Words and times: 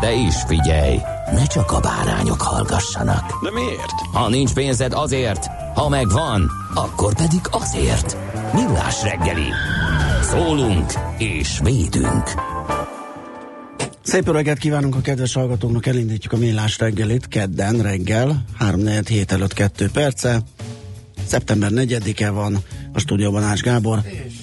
De 0.00 0.12
is 0.12 0.34
figyelj, 0.46 0.98
ne 1.32 1.46
csak 1.46 1.72
a 1.72 1.80
bárányok 1.80 2.42
hallgassanak. 2.42 3.42
De 3.42 3.50
miért? 3.50 3.92
Ha 4.12 4.28
nincs 4.28 4.52
pénzed 4.52 4.92
azért, 4.92 5.46
ha 5.74 5.88
megvan, 5.88 6.50
akkor 6.74 7.14
pedig 7.14 7.40
azért. 7.50 8.16
Millás 8.54 9.02
reggeli. 9.02 9.48
Szólunk 10.22 10.92
és 11.18 11.60
védünk. 11.62 12.30
Szép 14.02 14.26
jó 14.26 14.32
reggelt 14.32 14.58
kívánunk 14.58 14.94
a 14.96 15.00
kedves 15.00 15.34
hallgatóknak, 15.34 15.86
elindítjuk 15.86 16.32
a 16.32 16.36
millás 16.36 16.78
reggelit 16.78 17.28
kedden 17.28 17.82
reggel, 17.82 18.44
3 18.58 18.86
hét 19.08 19.32
előtt 19.32 19.52
2 19.52 19.90
perce. 19.92 20.40
Szeptember 21.26 21.70
4-e 21.72 22.30
van, 22.30 22.58
a 22.92 22.98
stúdióban 22.98 23.42
Ács 23.42 23.60
Gábor. 23.60 24.00
És? 24.04 24.39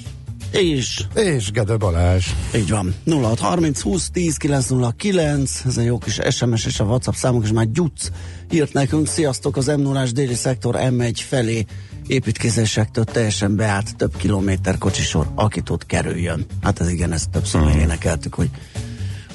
És? 0.52 1.04
És 1.14 1.52
Gede 1.52 1.78
Balázs. 1.78 2.26
Így 2.56 2.70
van. 2.70 2.96
0630 3.06 3.82
20 3.82 4.10
10 4.10 4.38
909, 4.38 5.62
ez 5.66 5.78
a 5.78 5.82
jó 5.82 5.98
kis 5.98 6.20
SMS 6.30 6.66
és 6.66 6.80
a 6.80 6.84
WhatsApp 6.84 7.14
számunk, 7.14 7.44
és 7.44 7.52
már 7.52 7.72
Gyuc 7.72 8.10
írt 8.52 8.74
nekünk, 8.74 9.08
sziasztok, 9.08 9.58
az 9.58 9.66
m 9.66 9.82
0 9.82 10.06
déli 10.14 10.34
szektor 10.34 10.76
M1 10.78 11.20
felé 11.28 11.66
építkezésektől 12.08 13.04
teljesen 13.04 13.56
beállt 13.56 13.96
több 13.96 14.18
kilométer 14.18 14.78
kocsisor, 14.78 15.28
aki 15.36 15.62
tud 15.62 15.86
kerüljön. 15.86 16.46
Hát 16.62 16.80
ez 16.80 16.90
igen, 16.90 17.12
ezt 17.14 17.30
többször 17.30 17.62
hmm. 17.62 17.80
énekeltük, 17.80 18.34
hogy 18.34 18.50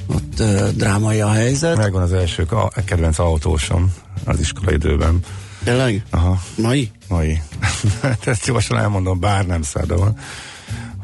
ott 0.07 0.41
uh, 0.41 0.69
drámai 0.69 1.21
a 1.21 1.31
helyzet. 1.31 1.77
Megvan 1.77 2.03
az 2.03 2.13
első 2.13 2.43
a, 2.43 2.69
kedvenc 2.85 3.19
autósom 3.19 3.95
az 4.25 4.41
iskola 4.41 4.73
időben. 4.73 5.21
Tényleg? 5.65 6.05
Aha. 6.11 6.41
Mai? 6.57 6.91
Mai. 7.09 7.41
Hát 8.03 8.27
ezt 8.27 8.45
gyorsan 8.47 8.79
elmondom, 8.79 9.21
bár 9.21 9.47
nem 9.47 9.63
száda 9.63 9.97
van, 9.97 10.17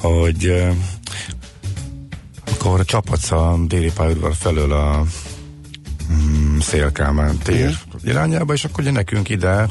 hogy 0.01 0.65
akkor 2.45 2.85
csapatsz 2.85 3.31
a 3.31 3.59
déli 3.67 3.93
pályaudvar 3.95 4.35
felől 4.35 4.73
a 4.73 5.05
mm, 6.13 6.59
Szélkámán 6.59 7.39
tér 7.39 7.67
uh-huh. 7.67 8.01
irányába, 8.05 8.53
és 8.53 8.65
akkor 8.65 8.81
ugye 8.81 8.91
nekünk 8.91 9.29
ide 9.29 9.69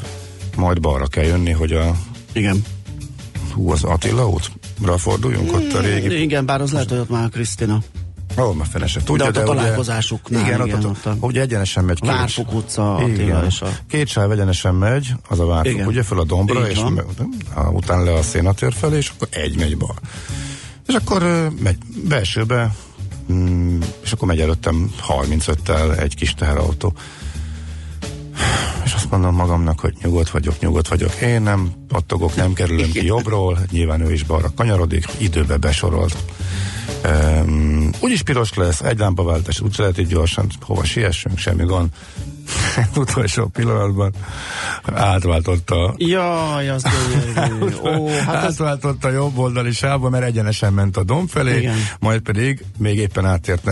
majd 0.56 0.80
balra 0.80 1.06
kell 1.06 1.24
jönni, 1.24 1.50
hogy 1.50 1.72
a 1.72 1.96
Igen. 2.32 2.64
hú, 3.54 3.70
az 3.70 3.84
Attila 3.84 4.28
útra 4.28 4.98
forduljunk, 4.98 5.54
ott 5.54 5.72
a 5.72 5.80
régi... 5.80 6.22
Igen, 6.22 6.46
bár 6.46 6.60
az 6.60 6.72
lehet, 6.72 6.88
hogy 6.88 6.98
ott 6.98 7.10
már 7.10 7.24
a 7.24 7.28
Krisztina. 7.28 7.82
Már 8.36 8.66
fene 8.70 8.86
se 8.86 9.02
tudja, 9.02 9.30
de, 9.30 9.40
ott 9.40 9.48
a 9.48 9.50
ugye, 9.50 9.60
találkozásuknál, 9.60 10.40
igen, 10.46 10.66
igen, 10.66 10.78
ott, 10.78 10.90
ott 10.90 11.06
a- 11.06 11.10
ott, 11.20 11.22
ugye 11.30 11.40
egyenesen 11.40 11.84
megy 11.84 12.00
két, 12.00 12.10
Várfok 12.10 12.52
utca, 12.54 12.94
Attila 12.94 13.22
igen, 13.22 13.44
és 13.44 13.60
a... 13.60 13.68
két 13.88 14.08
sáv 14.08 14.30
egyenesen 14.30 14.74
megy, 14.74 15.12
az 15.28 15.40
a 15.40 15.46
várfok, 15.46 15.72
Igen. 15.72 15.86
ugye, 15.86 16.02
föl 16.02 16.20
a 16.20 16.24
dombra, 16.24 16.64
Így 16.64 16.70
és 16.70 16.80
me, 16.94 17.02
utána 17.70 18.02
le 18.02 18.12
a 18.12 18.22
szénatér 18.22 18.72
felé, 18.72 18.96
és 18.96 19.12
akkor 19.14 19.28
egy 19.30 19.56
megy 19.58 19.76
bal. 19.76 19.94
És 20.86 20.94
akkor 20.94 21.50
megy 21.62 21.76
belsőbe, 22.08 22.74
mm, 23.32 23.80
és 24.02 24.12
akkor 24.12 24.28
megy 24.28 24.40
előttem 24.40 24.90
35-tel 25.08 25.98
egy 25.98 26.14
kis 26.14 26.34
teherautó. 26.34 26.92
És 28.84 28.92
azt 28.92 29.10
mondom 29.10 29.34
magamnak, 29.34 29.80
hogy 29.80 29.94
nyugodt 30.02 30.30
vagyok, 30.30 30.60
nyugodt 30.60 30.88
vagyok. 30.88 31.14
Én 31.14 31.42
nem 31.42 31.72
pattogok, 31.88 32.36
nem 32.36 32.52
kerülöm 32.52 32.90
ki 32.90 33.04
jobbról, 33.06 33.58
nyilván 33.70 34.00
ő 34.00 34.12
is 34.12 34.22
balra 34.22 34.50
kanyarodik, 34.56 35.06
időbe 35.16 35.56
besorolt. 35.56 36.16
Um, 37.04 37.90
úgyis 38.00 38.22
piros 38.22 38.54
lesz, 38.54 38.80
egy 38.80 38.98
lámpaváltás, 38.98 39.60
úgy 39.60 39.74
lehet 39.78 39.98
így 39.98 40.06
gyorsan, 40.06 40.46
hova 40.60 40.84
siessünk, 40.84 41.38
semmi 41.38 41.64
gond. 41.64 41.88
Utolsó 42.96 43.46
pillanatban 43.46 44.12
átváltotta 44.84 45.94
Jaj, 45.96 46.68
az. 46.68 46.84
Ó, 47.84 48.08
hát 48.08 48.34
ez... 48.34 48.42
átváltott 48.44 49.04
a 49.04 49.10
jobb 49.10 49.38
oldali 49.38 49.72
sávba, 49.72 50.08
mert 50.08 50.24
egyenesen 50.24 50.72
ment 50.72 50.96
a 50.96 51.04
domb 51.04 51.28
felé, 51.28 51.58
Igen. 51.58 51.76
majd 52.00 52.20
pedig 52.20 52.64
még 52.78 52.98
éppen 52.98 53.24
átért 53.26 53.66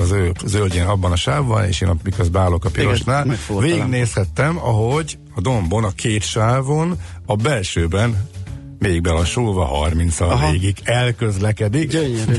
az 0.00 0.10
ő 0.10 0.32
zöldjén 0.44 0.86
abban 0.86 1.12
a 1.12 1.16
sávban, 1.16 1.64
és 1.64 1.80
én 1.80 2.00
miközben 2.02 2.42
állok 2.42 2.64
a 2.64 2.70
pirosnál, 2.70 3.26
végignézhettem, 3.58 4.58
ahogy 4.58 5.18
a 5.34 5.40
dombon, 5.40 5.84
a 5.84 5.90
két 5.90 6.22
sávon, 6.22 6.98
a 7.26 7.36
belsőben 7.36 8.28
még 8.82 9.00
belassulva 9.02 9.64
30 9.64 10.20
al 10.20 10.30
Aha. 10.30 10.50
végig 10.50 10.76
elközlekedik. 10.84 11.90
Gyönyörű. 11.90 12.34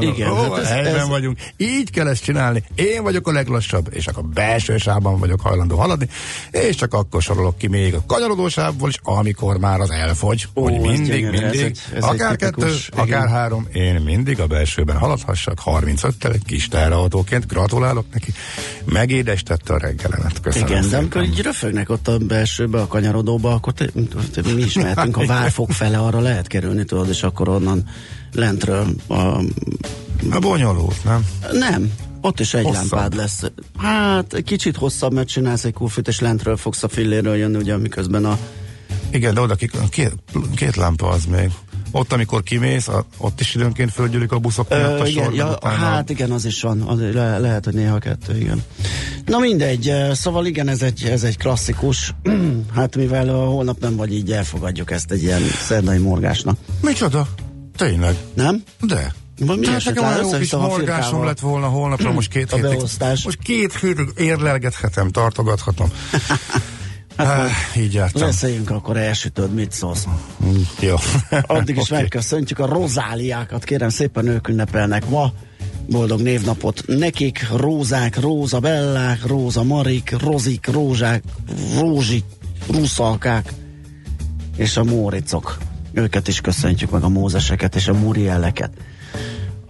Igen, 0.00 0.30
Ó, 0.30 0.34
hát 0.34 0.58
ez- 0.58 0.68
helyben 0.68 0.96
ez- 0.96 1.08
vagyunk. 1.08 1.38
Így 1.56 1.90
kell 1.90 2.08
ezt 2.08 2.22
csinálni. 2.22 2.62
Én 2.74 3.02
vagyok 3.02 3.28
a 3.28 3.32
leglassabb, 3.32 3.88
és 3.90 4.04
csak 4.04 4.16
a 4.18 4.22
belső 4.22 4.76
sávban 4.76 5.18
vagyok 5.18 5.40
hajlandó 5.40 5.76
haladni, 5.76 6.08
és 6.50 6.76
csak 6.76 6.94
akkor 6.94 7.22
sorolok 7.22 7.58
ki 7.58 7.66
még 7.68 7.94
a 7.94 8.04
kanyarodó 8.06 8.48
sávból 8.48 8.88
is, 8.88 8.98
amikor 9.02 9.58
már 9.58 9.80
az 9.80 9.90
elfogy. 9.90 10.46
Ó, 10.54 10.62
hogy 10.62 10.74
ez 10.74 10.80
mindig, 10.80 11.06
gyönyörű, 11.06 11.36
ez 11.36 11.40
mindig, 11.42 11.60
egy- 11.60 11.80
ez 11.94 12.02
akár 12.04 12.30
egy 12.30 12.36
kettő, 12.36 12.66
igen. 12.66 13.04
akár 13.04 13.28
három, 13.28 13.68
én 13.72 13.94
mindig 13.94 14.40
a 14.40 14.46
belsőben 14.46 14.96
haladhassak, 14.96 15.58
35-tel 15.64 16.32
egy 16.32 16.44
kis 16.46 16.68
teherautóként, 16.68 17.46
gratulálok 17.46 18.04
neki, 18.12 18.32
megédestette 18.84 19.74
a 19.74 19.78
reggelemet. 19.78 20.40
Köszönöm 20.40 20.68
Igen, 20.68 20.88
de 20.90 20.96
amikor 20.96 21.22
így 21.22 21.42
röfögnek 21.42 21.90
ott 21.90 22.08
a 22.08 22.18
belsőbe, 22.18 22.80
a 22.80 22.86
kanyarodóba, 22.86 23.52
akkor 23.52 23.72
te, 23.72 23.84
te, 24.34 24.52
mi 24.54 24.62
is 24.62 24.74
mehetünk 24.74 25.16
a 25.16 25.24
várfok 25.56 25.76
fele, 25.76 25.98
arra 25.98 26.20
lehet 26.20 26.46
kerülni, 26.46 26.84
tudod, 26.84 27.08
és 27.08 27.22
akkor 27.22 27.48
onnan 27.48 27.84
lentről 28.32 28.86
a, 29.08 29.14
A 30.30 30.38
bonyolult, 30.40 31.04
nem? 31.04 31.26
nem, 31.52 31.92
ott 32.20 32.40
is 32.40 32.54
egy 32.54 32.64
Hosszabb. 32.64 32.90
lámpád 32.90 33.14
lesz. 33.14 33.42
Hát, 33.78 34.42
kicsit 34.44 34.76
hosszabb, 34.76 35.12
mert 35.12 35.28
csinálsz 35.28 35.64
egy 35.64 35.72
kurfit, 35.72 36.08
és 36.08 36.20
lentről 36.20 36.56
fogsz 36.56 36.82
a 36.82 36.88
filléről 36.88 37.36
jönni, 37.36 37.56
ugye, 37.56 37.76
miközben 37.76 38.24
a 38.24 38.38
Igen, 39.10 39.34
de 39.34 39.40
oda 39.40 39.54
ki, 39.54 39.70
két, 39.90 40.12
két 40.56 40.76
lámpa 40.76 41.08
az 41.08 41.24
még. 41.24 41.50
Ott, 41.96 42.12
amikor 42.12 42.42
kimész, 42.42 42.88
a, 42.88 43.04
ott 43.16 43.40
is 43.40 43.54
időnként 43.54 43.92
fölgyűlik 43.92 44.32
a 44.32 44.38
buszok 44.38 44.68
miatt 44.68 45.00
a 45.00 45.06
igen, 45.06 45.24
sor, 45.24 45.34
ja, 45.34 45.46
utána- 45.46 45.74
hát 45.74 46.10
igen, 46.10 46.30
az 46.30 46.44
is 46.44 46.60
van. 46.60 46.80
Az, 46.80 46.98
le, 47.12 47.38
lehet, 47.38 47.64
hogy 47.64 47.74
néha 47.74 47.98
kettő, 47.98 48.36
igen. 48.36 48.62
Na 49.26 49.38
mindegy, 49.38 49.92
szóval 50.12 50.46
igen, 50.46 50.68
ez 50.68 50.82
egy, 50.82 51.04
ez 51.04 51.22
egy 51.24 51.36
klasszikus. 51.36 52.14
hát 52.76 52.96
mivel 52.96 53.28
ö, 53.28 53.32
holnap 53.32 53.80
nem 53.80 53.96
vagy 53.96 54.14
így, 54.14 54.32
elfogadjuk 54.32 54.90
ezt 54.90 55.10
egy 55.10 55.22
ilyen 55.22 55.42
szerdai 55.66 55.98
morgásnak. 55.98 56.58
Micsoda? 56.80 57.28
Tényleg? 57.76 58.16
Nem? 58.34 58.62
De. 58.80 59.14
Vagy 59.38 59.58
mi 59.58 59.64
Tehát 59.64 59.84
nekem 59.84 60.04
olyan 60.04 60.20
jó 60.20 60.38
kis 60.38 60.52
a 60.52 60.58
morgásom 60.60 61.24
lett 61.24 61.40
volna 61.40 61.66
holnapra, 61.66 62.12
most 62.12 62.30
két 62.30 62.52
A 62.52 62.56
hétig. 62.56 62.80
Most 63.00 63.38
két 63.42 63.78
hétig 63.80 64.08
érlelgethetem, 64.16 65.10
tartogathatom. 65.10 65.88
Hát 67.16 67.50
így 67.76 67.92
jártam. 67.94 68.22
Beszéljünk 68.22 68.70
akkor 68.70 68.96
elsütöd, 68.96 69.54
mit 69.54 69.72
szólsz. 69.72 70.06
Mm, 70.44 70.60
Jó. 70.80 70.94
Addig 71.42 71.76
is 71.76 71.82
Oké. 71.90 71.94
megköszöntjük 72.00 72.58
a 72.58 72.66
rozáliákat, 72.66 73.64
kérem 73.64 73.88
szépen 73.88 74.26
ők 74.26 74.48
ünnepelnek 74.48 75.08
ma. 75.08 75.32
Boldog 75.88 76.20
névnapot 76.20 76.82
nekik, 76.86 77.46
rózák, 77.56 78.20
róza 78.20 78.58
bellák, 78.60 79.26
róza 79.26 79.62
marik, 79.62 80.16
rozik, 80.20 80.66
rózsák, 80.66 81.22
rózsik, 81.78 82.24
ruszalkák 82.70 83.52
és 84.56 84.76
a 84.76 84.84
móricok. 84.84 85.58
Őket 85.92 86.28
is 86.28 86.40
köszöntjük 86.40 86.90
meg 86.90 87.02
a 87.02 87.08
mózeseket 87.08 87.74
és 87.74 87.88
a 87.88 87.92
murieleket. 87.92 88.70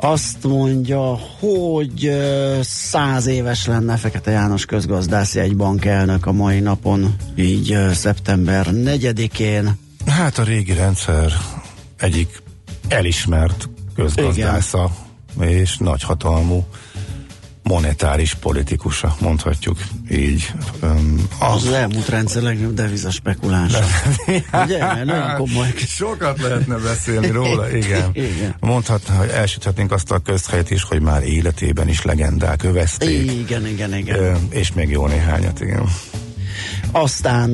Azt 0.04 0.42
mondja, 0.42 1.18
hogy 1.38 2.10
száz 2.60 3.26
éves 3.26 3.66
lenne 3.66 3.96
Fekete 3.96 4.30
János 4.30 4.64
közgazdász 4.64 5.34
egy 5.34 5.56
bankelnök 5.56 6.26
a 6.26 6.32
mai 6.32 6.60
napon, 6.60 7.14
így 7.36 7.78
szeptember 7.92 8.66
4-én. 8.70 9.78
Hát 10.06 10.38
a 10.38 10.42
régi 10.42 10.72
rendszer 10.72 11.32
egyik 11.96 12.42
elismert 12.88 13.68
közgazdásza 13.94 14.90
és 15.40 15.76
nagyhatalmú 15.76 16.64
monetáris 17.64 18.34
politikusa, 18.34 19.16
mondhatjuk 19.20 19.78
így. 20.10 20.52
Um, 20.82 21.28
az, 21.38 21.66
az 21.66 21.72
elmúlt 21.72 22.08
rendszer 22.08 22.42
legnagyobb 22.42 22.74
deviza 22.74 23.10
spekulása. 23.10 23.84
Ugye? 24.64 25.04
Nagyon 25.04 25.34
komoly. 25.36 25.72
Sokat 25.76 26.40
lehetne 26.40 26.76
beszélni 26.76 27.30
róla, 27.30 27.70
igen. 27.76 28.10
igen. 28.12 28.54
Mondhatna, 28.60 29.14
hogy 29.14 29.28
elsüthetnénk 29.28 29.92
azt 29.92 30.10
a 30.10 30.18
közhelyet 30.18 30.70
is, 30.70 30.82
hogy 30.82 31.00
már 31.00 31.22
életében 31.22 31.88
is 31.88 32.02
legendák 32.02 32.62
övezték. 32.62 33.30
Igen, 33.30 33.66
igen, 33.66 33.94
igen. 33.94 34.48
És 34.50 34.72
még 34.72 34.90
jó 34.90 35.06
néhányat, 35.06 35.60
igen. 35.60 35.88
Aztán 36.92 37.50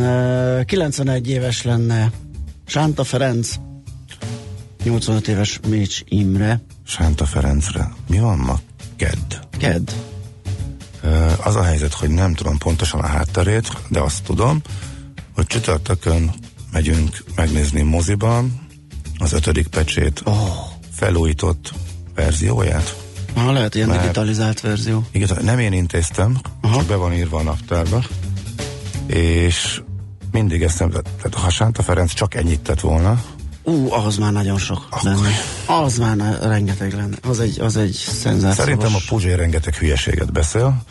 91 0.64 1.28
éves 1.28 1.62
lenne 1.62 2.10
Sánta 2.66 3.04
Ferenc, 3.04 3.54
85 4.84 5.28
éves 5.28 5.60
Mécs 5.68 6.00
Imre. 6.08 6.60
Sánta 6.86 7.24
Ferencre. 7.24 7.92
Mi 8.08 8.18
van 8.18 8.38
ma? 8.38 8.58
Kedd. 9.00 9.34
Kedd. 9.58 9.90
Az 11.42 11.56
a 11.56 11.62
helyzet, 11.62 11.94
hogy 11.94 12.08
nem 12.10 12.34
tudom 12.34 12.58
pontosan 12.58 13.00
a 13.00 13.06
hátterét, 13.06 13.72
de 13.88 14.00
azt 14.00 14.22
tudom, 14.22 14.62
hogy 15.34 15.46
csütörtökön 15.46 16.30
megyünk 16.72 17.24
megnézni 17.34 17.82
moziban 17.82 18.66
az 19.18 19.32
ötödik 19.32 19.66
pecsét 19.66 20.20
oh. 20.24 20.34
felújított 20.92 21.72
verzióját. 22.14 22.96
Ha 23.34 23.52
lehet 23.52 23.74
ilyen 23.74 23.88
Mert 23.88 24.00
digitalizált 24.00 24.60
verzió. 24.60 25.06
Igaz, 25.10 25.30
nem 25.42 25.58
én 25.58 25.72
intéztem, 25.72 26.40
Aha. 26.60 26.74
csak 26.74 26.86
be 26.86 26.94
van 26.94 27.12
írva 27.12 27.38
a 27.38 27.42
naptárba, 27.42 28.04
és 29.06 29.82
mindig 30.30 30.62
eszembe, 30.62 31.00
tehát 31.00 31.34
ha 31.34 31.50
Sánta 31.50 31.82
Ferenc 31.82 32.12
csak 32.12 32.34
ennyit 32.34 32.60
tett 32.60 32.80
volna, 32.80 33.22
Ú, 33.70 33.92
az 33.92 34.16
már 34.16 34.32
nagyon 34.32 34.58
sok 34.58 34.86
Akkor. 34.90 35.10
lenne. 35.10 35.28
Az 35.66 35.98
már 35.98 36.16
ne, 36.16 36.38
rengeteg 36.38 36.92
lenne. 36.92 37.16
Az 37.28 37.40
egy, 37.40 37.60
az 37.60 37.76
egy 37.76 37.92
szenzációs. 37.92 38.54
Szerintem 38.54 38.94
a 38.94 38.98
Puzsé 39.08 39.32
rengeteg 39.32 39.74
hülyeséget 39.74 40.32
beszél, 40.32 40.82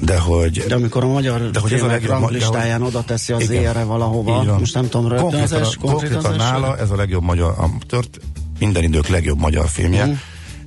de 0.00 0.18
hogy... 0.18 0.64
De 0.68 0.74
amikor 0.74 1.04
a 1.04 1.06
magyar 1.06 1.50
de 1.50 1.60
hogy 1.60 1.72
ez 1.72 1.82
a 1.82 1.86
legjobb 1.86 2.10
ranglistáján 2.10 2.82
oda 2.82 3.02
teszi 3.02 3.32
az 3.32 3.50
ére 3.50 3.84
valahova, 3.84 4.58
most 4.58 4.74
nem 4.74 4.88
tudom 4.88 5.08
rögtön 5.08 5.30
konkrétan, 5.30 5.60
az 5.60 5.68
es, 5.68 5.76
konkrétan, 5.76 6.22
konkrétan 6.22 6.36
nála 6.36 6.78
ez 6.78 6.90
a 6.90 6.96
legjobb 6.96 7.22
magyar, 7.22 7.54
a 7.58 7.70
tört, 7.86 8.20
minden 8.58 8.82
idők 8.82 9.08
legjobb 9.08 9.38
magyar 9.38 9.68
filmje, 9.68 10.06
mm. 10.06 10.12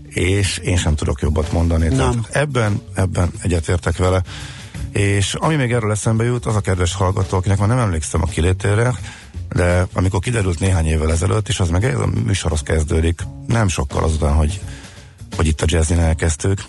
és 0.08 0.58
én 0.58 0.78
sem 0.78 0.96
tudok 0.96 1.22
jobbat 1.22 1.52
mondani. 1.52 1.88
Nem. 1.88 1.98
Tehát 1.98 2.16
ebben, 2.30 2.82
ebben 2.94 3.32
egyetértek 3.42 3.98
vele. 3.98 4.22
És 4.92 5.34
ami 5.34 5.56
még 5.56 5.72
erről 5.72 5.92
eszembe 5.92 6.24
jut, 6.24 6.46
az 6.46 6.56
a 6.56 6.60
kedves 6.60 6.94
hallgató, 6.94 7.38
akinek 7.38 7.58
már 7.58 7.68
nem 7.68 7.78
emlékszem 7.78 8.22
a 8.22 8.26
kilétére, 8.26 8.94
de 9.56 9.88
amikor 9.94 10.20
kiderült 10.20 10.60
néhány 10.60 10.86
évvel 10.86 11.12
ezelőtt, 11.12 11.48
és 11.48 11.60
az 11.60 11.70
meg 11.70 11.84
ez 11.84 12.00
a 12.00 12.10
műsorhoz 12.26 12.62
kezdődik, 12.62 13.22
nem 13.48 13.68
sokkal 13.68 14.04
azután, 14.04 14.34
hogy, 14.34 14.62
hogy 15.36 15.48
itt 15.48 15.62
a 15.62 15.66
jazzin 15.68 16.00
elkezdtük, 16.00 16.66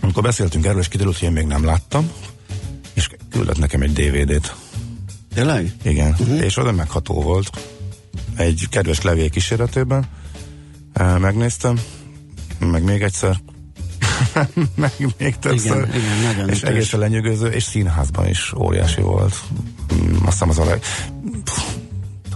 amikor 0.00 0.22
beszéltünk 0.22 0.66
erről, 0.66 0.80
és 0.80 0.88
kiderült, 0.88 1.18
hogy 1.18 1.28
én 1.28 1.34
még 1.34 1.46
nem 1.46 1.64
láttam, 1.64 2.10
és 2.94 3.08
küldött 3.30 3.58
nekem 3.58 3.82
egy 3.82 3.92
DVD-t. 3.92 4.54
Tényleg? 5.34 5.72
Igen, 5.82 6.10
uh-huh. 6.10 6.44
és 6.44 6.56
oda 6.56 6.72
megható 6.72 7.22
volt. 7.22 7.50
Egy 8.36 8.66
kedves 8.70 9.00
levél 9.02 9.30
kíséretében. 9.30 10.04
Megnéztem, 11.18 11.80
meg 12.58 12.82
még 12.82 13.02
egyszer, 13.02 13.40
meg 14.74 14.92
még 15.18 15.36
többször. 15.38 15.88
Igen, 15.88 16.32
igen, 16.32 16.48
és 16.48 16.62
egészen 16.62 17.00
lenyűgöző, 17.00 17.46
és 17.46 17.62
színházban 17.62 18.28
is 18.28 18.52
óriási 18.52 19.00
volt. 19.00 19.40
Mm, 19.94 20.14
azt 20.14 20.30
hiszem 20.30 20.48
az 20.48 20.58
a 20.58 20.64
leg... 20.64 20.82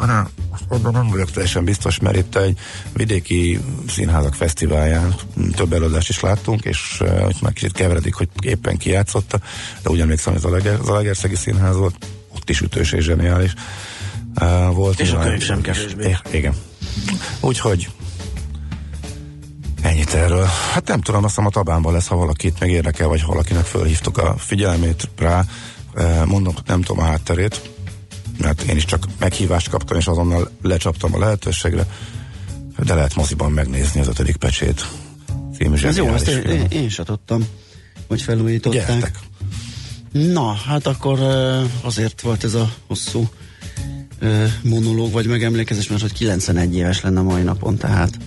talán 0.07 0.29
abban 0.69 0.93
nem 0.93 1.09
vagyok 1.09 1.31
teljesen 1.31 1.65
biztos, 1.65 1.99
mert 1.99 2.17
itt 2.17 2.37
egy 2.37 2.59
vidéki 2.93 3.61
színházak 3.89 4.35
fesztiválján 4.35 5.15
több 5.55 5.73
előadást 5.73 6.09
is 6.09 6.21
láttunk, 6.21 6.65
és 6.65 6.99
uh, 7.01 7.29
itt 7.29 7.41
már 7.41 7.53
kicsit 7.53 7.73
keveredik, 7.73 8.15
hogy 8.15 8.29
éppen 8.43 8.77
kijátszotta, 8.77 9.41
de 9.83 9.91
úgy 9.91 10.01
emlékszem, 10.01 10.33
hogy 10.33 10.67
az 10.67 10.89
a 10.89 10.95
Legerszegi 10.95 11.35
színház 11.35 11.77
volt, 11.77 12.07
ott 12.35 12.51
is 12.51 12.61
ütős 12.61 12.93
és 12.93 13.05
zseniális 13.05 13.55
uh, 14.41 14.75
volt. 14.75 15.01
És 15.01 15.13
a 15.13 15.19
könyv 15.19 15.43
sem 15.43 15.61
kevésbé. 15.61 16.17
Igen. 16.31 16.55
Úgyhogy 17.41 17.89
Ennyit 19.83 20.15
erről. 20.15 20.47
Hát 20.73 20.89
nem 20.89 21.01
tudom, 21.01 21.25
azt 21.25 21.35
hiszem 21.35 21.47
a 21.47 21.51
tabánban 21.51 21.93
lesz, 21.93 22.07
ha 22.07 22.17
valakit 22.17 22.61
meg 22.61 22.71
érdekel, 22.71 23.09
vagy 23.09 23.25
valakinek 23.27 23.65
fölhívtuk 23.65 24.19
a 24.19 24.35
figyelmét 24.39 25.09
rá. 25.17 25.45
Mondom, 26.25 26.55
nem 26.67 26.83
tudom 26.83 27.03
a 27.03 27.07
hátterét, 27.07 27.61
mert 28.41 28.63
én 28.63 28.77
is 28.77 28.85
csak 28.85 29.07
meghívást 29.19 29.69
kaptam, 29.69 29.99
és 29.99 30.07
azonnal 30.07 30.51
lecsaptam 30.63 31.15
a 31.15 31.19
lehetőségre, 31.19 31.87
de 32.85 32.95
lehet 32.95 33.15
moziban 33.15 33.53
megnézni 33.53 34.01
az 34.01 34.09
ötödik 34.09 34.37
pecsét 34.37 34.87
című 35.55 35.77
Ez 35.83 35.97
jó, 35.97 36.07
ezt 36.07 36.29
én, 36.29 36.43
én, 36.43 36.67
én 36.71 36.89
tudtam, 37.05 37.47
hogy 38.09 38.23
felújították. 38.23 38.87
Gyertek. 38.87 39.19
Na, 40.13 40.53
hát 40.53 40.87
akkor 40.87 41.19
azért 41.81 42.21
volt 42.21 42.45
ez 42.45 42.55
a 42.55 42.73
hosszú 42.87 43.29
monológ, 44.63 45.13
vagy 45.13 45.27
megemlékezés, 45.27 45.89
mert 45.89 46.01
hogy 46.01 46.13
91 46.13 46.77
éves 46.77 47.01
lenne 47.01 47.21
mai 47.21 47.43
napon, 47.43 47.77
tehát 47.77 48.19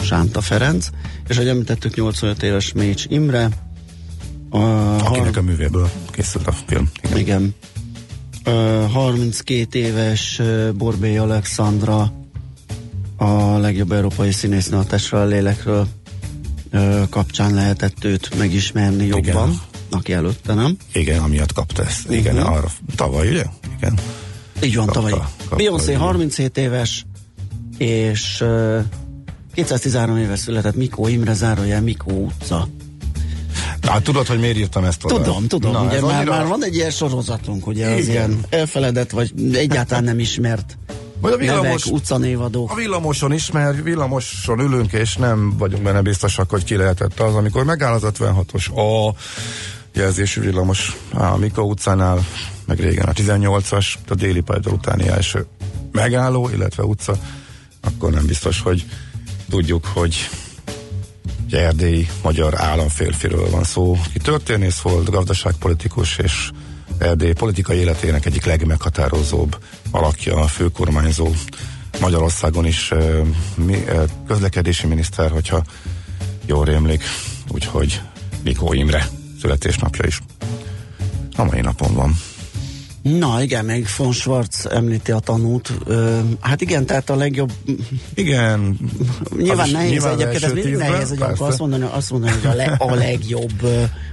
Sánta 0.00 0.40
Ferenc, 0.40 0.88
és 1.28 1.36
ahogy 1.36 1.48
említettük 1.48 1.96
85 1.96 2.42
éves 2.42 2.72
Mécs 2.72 3.04
Imre, 3.08 3.48
a, 4.50 4.58
Akinek 5.04 5.36
a 5.36 5.42
művéből 5.42 5.90
készült 6.10 6.46
a 6.46 6.52
film. 6.66 6.90
Igen. 7.02 7.18
igen. 7.18 7.54
A 8.48 8.88
32 8.90 9.78
éves 9.78 10.40
Borbély 10.74 11.18
Alexandra 11.18 12.12
a 13.16 13.58
legjobb 13.58 13.92
európai 13.92 14.32
színésznő 14.32 14.76
a 14.76 14.84
testről, 14.84 15.20
a 15.20 15.24
lélekről 15.24 15.86
kapcsán 17.10 17.54
lehetett 17.54 18.04
őt 18.04 18.38
megismerni 18.38 19.06
jobban, 19.06 19.48
igen. 19.48 19.60
aki 19.90 20.12
előtte, 20.12 20.54
nem? 20.54 20.76
Igen, 20.92 21.20
amiatt 21.20 21.52
kapta 21.52 21.84
ezt. 21.84 22.10
Igen, 22.10 22.36
uh-huh. 22.36 22.52
arra 22.52 22.68
tavaly, 22.96 23.28
ugye? 23.28 23.44
Igen. 23.76 23.98
Így 24.62 24.76
van, 24.76 24.86
tavaly. 24.86 25.12
Beyoncé 25.56 25.92
37 25.92 26.58
éves, 26.58 27.06
és 27.78 28.44
213 29.54 30.16
éves 30.16 30.38
született 30.38 30.76
Mikó 30.76 31.08
Imre, 31.08 31.34
zárójel 31.34 31.82
Mikó 31.82 32.12
utca. 32.12 32.68
Hát 33.82 34.02
tudod, 34.02 34.26
hogy 34.26 34.38
miért 34.38 34.56
írtam 34.56 34.84
ezt 34.84 35.04
oda? 35.04 35.14
Tudom, 35.14 35.46
tudom, 35.46 35.72
Na, 35.72 35.82
ugye 35.82 36.00
már, 36.00 36.14
annyira... 36.14 36.30
már 36.30 36.46
van 36.46 36.64
egy 36.64 36.74
ilyen 36.74 36.90
sorozatunk, 36.90 37.66
ugye 37.66 37.86
Igen. 37.86 37.98
az 37.98 38.08
ilyen 38.08 38.38
elfeledett, 38.48 39.10
vagy 39.10 39.32
egyáltalán 39.52 40.04
nem 40.04 40.18
ismert 40.18 40.78
vagy 41.20 41.32
a 41.32 41.36
villamos, 41.36 41.84
nevek. 41.84 42.70
A 42.70 42.74
villamoson 42.74 43.32
is, 43.32 43.50
mert 43.50 43.82
villamoson 43.82 44.60
ülünk, 44.60 44.92
és 44.92 45.16
nem 45.16 45.56
vagyunk 45.56 45.82
benne 45.82 46.00
biztosak, 46.00 46.50
hogy 46.50 46.64
ki 46.64 46.76
lehetett 46.76 47.20
az, 47.20 47.34
amikor 47.34 47.64
megáll 47.64 47.92
az 47.92 48.02
56-os 48.04 48.74
A 48.74 49.14
jelzésű 49.92 50.40
villamos 50.40 50.96
a 51.12 51.36
Mika 51.36 51.62
utcánál, 51.62 52.26
meg 52.64 52.80
régen 52.80 53.06
a 53.06 53.12
18-as, 53.12 53.86
a 54.08 54.14
déli 54.14 54.40
pályaudvar 54.40 54.74
utáni 54.74 55.08
első 55.08 55.46
megálló, 55.92 56.48
illetve 56.54 56.82
utca, 56.82 57.16
akkor 57.80 58.10
nem 58.10 58.26
biztos, 58.26 58.60
hogy 58.60 58.84
Tudjuk, 59.48 59.86
hogy 59.86 60.28
egy 61.48 61.54
erdélyi 61.54 62.08
magyar 62.22 62.60
államférfiről 62.60 63.50
van 63.50 63.64
szó, 63.64 63.96
ki 64.12 64.18
történész 64.18 64.78
volt, 64.78 65.10
gazdaságpolitikus 65.10 66.18
és 66.18 66.50
Erdély 66.98 67.32
politikai 67.32 67.76
életének 67.76 68.26
egyik 68.26 68.44
legmeghatározóbb 68.44 69.58
alakja, 69.90 70.36
a 70.36 70.46
főkormányzó 70.46 71.28
Magyarországon 72.00 72.66
is 72.66 72.92
mi, 73.54 73.84
közlekedési 74.26 74.86
miniszter, 74.86 75.30
hogyha 75.30 75.64
jól 76.46 76.64
rémlik, 76.64 77.02
úgyhogy 77.48 78.00
Mikó 78.42 78.72
Imre 78.72 79.08
születésnapja 79.40 80.04
is 80.06 80.20
a 81.36 81.44
mai 81.44 81.60
napon 81.60 81.94
van. 81.94 82.16
Na 83.16 83.42
igen, 83.42 83.64
még 83.64 83.86
von 83.96 84.12
Schwarz 84.12 84.66
említi 84.70 85.12
a 85.12 85.18
tanút. 85.18 85.72
Ö, 85.84 86.18
hát 86.40 86.60
igen, 86.60 86.86
tehát 86.86 87.10
a 87.10 87.16
legjobb... 87.16 87.52
Igen. 88.14 88.78
Nyilván 89.36 89.70
nehéz 89.70 89.90
nyilván 89.90 90.12
egyébként, 90.12 90.44
ez 90.44 90.52
mindig 90.52 90.76
nehéz, 90.76 91.08
hogy 91.08 91.34
azt 91.38 91.58
mondani, 91.58 91.86
azt 91.90 92.10
mondani, 92.10 92.32
hogy 92.32 92.50
a, 92.50 92.54
le, 92.54 92.74
a 92.78 92.94
legjobb 92.94 93.68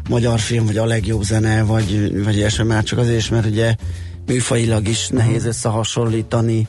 magyar 0.09 0.39
film, 0.39 0.65
vagy 0.65 0.77
a 0.77 0.85
legjobb 0.85 1.23
zene, 1.23 1.63
vagy, 1.63 2.23
vagy 2.23 2.35
ilyesmi, 2.35 2.63
már 2.63 2.83
csak 2.83 2.99
azért 2.99 3.17
is, 3.17 3.29
mert 3.29 3.45
ugye 3.45 3.75
műfajilag 4.25 4.87
is 4.87 5.07
nehéz 5.07 5.39
mhm. 5.39 5.47
összehasonlítani 5.47 6.67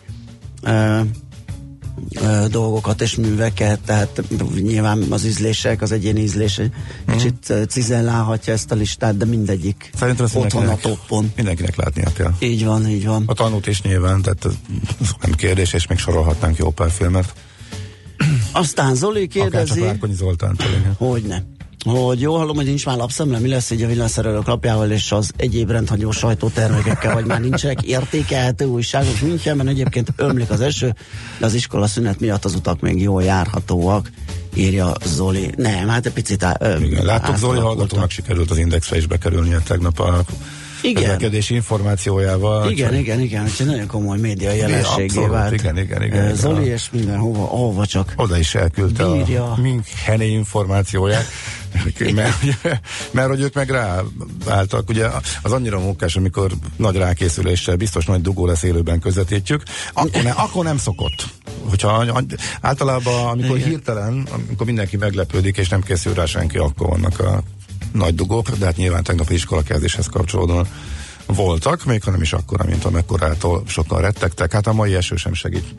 dolgokat 2.50 3.00
és 3.00 3.14
műveket, 3.14 3.80
tehát 3.80 4.22
nyilván 4.54 5.02
az 5.10 5.24
ízlések, 5.24 5.82
az 5.82 5.92
egyéni 5.92 6.20
ízlés 6.20 6.60
mm. 6.60 7.12
kicsit 7.12 7.52
cizellálhatja 7.68 8.52
ezt 8.52 8.70
a 8.70 8.74
listát, 8.74 9.16
de 9.16 9.24
mindegyik 9.24 9.90
Szerintem 9.94 10.26
ott 10.34 10.52
van 10.52 10.68
a 10.68 10.76
toppon. 10.76 11.32
Mindenkinek 11.36 11.76
látnia 11.76 12.12
kell. 12.12 12.32
Így 12.38 12.64
van, 12.64 12.88
így 12.88 13.06
van. 13.06 13.22
A 13.26 13.34
tanút 13.34 13.66
is 13.66 13.82
nyilván, 13.82 14.22
tehát 14.22 14.46
nem 15.20 15.32
kérdés, 15.32 15.72
és 15.72 15.86
még 15.86 15.98
sorolhatnánk 15.98 16.56
jó 16.56 16.70
pár 16.70 16.90
filmet. 16.90 17.34
Aztán 18.52 18.94
Zoli 18.94 19.26
kérdezi... 19.26 19.80
Akár 19.80 19.98
csak 19.98 20.12
Zoltántól, 20.12 20.96
Hogy 20.98 21.22
ne 21.22 21.55
hogy 21.86 22.20
jó, 22.20 22.36
hallom, 22.36 22.56
hogy 22.56 22.64
nincs 22.64 22.86
már 22.86 22.96
lapszemle, 22.96 23.38
mi 23.38 23.48
lesz 23.48 23.70
így 23.70 23.82
a 23.82 23.86
villanyszerelők 23.86 24.46
lapjával 24.46 24.90
és 24.90 25.12
az 25.12 25.30
egyéb 25.36 25.70
rendhagyó 25.70 26.10
sajtótermékekkel, 26.10 27.14
vagy 27.14 27.24
már 27.24 27.40
nincsenek 27.40 27.82
értékelhető 27.82 28.64
újságok 28.64 29.20
Münchenben, 29.20 29.68
egyébként 29.68 30.12
ömlik 30.16 30.50
az 30.50 30.60
eső, 30.60 30.94
de 31.38 31.46
az 31.46 31.54
iskola 31.54 31.86
szünet 31.86 32.20
miatt 32.20 32.44
az 32.44 32.54
utak 32.54 32.80
még 32.80 33.02
jól 33.02 33.22
járhatóak, 33.22 34.10
írja 34.54 34.92
Zoli. 35.04 35.50
Nem, 35.56 35.88
hát 35.88 36.06
egy 36.06 36.12
picit... 36.12 36.46
Ö, 36.58 36.76
Igen, 36.78 37.04
láttuk 37.04 37.36
Zoli 37.36 37.58
hallgatónak 37.58 38.10
sikerült 38.10 38.50
az 38.50 38.58
Indexre 38.58 38.96
is 38.96 39.06
bekerülnie 39.06 39.58
tegnap 39.58 40.00
a 40.00 40.24
igen. 40.82 41.02
közlekedési 41.02 41.54
információjával. 41.54 42.70
Igen, 42.70 42.90
csak... 42.90 42.98
igen, 42.98 43.20
igen, 43.20 43.44
úgyhogy 43.44 43.66
nagyon 43.66 43.86
komoly 43.86 44.18
média 44.18 44.52
jelenségé 44.52 45.26
vált. 45.26 45.52
Igen, 45.52 45.78
igen, 45.78 46.02
igen. 46.02 46.34
Zoli 46.34 46.60
igen. 46.60 46.74
és 46.74 46.88
mindenhova, 46.92 47.42
ahova 47.42 47.86
csak 47.86 48.12
Oda 48.16 48.38
is 48.38 48.54
elküldte 48.54 49.04
bírja. 49.04 49.52
a 49.52 49.60
Müncheni 49.60 50.26
információját. 50.26 51.24
Mert, 52.14 52.36
mert 53.10 53.28
hogy 53.28 53.40
ők 53.40 53.54
meg 53.54 53.70
ráálltak, 53.70 54.88
ugye 54.88 55.06
az 55.42 55.52
annyira 55.52 55.78
munkás, 55.78 56.16
amikor 56.16 56.52
nagy 56.76 56.96
rákészüléssel, 56.96 57.76
biztos 57.76 58.04
nagy 58.06 58.20
dugó 58.20 58.46
lesz 58.46 58.62
élőben 58.62 59.00
közvetítjük, 59.00 59.62
akkor, 59.92 60.22
ne, 60.22 60.30
akkor 60.30 60.64
nem 60.64 60.78
szokott. 60.78 61.26
Hogyha 61.68 62.22
általában, 62.60 63.28
amikor 63.28 63.56
Igen. 63.56 63.68
hirtelen, 63.68 64.28
amikor 64.32 64.66
mindenki 64.66 64.96
meglepődik, 64.96 65.56
és 65.56 65.68
nem 65.68 65.82
készül 65.82 66.14
rá 66.14 66.24
senki, 66.24 66.58
akkor 66.58 66.88
vannak 66.88 67.20
a 67.20 67.42
nagy 67.92 68.14
dugók, 68.14 68.50
de 68.50 68.64
hát 68.64 68.76
nyilván 68.76 69.02
tegnap 69.02 69.30
iskolakezdéshez 69.30 70.06
kapcsolódóan 70.06 70.66
voltak, 71.26 71.84
még 71.84 72.02
ha 72.02 72.10
nem 72.10 72.22
is 72.22 72.32
akkora, 72.32 72.64
mint 72.64 72.84
amekkorától 72.84 73.62
sokan 73.66 74.00
rettegtek. 74.00 74.52
Hát 74.52 74.66
a 74.66 74.72
mai 74.72 74.94
eső 74.94 75.16
sem 75.16 75.34
segít. 75.34 75.74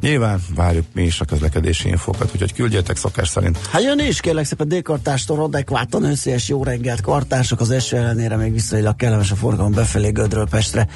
Nyilván 0.00 0.40
várjuk 0.54 0.86
mi 0.92 1.02
is 1.02 1.20
a 1.20 1.24
közlekedési 1.24 1.88
infokat, 1.88 2.30
úgyhogy 2.32 2.52
küldjetek 2.52 2.96
szokás 2.96 3.28
szerint. 3.28 3.58
Hát 3.70 3.82
jön 3.82 3.98
is, 3.98 4.20
kérlek 4.20 4.44
szépen 4.44 4.68
D-kartástól 4.68 5.42
adekvátan 5.42 6.04
összes 6.04 6.48
jó 6.48 6.64
reggelt 6.64 7.00
kartások, 7.00 7.60
az 7.60 7.70
eső 7.70 7.96
ellenére 7.96 8.36
még 8.36 8.52
viszonylag 8.52 8.96
kellemes 8.96 9.30
a 9.30 9.36
forgalom 9.36 9.72
befelé 9.72 10.10
Gödről 10.10 10.48
Pestre. 10.48 10.86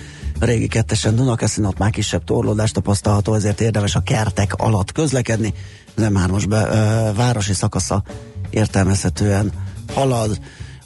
A 0.40 0.44
régi 0.44 0.68
kettesen 0.68 1.16
Dunakeszin 1.16 1.64
ott 1.64 1.78
már 1.78 1.90
kisebb 1.90 2.24
torlódás 2.24 2.70
tapasztalható, 2.70 3.34
ezért 3.34 3.60
érdemes 3.60 3.94
a 3.94 4.00
kertek 4.00 4.54
alatt 4.54 4.92
közlekedni. 4.92 5.54
Nem 5.94 6.12
már 6.12 6.30
most 6.30 6.48
be, 6.48 6.68
ö, 6.68 7.12
városi 7.14 7.52
szakasza 7.52 8.02
értelmezhetően 8.50 9.52
halad. 9.94 10.38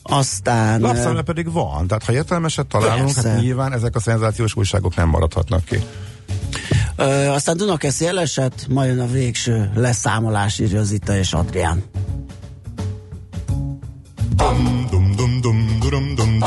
Aztán... 0.08 0.80
Lapszemle 0.80 1.22
pedig 1.22 1.52
van, 1.52 1.86
tehát 1.86 2.04
ha 2.04 2.12
értelmeset 2.12 2.66
találunk, 2.66 3.14
hát 3.14 3.40
nyilván 3.40 3.72
ezek 3.72 3.96
a 3.96 4.00
szenzációs 4.00 4.56
újságok 4.56 4.96
nem 4.96 5.08
maradhatnak 5.08 5.64
ki. 5.64 5.78
Ö, 6.96 7.26
aztán 7.26 7.56
Dunakeszi 7.56 8.06
eleset, 8.06 8.66
majd 8.68 8.88
jön 8.88 9.00
a 9.00 9.06
végső 9.06 9.70
leszámolás, 9.74 10.58
írja 10.58 10.82
Zita 10.82 11.16
és 11.16 11.32
Adrián. 11.32 11.82
Dum, 14.36 14.86
dum, 14.90 15.14
dum, 15.16 15.40
dum, 15.40 15.80
dum, 15.80 16.14
dum, 16.14 16.38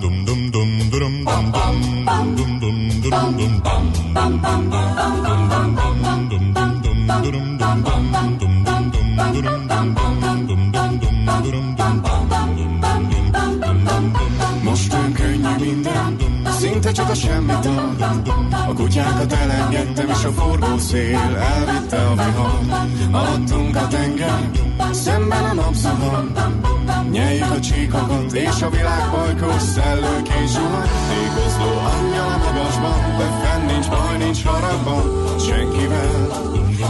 dum, 0.00 0.24
dum, 0.24 0.50
dum, 0.50 0.50
dum, 0.50 0.90
dum, 0.90 1.22
dum, 1.30 1.50
dum, 1.52 2.60
dum, 2.60 2.60
dum, 2.60 3.00
dum, 3.00 3.36
dum, 3.36 3.72
Most 7.82 8.11
a 17.12 17.14
semmit 17.14 17.66
A 18.68 18.72
kutyákat 18.74 19.32
elengedtem, 19.32 20.08
és 20.08 20.24
a 20.24 20.30
forgó 20.30 20.78
szél 20.78 21.36
elvitte 21.36 22.00
a 22.06 22.14
vihar. 22.14 22.60
Alattunk 23.10 23.76
a 23.76 23.86
tenger, 23.86 24.50
szemben 24.90 25.44
a 25.44 25.52
napszahar. 25.52 26.32
Nyeljük 27.10 27.50
a 27.50 27.60
csíkokat, 27.60 28.32
és 28.32 28.62
a 28.62 28.70
világ 28.70 29.10
bajkos 29.10 29.62
szellők 29.62 30.28
és 30.28 30.50
zsuhat. 30.50 30.88
Tékozló 31.08 31.70
angyal 31.94 32.28
a 32.28 32.38
magasban, 32.44 33.16
de 33.18 33.26
fenn 33.42 33.66
nincs 33.66 33.88
baj, 33.88 34.16
nincs 34.16 34.44
haragban, 34.44 35.04
senkivel. 35.38 36.12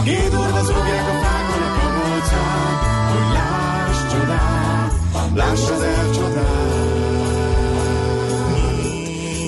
Gédorba 0.03 0.63
zúgják 0.63 1.07
a 1.13 1.15
fákon 1.23 1.61
a 1.67 1.71
kabolcán, 1.79 2.75
hogy 3.11 3.33
láss 3.33 4.11
csodát, 4.11 4.93
láss 5.33 5.69
ezer 5.69 6.09
csodát. 6.15 6.72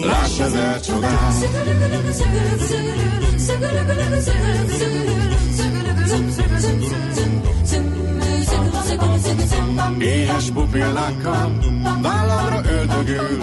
Láss 0.06 0.40
ezer 0.40 0.80
csodát. 0.82 1.34
Éhes 10.00 10.50
pupillákkal 10.54 11.58
vállamra 12.02 12.62
öldögül. 12.70 13.38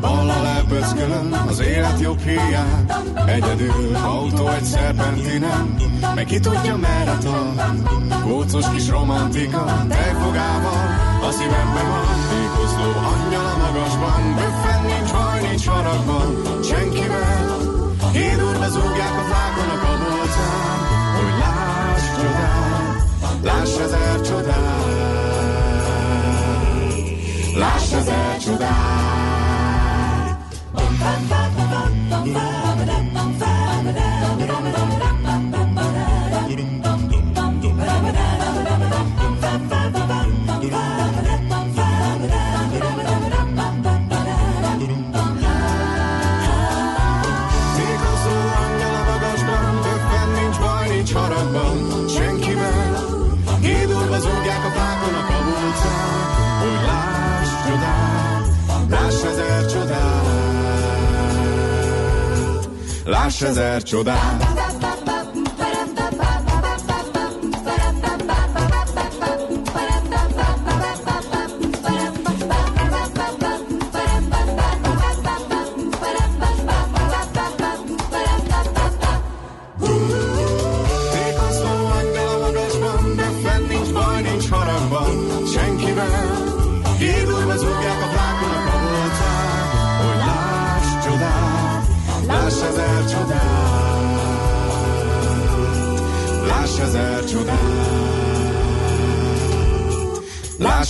Balla 0.00 0.42
lepöckölöm 0.42 1.44
az 1.48 1.60
élet 1.60 2.00
jobb 2.00 2.20
hiány 2.20 2.86
Egyedül 3.26 3.94
autó 3.94 4.48
egy 4.48 4.64
szerpentinen 4.64 5.74
Meg 6.14 6.24
ki 6.24 6.38
tudja 6.40 6.76
merre 6.76 7.16
tart. 7.16 7.62
Kócos 8.22 8.70
kis 8.70 8.88
romantika 8.88 9.86
Tejfogával 9.88 10.86
a 11.28 11.30
szívemben 11.30 11.88
van 11.88 12.06
Tékozló 12.28 12.90
angyal 13.14 13.44
a 13.44 13.56
magasban 13.56 14.34
sarokban, 15.68 16.62
senkivel. 16.62 17.46
Hídurba 18.12 18.68
zúgják 18.68 19.14
a 19.22 19.24
fákonak 19.32 19.82
a 19.82 19.94
bolcán, 20.02 20.78
hogy 21.16 21.34
láss 21.42 22.04
csodát, 22.16 22.98
láss 23.42 23.78
ezer 23.78 24.20
csodát. 24.20 24.86
Láss 27.56 27.92
ezer 27.92 28.38
csodát. 28.38 28.78
Bum, 30.74 30.98
bum, 30.98 31.28
bum, 31.28 31.54
bum, 31.56 32.08
bum, 32.08 32.32
bum. 32.32 32.57
Ezer 63.28 63.82
csodát! 63.82 64.57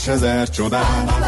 Ezer 0.09 0.49
csodát. 0.49 1.28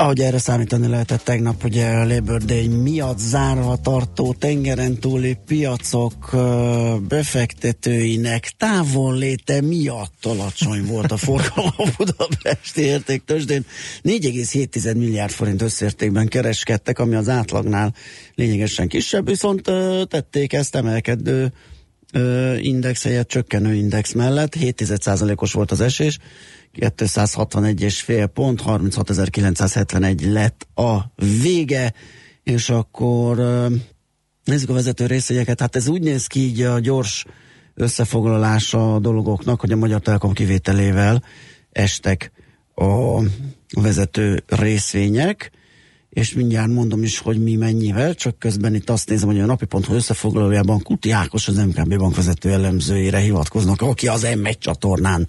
Ahogy 0.00 0.20
erre 0.20 0.38
számítani 0.38 0.86
lehetett 0.86 1.22
tegnap, 1.22 1.64
ugye 1.64 1.86
a 1.86 2.06
Labor 2.06 2.42
Day 2.42 2.68
miatt 2.68 3.18
zárva 3.18 3.76
tartó 3.76 4.34
tengeren 4.38 4.98
túli 4.98 5.38
piacok 5.46 6.36
befektetőinek 7.08 8.52
távol 8.56 9.16
léte 9.16 9.60
miatt 9.60 10.24
alacsony 10.26 10.84
volt 10.84 11.12
a 11.12 11.16
forgalom 11.16 11.72
a 11.76 11.88
budapesti 11.96 12.80
értéktősdén. 12.82 13.64
4,7 14.02 14.96
milliárd 14.96 15.32
forint 15.32 15.62
összértékben 15.62 16.28
kereskedtek, 16.28 16.98
ami 16.98 17.14
az 17.14 17.28
átlagnál 17.28 17.94
lényegesen 18.34 18.88
kisebb, 18.88 19.26
viszont 19.26 19.62
tették 20.08 20.52
ezt 20.52 20.74
emelkedő 20.74 21.52
index 22.56 23.02
helyett 23.02 23.28
csökkenő 23.28 23.74
index 23.74 24.12
mellett, 24.12 24.54
7,1%-os 24.54 25.52
volt 25.52 25.70
az 25.70 25.80
esés, 25.80 26.18
261,5 26.80 28.28
pont, 28.34 28.62
36.971 28.66 30.32
lett 30.32 30.66
a 30.74 30.98
vége, 31.42 31.92
és 32.42 32.70
akkor 32.70 33.36
nézzük 34.44 34.68
a 34.68 34.72
vezető 34.72 35.06
részvényeket. 35.06 35.60
Hát 35.60 35.76
ez 35.76 35.88
úgy 35.88 36.02
néz 36.02 36.26
ki 36.26 36.40
így 36.40 36.62
a 36.62 36.78
gyors 36.78 37.24
összefoglalása 37.74 38.94
a 38.94 38.98
dolgoknak, 38.98 39.60
hogy 39.60 39.72
a 39.72 39.76
Magyar 39.76 40.00
Telekom 40.00 40.32
kivételével 40.32 41.22
estek 41.72 42.32
a 42.74 43.22
vezető 43.70 44.42
részvények, 44.46 45.50
és 46.08 46.32
mindjárt 46.32 46.70
mondom 46.70 47.02
is, 47.02 47.18
hogy 47.18 47.42
mi 47.42 47.54
mennyivel, 47.54 48.14
csak 48.14 48.38
közben 48.38 48.74
itt 48.74 48.90
azt 48.90 49.08
nézem, 49.08 49.28
hogy 49.28 49.40
a 49.40 49.46
napi 49.46 49.64
pont 49.64 49.88
összefoglalójában 49.88 50.82
Kuti 50.82 51.10
Ákos, 51.10 51.48
az 51.48 51.56
MKB 51.56 51.96
bankvezető 51.96 52.52
elemzőjére 52.52 53.18
hivatkoznak, 53.18 53.82
aki 53.82 54.08
az 54.08 54.26
M1 54.26 54.58
csatornán 54.58 55.28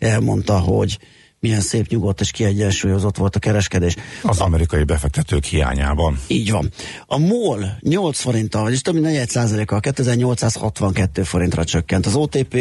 elmondta, 0.00 0.58
hogy 0.58 0.98
milyen 1.40 1.60
szép, 1.60 1.86
nyugodt 1.88 2.20
és 2.20 2.30
kiegyensúlyozott 2.30 3.16
volt 3.16 3.36
a 3.36 3.38
kereskedés. 3.38 3.96
Az 4.22 4.40
amerikai 4.40 4.84
befektetők 4.84 5.44
hiányában. 5.44 6.18
Így 6.26 6.50
van. 6.50 6.70
A 7.06 7.18
MOL 7.18 7.76
8 7.80 8.20
forinttal, 8.20 8.62
vagyis 8.62 8.80
több 8.80 8.94
mint 8.94 9.30
4% 9.32 9.68
a 9.68 9.80
2862 9.80 11.22
forintra 11.22 11.64
csökkent. 11.64 12.06
Az 12.06 12.14
OTP 12.14 12.54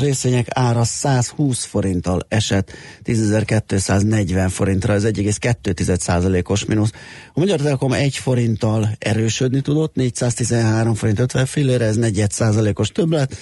részvények 0.00 0.46
ára 0.50 0.84
120 0.84 1.64
forinttal 1.64 2.26
esett 2.28 2.72
10.240 3.04 4.46
forintra, 4.50 4.92
ez 4.92 5.04
1,2% 5.04 6.48
os 6.48 6.64
mínusz. 6.64 6.90
A 7.34 7.40
Magyar 7.40 7.60
Telekom 7.60 7.92
1 7.92 8.16
forinttal 8.16 8.90
erősödni 8.98 9.60
tudott, 9.60 9.94
413 9.94 10.94
forint 10.94 11.18
50 11.18 11.46
fillére, 11.46 11.84
ez 11.84 11.96
4 11.96 12.26
os 12.74 12.88
többlet. 12.88 13.36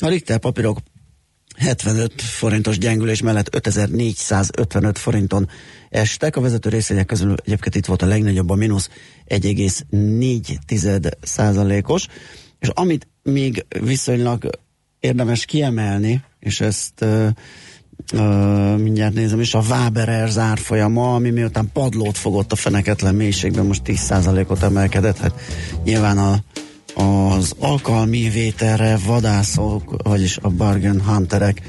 A 0.00 0.08
Richter 0.08 0.38
papírok 0.38 0.78
75 1.62 2.22
forintos 2.22 2.78
gyengülés 2.78 3.22
mellett 3.22 3.54
5455 3.54 4.98
forinton 4.98 5.48
estek. 5.90 6.36
A 6.36 6.40
vezető 6.40 6.68
részvények 6.68 7.06
közül 7.06 7.34
egyébként 7.44 7.74
itt 7.74 7.86
volt 7.86 8.02
a 8.02 8.06
legnagyobb 8.06 8.50
a 8.50 8.54
mínusz 8.54 8.90
1,4 9.28 11.12
százalékos. 11.22 12.06
És 12.58 12.68
amit 12.68 13.08
még 13.22 13.66
viszonylag 13.80 14.50
érdemes 15.00 15.44
kiemelni, 15.44 16.22
és 16.38 16.60
ezt 16.60 17.00
uh, 17.00 17.28
uh, 18.12 18.78
mindjárt 18.78 19.14
nézem 19.14 19.40
is, 19.40 19.54
a 19.54 19.62
Waberer 19.68 20.28
zárfolyama, 20.28 21.14
ami 21.14 21.30
miután 21.30 21.70
padlót 21.72 22.18
fogott 22.18 22.52
a 22.52 22.56
feneketlen 22.56 23.14
mélységben, 23.14 23.66
most 23.66 23.82
10%-ot 23.84 24.62
emelkedett, 24.62 25.18
hát 25.18 25.40
nyilván 25.84 26.18
a 26.18 26.38
az 26.94 27.54
alkalmi 27.58 28.28
vételre 28.28 28.98
vadászok, 29.06 30.02
vagyis 30.02 30.38
a 30.42 30.48
bargain 30.48 31.02
hunterek 31.04 31.62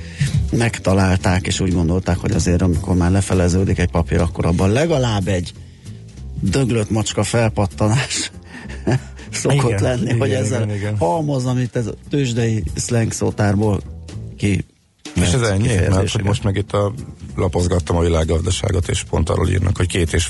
megtalálták, 0.52 1.48
és 1.48 1.60
úgy 1.60 1.74
gondolták, 1.74 2.18
hogy 2.18 2.32
azért 2.32 2.62
amikor 2.62 2.96
már 2.96 3.12
lefeleződik 3.12 3.80
egy 3.80 3.90
papír, 3.90 4.20
akkor 4.22 4.46
abban 4.46 4.72
legalább 4.72 5.28
egy 5.28 5.54
döglött 6.40 6.90
macska 6.90 7.24
felpattanás 7.24 8.32
szokott 9.32 9.70
igen, 9.70 9.82
lenni, 9.82 10.04
igen, 10.04 10.20
hogy 10.20 10.32
ezzel 10.32 10.64
igen, 10.64 10.76
igen. 10.76 10.98
halmoz, 10.98 11.46
amit 11.46 11.76
ez 11.76 11.88
a 11.88 11.94
tőzsdei 12.10 12.64
slang 12.76 13.12
szótárból 13.12 13.82
ki 14.38 14.66
és 15.14 15.34
ez 15.34 15.42
ennyi, 15.42 15.68
mert 15.68 16.12
hogy 16.12 16.24
most 16.24 16.44
meg 16.44 16.56
itt 16.56 16.74
a, 16.74 16.94
lapozgattam 17.36 17.96
a 17.96 18.02
világgazdaságot, 18.02 18.88
és 18.90 19.04
pont 19.04 19.30
arról 19.30 19.50
írnak, 19.50 19.78
hogy 19.78 19.88
két 19.88 20.14
és, 20.14 20.30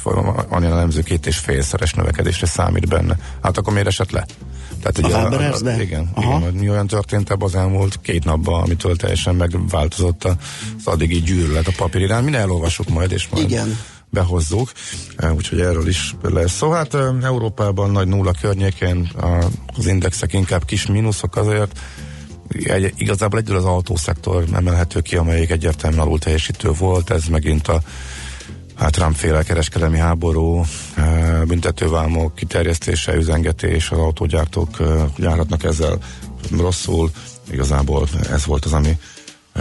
annyi 0.50 0.65
elemző 0.65 1.01
két 1.01 1.25
és 1.25 1.38
félszeres 1.38 1.93
növekedésre 1.93 2.48
számít 2.48 2.88
benne. 2.88 3.17
Hát 3.41 3.57
akkor 3.57 3.74
miért 3.74 3.88
esett 3.88 4.12
le? 4.12 4.25
Tehát 4.81 4.98
ugye, 4.98 5.15
a, 5.15 5.31
a, 5.31 5.69
a, 5.69 5.81
igen, 5.81 6.10
Aha. 6.13 6.38
igen, 6.38 6.53
mi 6.53 6.69
olyan 6.69 6.88
történt 6.88 7.31
ebben 7.31 7.48
az 7.48 7.55
elmúlt 7.55 8.00
két 8.01 8.24
napban, 8.24 8.62
amitől 8.62 8.95
teljesen 8.95 9.36
megváltozott 9.36 10.24
az 10.24 10.36
addigi 10.83 11.22
gyűlölet 11.22 11.67
a 11.67 11.74
papír 11.77 12.01
irány. 12.01 12.24
Mi 12.24 12.33
elolvasjuk 12.33 12.89
majd, 12.89 13.11
és 13.11 13.27
majd 13.27 13.44
igen 13.50 13.77
behozzuk, 14.13 14.72
úgyhogy 15.35 15.59
erről 15.59 15.87
is 15.87 16.16
lesz 16.22 16.51
szó. 16.51 16.72
Hát 16.72 16.94
Európában 17.24 17.92
nagy 17.92 18.07
nulla 18.07 18.31
környékén 18.42 19.11
az 19.77 19.87
indexek 19.87 20.33
inkább 20.33 20.66
kis 20.66 20.85
mínuszok 20.85 21.35
azért, 21.35 21.79
egy, 22.63 22.94
igazából 22.98 23.39
egyről 23.39 23.57
az 23.57 23.66
autószektor 23.66 24.44
emelhető 24.53 25.01
ki, 25.01 25.16
amelyik 25.16 25.50
egyértelműen 25.50 26.01
alul 26.01 26.20
teljesítő 26.20 26.72
volt, 26.72 27.09
ez 27.09 27.25
megint 27.25 27.68
a 27.68 27.81
hát 28.75 28.92
Trump 28.92 29.16
féle 29.16 29.44
kereskedelmi 29.44 29.98
háború, 29.98 30.66
büntetővámok 31.48 32.35
kiterjesztése, 32.35 33.16
üzengetés, 33.16 33.92
az 33.92 33.98
autógyártók 33.98 34.77
járhatnak 35.18 35.63
ezzel 35.63 35.98
rosszul. 36.57 37.11
Igazából 37.51 38.07
ez 38.31 38.46
volt 38.46 38.66
az, 38.66 38.74
ami 38.74 38.98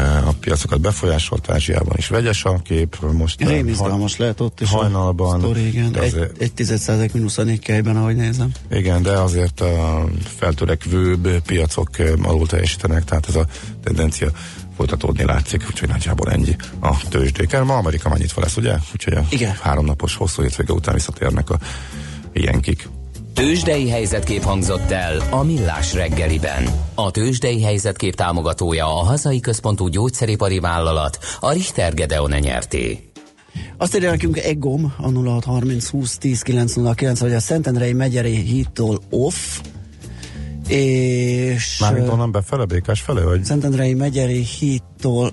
a 0.00 0.32
piacokat 0.40 0.80
befolyásolt, 0.80 1.50
Ázsiában 1.50 1.94
is 1.96 2.08
vegyes 2.08 2.44
a 2.44 2.60
kép. 2.64 2.96
Most 3.12 3.48
Rémizgalmas 3.48 4.16
lehet 4.16 4.40
ott 4.40 4.60
is 4.60 4.70
hajnalban. 4.70 5.34
A 5.34 5.38
sztori, 5.38 5.66
igen. 5.66 5.96
Egy, 5.96 6.02
azért, 6.02 6.40
egy 6.40 6.52
tized 6.52 6.78
százalék 6.78 7.12
mínusz 7.12 7.38
a 7.38 7.42
Nikkeiben, 7.42 7.96
ahogy 7.96 8.16
nézem. 8.16 8.50
Igen, 8.70 9.02
de 9.02 9.10
azért 9.10 9.60
a 9.60 10.04
feltörekvőbb 10.36 11.28
piacok 11.42 11.88
alul 12.22 12.46
teljesítenek, 12.46 13.04
tehát 13.04 13.28
ez 13.28 13.36
a 13.36 13.46
tendencia 13.84 14.30
folytatódni 14.76 15.24
látszik, 15.24 15.64
úgyhogy 15.70 15.88
nagyjából 15.88 16.30
ennyi 16.30 16.56
a 16.80 17.08
tőzsdéken. 17.08 17.64
Ma 17.64 17.76
Amerika 17.76 18.08
már 18.08 18.18
nyitva 18.18 18.40
lesz, 18.40 18.56
ugye? 18.56 18.74
Úgyhogy 18.92 19.12
a 19.12 19.26
Igen. 19.30 19.56
háromnapos 19.60 20.16
hosszú 20.16 20.42
hétvége 20.42 20.72
után 20.72 20.94
visszatérnek 20.94 21.50
a 21.50 21.58
ilyenkik. 22.32 22.88
Tőzsdei 23.34 23.88
helyzetkép 23.88 24.42
hangzott 24.42 24.90
el 24.90 25.22
a 25.30 25.42
Millás 25.42 25.94
reggeliben. 25.94 26.64
A 26.94 27.10
Tőzsdei 27.10 27.62
helyzetkép 27.62 28.14
támogatója 28.14 28.86
a 28.86 29.04
hazai 29.04 29.40
központú 29.40 29.88
gyógyszeripari 29.88 30.58
vállalat, 30.58 31.18
a 31.40 31.52
Richter 31.52 31.94
Gedeon 31.94 32.30
nyerté. 32.30 33.10
Azt 33.76 33.94
írja 33.96 34.10
nekünk 34.10 34.38
Egom, 34.38 34.94
a 34.98 35.10
0630 35.10 35.88
20 35.88 36.18
10 36.18 36.42
909, 36.42 37.20
hogy 37.20 37.32
a 37.32 37.40
Szentendrei 37.40 37.92
megyeri 37.92 38.36
hídtól 38.36 39.00
off, 39.10 39.60
és... 40.68 41.78
Mármint 41.80 42.08
onnan 42.08 42.32
befele, 42.32 42.64
Békás 42.64 43.00
felé, 43.00 43.22
vagy? 43.22 43.44
Szentendrei 43.44 43.94
megyeri 43.94 44.46
hídtól, 44.58 45.32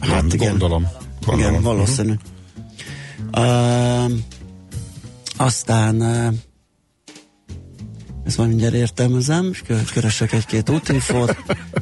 hát 0.00 0.10
Nem, 0.10 0.28
igen. 0.32 0.48
Gondolom. 0.48 0.86
gondolom. 1.26 1.50
Igen, 1.50 1.62
valószínű. 1.62 2.12
Uh-huh. 3.32 4.04
Uh, 4.04 4.12
aztán 5.36 6.00
uh, 6.00 6.34
ezt 8.28 8.36
majd 8.36 8.48
mindjárt 8.48 8.74
értelmezem, 8.74 9.50
és 9.52 9.62
keresek 9.92 10.32
egy-két 10.32 10.70
útinfót. 10.70 11.36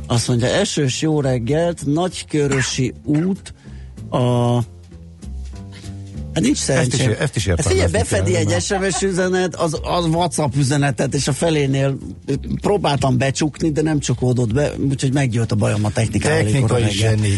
Azt 0.07 0.29
mondja, 0.29 0.47
esős 0.47 1.01
jó 1.03 1.21
reggelt, 1.21 1.87
nagykörösi 1.87 2.95
út 3.05 3.55
a 4.11 4.55
Hát 6.35 6.45
nincs 6.45 6.59
szerencsém. 6.59 7.11
Ezt 7.19 7.37
is, 7.37 7.47
ezt 7.47 7.71
is. 7.71 7.79
Ezt 7.79 7.93
befedi 7.93 8.37
egy 8.37 8.61
SMS 8.61 9.03
üzenet, 9.03 9.55
az, 9.55 9.81
az 9.83 10.05
WhatsApp 10.05 10.55
üzenetet, 10.57 11.15
és 11.15 11.29
a 11.29 11.33
felénél 11.33 11.99
próbáltam 12.61 13.19
becsukni, 13.19 13.71
de 13.71 13.83
nem 13.83 13.99
csukódott 13.99 14.53
be, 14.53 14.73
úgyhogy 14.91 15.13
meggyőlt 15.13 15.53
a 15.53 15.55
bajom 15.55 15.85
a 15.85 15.91
technikával. 15.91 16.43
Technikai 16.43 16.91
zseni. 16.91 17.35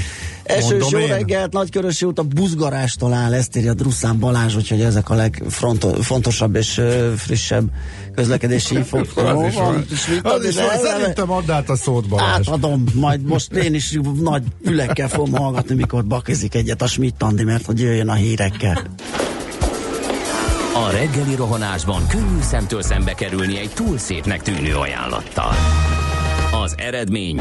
Esős 0.49 0.91
jó 0.91 0.99
reggelt, 0.99 1.53
Nagykörösi 1.53 2.05
út 2.05 2.19
a 2.19 2.23
buzgarástól 2.23 3.13
áll, 3.13 3.35
ezt 3.35 3.57
írja 3.57 3.75
Drusszán 3.75 4.19
Balázs, 4.19 4.57
úgyhogy 4.57 4.81
ezek 4.81 5.11
a 5.11 5.15
legfontosabb 5.15 6.55
és 6.55 6.81
frissebb 7.17 7.71
közlekedési 8.15 8.75
infók. 8.75 9.07
az 9.17 9.47
is 9.47 9.55
van. 9.55 9.85
Az 10.23 10.45
is 10.45 10.55
van. 10.55 10.67
Szerintem 10.83 11.31
add 11.31 11.51
át 11.51 11.69
a 11.69 11.77
szót 11.77 12.09
Balázs. 12.09 12.49
Átadom, 12.49 12.85
majd 12.95 13.23
most 13.23 13.53
én 13.53 13.75
is 13.75 13.99
nagy 14.21 14.43
fülekkel 14.65 15.09
fogom 15.09 15.33
hallgatni, 15.33 15.75
mikor 15.75 16.05
bakizik 16.05 16.55
egyet 16.55 16.83
a 16.83 16.87
Schmidt 16.87 17.23
Andi, 17.23 17.45
mert 17.45 17.65
hogy 17.65 17.81
jöjjön 17.81 18.09
a 18.09 18.15
hírekkel. 18.15 18.83
A 20.75 20.91
reggeli 20.91 21.35
rohanásban 21.35 22.07
könnyű 22.07 22.41
szemtől 22.41 22.83
szembe 22.83 23.15
kerülni 23.15 23.59
egy 23.59 23.71
túl 23.75 23.99
szépnek 23.99 24.43
tűnő 24.43 24.75
ajánlattal. 24.75 25.53
Az 26.65 26.75
eredmény 26.77 27.41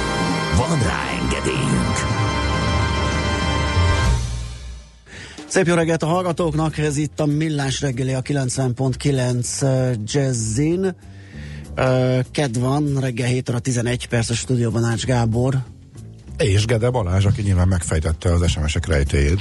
Van 0.57 0.83
rá 0.83 1.09
engedélyünk! 1.21 1.95
Szép 5.47 5.67
jó 5.67 5.73
reggelt 5.73 6.03
a 6.03 6.07
hallgatóknak, 6.07 6.77
ez 6.77 6.97
itt 6.97 7.19
a 7.19 7.25
Millás 7.25 7.81
reggeli 7.81 8.13
a 8.13 8.21
90.9 8.21 9.97
Jazzin. 10.05 10.95
Ked 12.31 12.59
van, 12.59 12.99
reggel 12.99 13.27
7 13.27 13.49
óra 13.49 13.59
11 13.59 14.07
perc 14.07 14.29
a 14.29 14.33
stúdióban 14.33 14.83
Ács 14.83 15.05
Gábor. 15.05 15.63
És 16.41 16.65
Gede 16.65 16.89
Balázs, 16.89 17.25
aki 17.25 17.41
nyilván 17.41 17.67
megfejtette 17.67 18.33
az 18.33 18.49
SMS-ek 18.49 18.85
rejtéjét. 18.85 19.39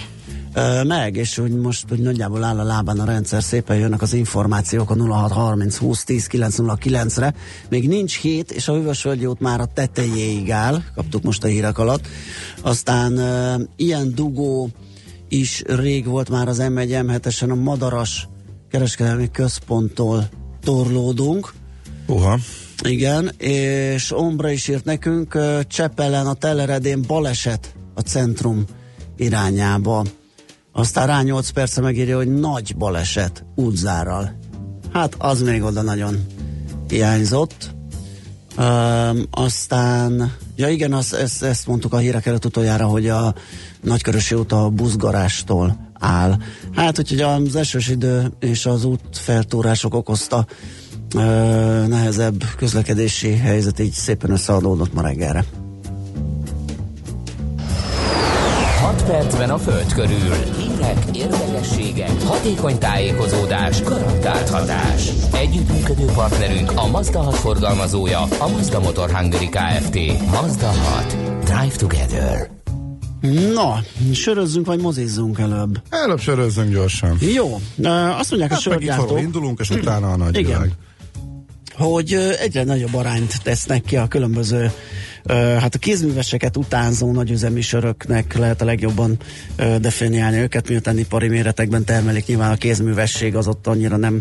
Ö, 0.55 0.85
meg, 0.85 1.17
és 1.17 1.39
úgy 1.39 1.53
most 1.53 1.93
úgy 1.93 1.99
nagyjából 1.99 2.45
áll 2.45 2.59
a 2.59 2.63
lábán 2.63 2.99
a 2.99 3.05
rendszer, 3.05 3.43
szépen 3.43 3.77
jönnek 3.77 4.03
az 4.03 4.13
információk 4.13 4.91
a 4.91 4.95
0630 4.95 5.77
20 5.77 6.05
10 6.05 6.29
909-re. 6.33 7.35
Még 7.69 7.89
nincs 7.89 8.19
hét, 8.19 8.51
és 8.51 8.69
a 8.69 8.73
Hűvösvölgyi 8.73 9.27
út 9.27 9.41
már 9.41 9.61
a 9.61 9.67
tetejéig 9.67 10.51
áll, 10.51 10.83
kaptuk 10.95 11.23
most 11.23 11.45
a 11.45 11.47
hírek 11.47 11.79
alatt. 11.79 12.07
Aztán 12.63 13.17
ö, 13.17 13.55
ilyen 13.77 14.15
dugó 14.15 14.71
is 15.29 15.63
rég 15.67 16.07
volt 16.07 16.31
már 16.31 16.49
az 16.49 16.63
M1 16.63 17.45
m 17.47 17.51
a 17.51 17.55
Madaras 17.55 18.29
kereskedelmi 18.71 19.31
központtól 19.31 20.29
torlódunk. 20.63 21.53
Uha. 22.07 22.39
Igen, 22.83 23.31
és 23.39 24.13
Ombra 24.13 24.51
is 24.51 24.69
írt 24.69 24.85
nekünk, 24.85 25.39
Csepelen 25.67 26.27
a 26.27 26.35
Teleredén 26.35 27.05
baleset 27.07 27.75
a 27.95 28.01
centrum 28.01 28.65
irányába. 29.17 30.05
Aztán 30.73 31.07
rá 31.07 31.23
8 31.23 31.51
perce 31.51 31.81
megírja, 31.81 32.17
hogy 32.17 32.35
nagy 32.35 32.77
baleset 32.77 33.45
útzárral. 33.55 34.39
Hát 34.93 35.15
az 35.19 35.43
még 35.43 35.63
oda 35.63 35.83
nagyon 35.83 36.27
hiányzott. 36.89 37.71
Um, 38.59 39.23
aztán, 39.31 40.33
ja 40.57 40.69
igen, 40.69 40.93
az, 40.93 41.15
ezt, 41.15 41.43
ezt 41.43 41.67
mondtuk 41.67 41.93
a 41.93 41.99
hírek 41.99 42.27
előtt 42.27 42.45
utoljára, 42.45 42.87
hogy 42.87 43.09
a 43.09 43.35
Nagykörösi 43.81 44.35
út 44.35 44.53
a 44.53 44.69
buszgarástól 44.69 45.91
áll. 45.99 46.37
Hát, 46.75 46.99
úgyhogy 46.99 47.21
az 47.21 47.57
esős 47.57 47.89
idő 47.89 48.33
és 48.39 48.67
az 48.67 48.85
útfeltúrások 48.85 49.95
okozta 49.95 50.47
nehezebb 51.89 52.45
közlekedési 52.57 53.37
helyzet 53.37 53.79
így 53.79 53.93
szépen 53.93 54.31
összeadódott 54.31 54.93
ma 54.95 55.03
reggelre. 55.03 55.45
6 58.81 59.05
percben 59.05 59.51
a 59.51 59.59
Föld 59.59 59.93
körül. 59.93 60.35
Hírek, 60.59 61.05
érdekességek, 61.17 62.23
hatékony 62.23 62.79
tájékozódás, 62.79 63.83
garantált 63.83 64.49
hatás. 64.49 65.11
Együttműködő 65.33 66.05
partnerünk 66.05 66.73
a 66.75 66.87
Mazda 66.87 67.21
6 67.21 67.35
forgalmazója, 67.35 68.21
a 68.21 68.49
Mazda 68.49 68.81
Motor 68.81 69.11
Hungary 69.11 69.49
Kft. 69.49 69.99
Mazda 70.31 70.67
6. 70.67 71.17
Drive 71.45 71.77
together. 71.79 72.51
Na, 73.55 73.79
sörözzünk 74.15 74.67
vagy 74.67 74.81
mozizzunk 74.81 75.39
előbb? 75.39 75.83
Előbb 75.91 76.21
sörözzünk 76.21 76.73
gyorsan. 76.73 77.17
Jó, 77.35 77.61
azt 78.19 78.31
mondják 78.31 78.53
Hát 78.53 78.67
a 78.67 78.69
meg 78.69 78.83
itthonról 78.83 79.07
sörgyártók, 79.09 79.21
indulunk, 79.21 79.59
és 79.61 79.71
utána 79.71 80.13
a 80.13 80.17
nagy 80.17 80.37
Igen. 80.37 80.45
világ. 80.45 80.73
Hogy 81.81 82.15
egyre 82.41 82.65
nagyobb 82.65 82.95
arányt 82.95 83.43
tesznek 83.43 83.83
ki 83.83 83.97
a 83.97 84.09
különböző 84.09 84.71
hát 85.35 85.75
a 85.75 85.79
kézműveseket 85.79 86.57
utánzó 86.57 87.13
nagyüzemi 87.13 87.61
söröknek 87.61 88.37
lehet 88.37 88.61
a 88.61 88.65
legjobban 88.65 89.19
definiálni 89.81 90.37
őket, 90.37 90.69
miután 90.69 90.99
ipari 90.99 91.29
méretekben 91.29 91.85
termelik, 91.85 92.27
nyilván 92.27 92.51
a 92.51 92.57
kézművesség 92.57 93.37
az 93.37 93.47
ott 93.47 93.67
annyira 93.67 93.97
nem 93.97 94.21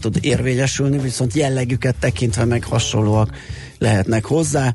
tud 0.00 0.18
érvényesülni, 0.20 0.98
viszont 0.98 1.34
jellegüket 1.34 1.94
tekintve 2.00 2.44
meg 2.44 2.64
hasonlóak 2.64 3.36
lehetnek 3.78 4.24
hozzá. 4.24 4.74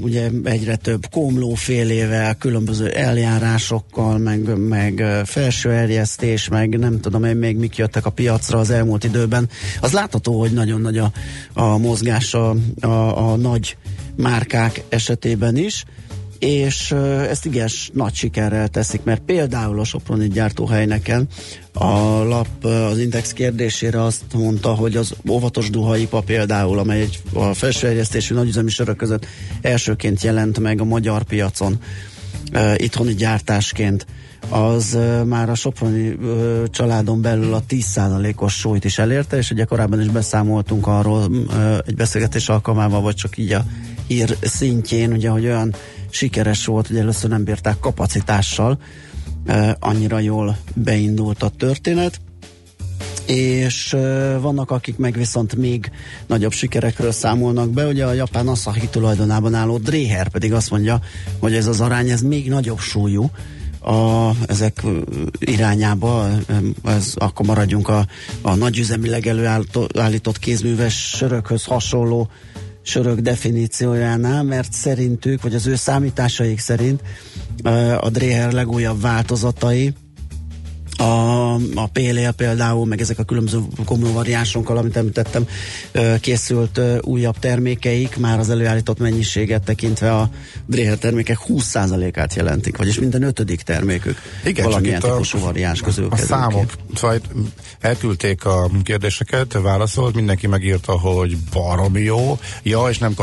Ugye 0.00 0.30
egyre 0.44 0.76
több 0.76 1.06
komlófélével, 1.10 2.34
különböző 2.34 2.88
eljárásokkal, 2.88 4.18
meg, 4.18 4.58
meg 4.58 5.04
felső 5.24 5.70
erjesztés, 5.70 6.48
meg 6.48 6.78
nem 6.78 7.00
tudom 7.00 7.24
én 7.24 7.36
még 7.36 7.56
mik 7.56 7.76
jöttek 7.76 8.06
a 8.06 8.10
piacra 8.10 8.58
az 8.58 8.70
elmúlt 8.70 9.04
időben. 9.04 9.48
Az 9.80 9.92
látható, 9.92 10.38
hogy 10.38 10.52
nagyon 10.52 10.80
nagy 10.80 10.98
a, 10.98 11.12
a 11.52 11.78
mozgás 11.78 12.34
a, 12.34 12.54
a, 12.80 13.30
a 13.30 13.36
nagy 13.36 13.76
márkák 14.16 14.82
esetében 14.88 15.56
is, 15.56 15.84
és 16.38 16.90
ezt 17.28 17.44
igen 17.44 17.68
nagy 17.92 18.14
sikerrel 18.14 18.68
teszik, 18.68 19.02
mert 19.02 19.22
például 19.22 19.80
a 19.80 19.84
Soproni 19.84 20.28
gyártóhelyneken 20.28 21.28
a 21.78 22.24
lap 22.24 22.48
ö, 22.62 22.68
az 22.68 22.98
Index 22.98 23.32
kérdésére 23.32 24.02
azt 24.02 24.24
mondta, 24.34 24.74
hogy 24.74 24.96
az 24.96 25.14
óvatos 25.28 25.70
duhaipa 25.70 26.20
például, 26.20 26.78
amely 26.78 27.00
egy 27.00 27.20
a 27.32 27.54
felsőegyeztésű 27.54 28.34
nagyüzemi 28.34 28.70
sörök 28.70 28.96
között 28.96 29.26
elsőként 29.60 30.22
jelent 30.22 30.58
meg 30.58 30.80
a 30.80 30.84
magyar 30.84 31.22
piacon 31.22 31.78
ö, 32.52 32.74
itthoni 32.76 33.14
gyártásként, 33.14 34.06
az 34.48 34.94
ö, 34.94 35.22
már 35.22 35.50
a 35.50 35.54
Soproni 35.54 36.16
családon 36.70 37.20
belül 37.22 37.54
a 37.54 37.62
10%-os 37.68 38.54
súlyt 38.54 38.84
is 38.84 38.98
elérte, 38.98 39.36
és 39.36 39.50
ugye 39.50 39.64
korábban 39.64 40.00
is 40.00 40.08
beszámoltunk 40.08 40.86
arról 40.86 41.46
ö, 41.50 41.76
egy 41.86 41.94
beszélgetés 41.94 42.48
alkalmával, 42.48 43.00
vagy 43.00 43.14
csak 43.14 43.38
így 43.38 43.52
a 43.52 43.64
hír 44.06 44.36
szintjén, 44.40 45.12
ugye, 45.12 45.28
hogy 45.28 45.44
olyan 45.44 45.74
sikeres 46.10 46.64
volt, 46.66 46.86
hogy 46.86 46.98
először 46.98 47.30
nem 47.30 47.44
bírták 47.44 47.78
kapacitással, 47.78 48.78
annyira 49.78 50.18
jól 50.18 50.56
beindult 50.74 51.42
a 51.42 51.48
történet 51.48 52.20
és 53.26 53.96
vannak, 54.40 54.70
akik 54.70 54.96
meg 54.96 55.14
viszont 55.14 55.56
még 55.56 55.90
nagyobb 56.26 56.52
sikerekről 56.52 57.12
számolnak 57.12 57.70
be. 57.70 57.86
Ugye 57.86 58.04
a 58.04 58.12
japán 58.12 58.48
Asahi 58.48 58.88
tulajdonában 58.88 59.54
álló 59.54 59.78
Dreher 59.78 60.28
pedig 60.28 60.52
azt 60.52 60.70
mondja, 60.70 61.00
hogy 61.38 61.54
ez 61.54 61.66
az 61.66 61.80
arány 61.80 62.10
ez 62.10 62.20
még 62.20 62.48
nagyobb 62.48 62.78
súlyú 62.78 63.30
a, 63.80 64.30
ezek 64.46 64.82
irányába, 65.38 66.28
ez, 66.84 67.12
akkor 67.14 67.46
maradjunk 67.46 67.88
a, 67.88 68.06
a 68.42 68.54
nagyüzemileg 68.54 69.26
előállított 69.26 70.38
kézműves 70.38 71.08
sörökhöz 71.08 71.64
hasonló 71.64 72.28
sörök 72.86 73.18
definíciójánál, 73.18 74.42
mert 74.42 74.72
szerintük, 74.72 75.42
vagy 75.42 75.54
az 75.54 75.66
ő 75.66 75.74
számításaik 75.74 76.58
szerint 76.58 77.02
a 78.00 78.10
Dreher 78.10 78.52
legújabb 78.52 79.00
változatai 79.00 79.94
a, 80.96 81.54
a 81.54 81.86
PLL 81.92 82.30
például, 82.36 82.86
meg 82.86 83.00
ezek 83.00 83.18
a 83.18 83.24
különböző 83.24 83.58
komló 83.84 84.12
variánsokkal, 84.12 84.76
amit 84.76 84.96
említettem, 84.96 85.46
készült 86.20 86.80
újabb 87.00 87.38
termékeik, 87.38 88.16
már 88.16 88.38
az 88.38 88.50
előállított 88.50 88.98
mennyiséget 88.98 89.62
tekintve 89.62 90.14
a 90.16 90.30
Dreher 90.66 90.98
termékek 90.98 91.38
20%-át 91.48 92.34
jelentik, 92.34 92.76
vagyis 92.76 92.98
minden 92.98 93.22
ötödik 93.22 93.62
termékük 93.62 94.18
Igen, 94.44 94.64
valamilyen 94.64 95.00
csak 95.00 95.10
típusú 95.10 95.38
variáns 95.38 95.80
közül 95.80 96.08
a 96.10 96.16
számok, 96.16 96.72
szóval 96.94 97.20
elküldték 97.80 98.44
a 98.44 98.70
kérdéseket, 98.82 99.52
válaszolt, 99.52 100.14
mindenki 100.14 100.46
megírta, 100.46 100.98
hogy 100.98 101.36
baromi 101.52 102.00
jó, 102.00 102.38
ja, 102.62 102.86
és 102.88 102.98
nem 102.98 103.14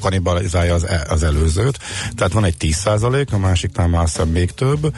kanibalizálja 0.00 0.74
az, 0.74 0.84
e- 0.84 1.06
az 1.08 1.22
előzőt, 1.22 1.78
tehát 2.14 2.32
van 2.32 2.44
egy 2.44 2.54
10% 2.60 3.32
a 3.32 3.38
másiknál 3.38 3.88
már 3.88 4.04
hiszem 4.04 4.28
még 4.28 4.50
több. 4.50 4.94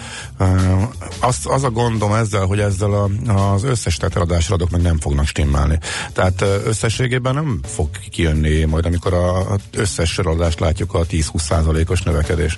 Az, 1.21 1.37
az 1.45 1.64
a 1.64 1.71
gondom 1.71 2.12
ezzel, 2.20 2.44
hogy 2.44 2.61
ezzel 2.61 2.92
a, 2.92 3.11
az 3.33 3.62
összes 3.64 3.96
teteladásra 3.96 4.54
adok 4.54 4.70
meg 4.70 4.83
nem 4.83 4.98
fognak 4.98 5.26
stimmelni. 5.26 5.78
Tehát 6.12 6.44
összességében 6.66 7.35
nem 7.35 7.61
fog 7.64 7.88
kijönni 8.11 8.64
majd, 8.64 8.85
amikor 8.87 9.14
az 9.14 9.61
összes 9.72 10.11
sorolást 10.11 10.61
látjuk 10.61 10.94
a 10.94 11.06
10-20% 11.06 11.90
os 11.90 12.02
növekedés. 12.02 12.56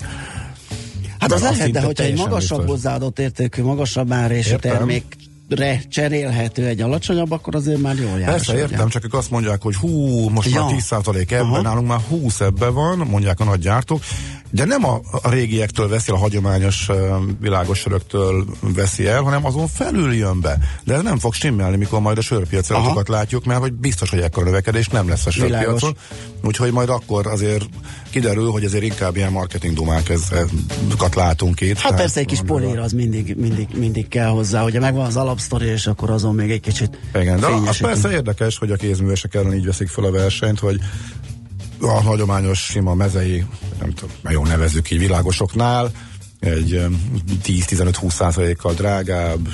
Hát 1.18 1.32
az 1.32 1.42
Mert 1.42 1.56
lehet, 1.56 1.72
de 1.72 1.80
hogyha 1.80 2.04
egy 2.04 2.16
magasabb 2.16 2.58
biztos. 2.58 2.74
hozzáadott 2.74 3.18
értékű, 3.18 3.62
magasabb 3.62 4.12
árésű 4.12 4.50
Értem. 4.50 4.72
termékre 4.72 5.80
cserélhető 5.88 6.66
egy 6.66 6.80
alacsonyabb, 6.80 7.30
akkor 7.30 7.54
azért 7.54 7.80
már 7.80 7.96
jól 7.96 8.18
jár. 8.18 8.30
Persze, 8.30 8.56
értem, 8.56 8.88
csak 8.88 9.04
ők 9.04 9.14
azt 9.14 9.30
mondják, 9.30 9.62
hogy 9.62 9.74
hú, 9.76 10.28
most 10.28 10.50
Ja. 10.50 10.64
már 10.64 10.74
10% 10.74 11.32
ebben, 11.32 11.40
Aha. 11.46 11.60
nálunk 11.60 11.88
már 11.88 12.00
20 12.08 12.40
ebben 12.40 12.74
van, 12.74 12.98
mondják 12.98 13.40
a 13.40 13.44
nagy 13.44 13.60
gyártók. 13.60 14.02
De 14.52 14.64
nem 14.64 14.84
a, 14.84 15.00
a 15.22 15.30
régiektől 15.30 15.88
veszi, 15.88 16.10
a 16.10 16.16
hagyományos 16.16 16.88
világos 17.40 17.78
söröktől 17.78 18.44
veszi 18.60 19.06
el, 19.06 19.22
hanem 19.22 19.44
azon 19.44 19.66
felül 19.66 20.14
jön 20.14 20.40
be. 20.40 20.58
De 20.84 20.94
ez 20.94 21.02
nem 21.02 21.18
fog 21.18 21.34
stimmelni, 21.34 21.76
mikor 21.76 22.00
majd 22.00 22.18
a 22.18 22.20
sörpiacokat 22.20 23.08
látjuk, 23.08 23.44
mert 23.44 23.60
hogy 23.60 23.72
biztos, 23.72 24.10
hogy 24.10 24.20
ekkor 24.20 24.44
növekedés 24.44 24.88
nem 24.88 25.08
lesz 25.08 25.26
a 25.26 25.30
sörpiacon. 25.30 25.96
Úgyhogy 26.44 26.72
majd 26.72 26.88
akkor 26.88 27.26
azért 27.26 27.68
kiderül, 28.10 28.50
hogy 28.50 28.64
azért 28.64 28.84
inkább 28.84 29.16
ilyen 29.16 29.32
marketing 29.32 29.74
dumák 29.74 30.08
ezeket 30.08 31.14
látunk 31.14 31.60
itt. 31.60 31.78
Hát 31.78 31.94
persze 31.94 32.20
egy 32.20 32.26
kis 32.26 32.40
polír 32.46 32.78
az 32.78 32.92
mindig, 32.92 33.36
mindig, 33.36 33.68
mindig 33.76 34.08
kell 34.08 34.28
hozzá, 34.28 34.64
ugye 34.64 34.80
megvan 34.80 35.06
az 35.06 35.16
alapsztori, 35.16 35.66
és 35.66 35.86
akkor 35.86 36.10
azon 36.10 36.34
még 36.34 36.50
egy 36.50 36.60
kicsit 36.60 36.98
Igen, 37.14 37.40
de 37.40 37.46
az 37.46 37.78
persze 37.78 38.10
érdekes, 38.10 38.58
hogy 38.58 38.70
a 38.70 38.76
kézművesek 38.76 39.34
ellen 39.34 39.54
így 39.54 39.66
veszik 39.66 39.88
fel 39.88 40.04
a 40.04 40.10
versenyt, 40.10 40.58
hogy 40.58 40.80
a 41.82 42.00
hagyományos 42.00 42.58
sima 42.58 42.94
mezei, 42.94 43.44
nem 43.80 43.90
tudom, 43.90 44.14
jó 44.28 44.44
nevezzük 44.44 44.90
így 44.90 44.98
világosoknál, 44.98 45.90
egy 46.40 46.86
10-15-20 47.44 48.10
százalékkal 48.10 48.74
drágább, 48.74 49.48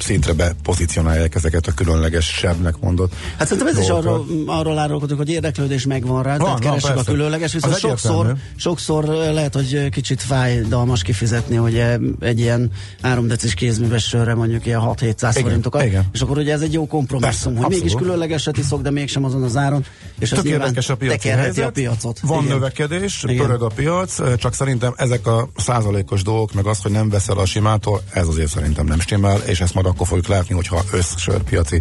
szintre 0.00 0.32
bepozícionálják 0.32 1.34
ezeket 1.34 1.66
a 1.66 1.72
különleges 1.72 2.26
sebbnek 2.26 2.74
mondott. 2.80 3.14
Hát 3.38 3.48
szerintem 3.48 3.76
ez 3.76 3.82
is 3.82 3.88
arról, 3.88 4.26
arról 4.46 4.78
árulkodunk, 4.78 5.18
hogy 5.18 5.28
érdeklődés 5.28 5.86
megvan 5.86 6.22
rá, 6.22 6.36
van, 6.36 6.60
tehát 6.60 6.60
keresik 6.80 6.96
a 6.96 7.02
különleges, 7.02 7.52
viszont 7.52 7.78
sokszor, 7.78 8.34
sokszor 8.56 9.04
lehet, 9.04 9.54
hogy 9.54 9.88
kicsit 9.88 10.22
fájdalmas 10.22 11.02
kifizetni, 11.02 11.56
hogy 11.56 11.82
egy 12.20 12.40
ilyen 12.40 12.70
3 13.02 13.26
decis 13.26 13.54
kézműves 13.54 14.04
sörre 14.04 14.34
mondjuk 14.34 14.66
ilyen 14.66 14.80
6-700 14.84 15.38
forintokat, 15.40 15.84
és 16.12 16.20
akkor 16.20 16.38
ugye 16.38 16.52
ez 16.52 16.60
egy 16.60 16.72
jó 16.72 16.86
kompromisszum, 16.86 17.52
Persze, 17.52 17.66
hogy 17.66 17.76
mégis 17.76 17.94
különlegeset 17.94 18.56
iszok, 18.56 18.82
de 18.82 18.90
mégsem 18.90 19.24
azon 19.24 19.42
az 19.42 19.56
áron, 19.56 19.84
és 20.18 20.32
ez 20.32 20.42
nyilván 20.42 20.74
a 20.88 20.94
piaci 20.94 21.28
helyzet, 21.28 21.66
a 21.66 21.70
piacot. 21.70 22.20
Van 22.20 22.42
igen. 22.42 22.54
növekedés, 22.54 23.24
igen. 23.26 23.46
pörög 23.46 23.62
a 23.62 23.70
piac, 23.74 24.38
csak 24.38 24.54
szerintem 24.54 24.94
ezek 24.96 25.26
a 25.26 25.48
százalékos 25.56 26.22
dolgok, 26.22 26.52
meg 26.52 26.66
az, 26.66 26.82
hogy 26.82 26.92
nem 26.92 27.08
veszel 27.08 27.38
a 27.38 27.46
simától, 27.46 28.02
ez 28.12 28.26
azért 28.26 28.48
szerintem 28.50 28.86
nem 28.86 29.00
stimmel, 29.00 29.42
és 29.46 29.60
ezt 29.60 29.74
majd 29.74 29.86
akkor 29.86 30.06
fogjuk 30.06 30.26
látni, 30.26 30.54
hogyha 30.54 30.82
összsörpiaci 30.92 31.80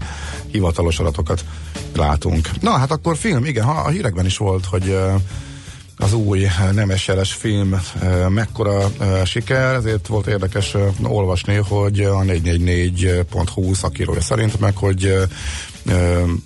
hivatalos 0.51 0.99
adatokat 0.99 1.45
látunk. 1.95 2.49
Na, 2.61 2.71
hát 2.71 2.91
akkor 2.91 3.17
film, 3.17 3.45
igen, 3.45 3.65
a 3.65 3.87
hírekben 3.87 4.25
is 4.25 4.37
volt, 4.37 4.65
hogy 4.65 4.97
az 5.97 6.13
új 6.13 6.47
nemes 6.71 7.07
jeles 7.07 7.33
film 7.33 7.81
mekkora 8.29 8.91
siker, 9.25 9.75
ezért 9.75 10.07
volt 10.07 10.27
érdekes 10.27 10.75
olvasni, 11.03 11.55
hogy 11.55 11.99
a 11.99 12.19
444.20 12.19 13.73
szakírója 13.73 14.21
szerint, 14.21 14.59
meg 14.59 14.75
hogy 14.75 15.17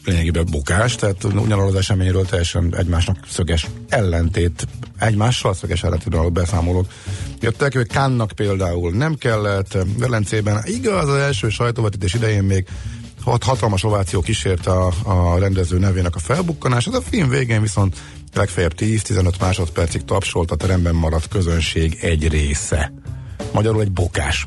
lényegében 0.06 0.45
bukás, 0.52 0.95
tehát 0.95 1.23
ugyanarról 1.23 1.67
az 1.67 1.76
eseményről 1.76 2.26
teljesen 2.26 2.76
egymásnak 2.78 3.17
szöges 3.30 3.67
ellentét, 3.89 4.67
egymással 5.00 5.54
szöges 5.54 5.84
ellentétben 5.84 6.34
beszámolók 6.34 6.91
jöttek, 7.39 7.73
hogy 7.73 7.88
Kánnak 7.88 8.32
például 8.36 8.91
nem 8.91 9.15
kellett, 9.15 9.78
Velencében 9.97 10.62
igaz, 10.65 11.10
az 11.10 11.15
első 11.15 11.50
sajtóvetítés 11.50 12.13
idején 12.13 12.43
még 12.43 12.67
hat 13.21 13.43
hatalmas 13.43 13.84
ováció 13.84 14.21
kísérte 14.21 14.71
a, 14.71 14.91
a 15.04 15.39
rendező 15.39 15.78
nevének 15.80 16.15
a 16.15 16.19
felbukkanását, 16.19 16.93
a 16.93 17.02
film 17.02 17.30
végén 17.30 17.62
viszont 17.62 17.97
legfeljebb 18.34 18.73
10-15 18.78 19.39
másodpercig 19.39 20.06
tapsolt 20.06 20.52
a 20.52 20.56
teremben 20.56 20.95
maradt 20.95 21.28
közönség 21.28 21.97
egy 22.02 22.28
része. 22.28 22.93
Magyarul 23.54 23.82
egy 23.82 23.91
bokás. 23.91 24.45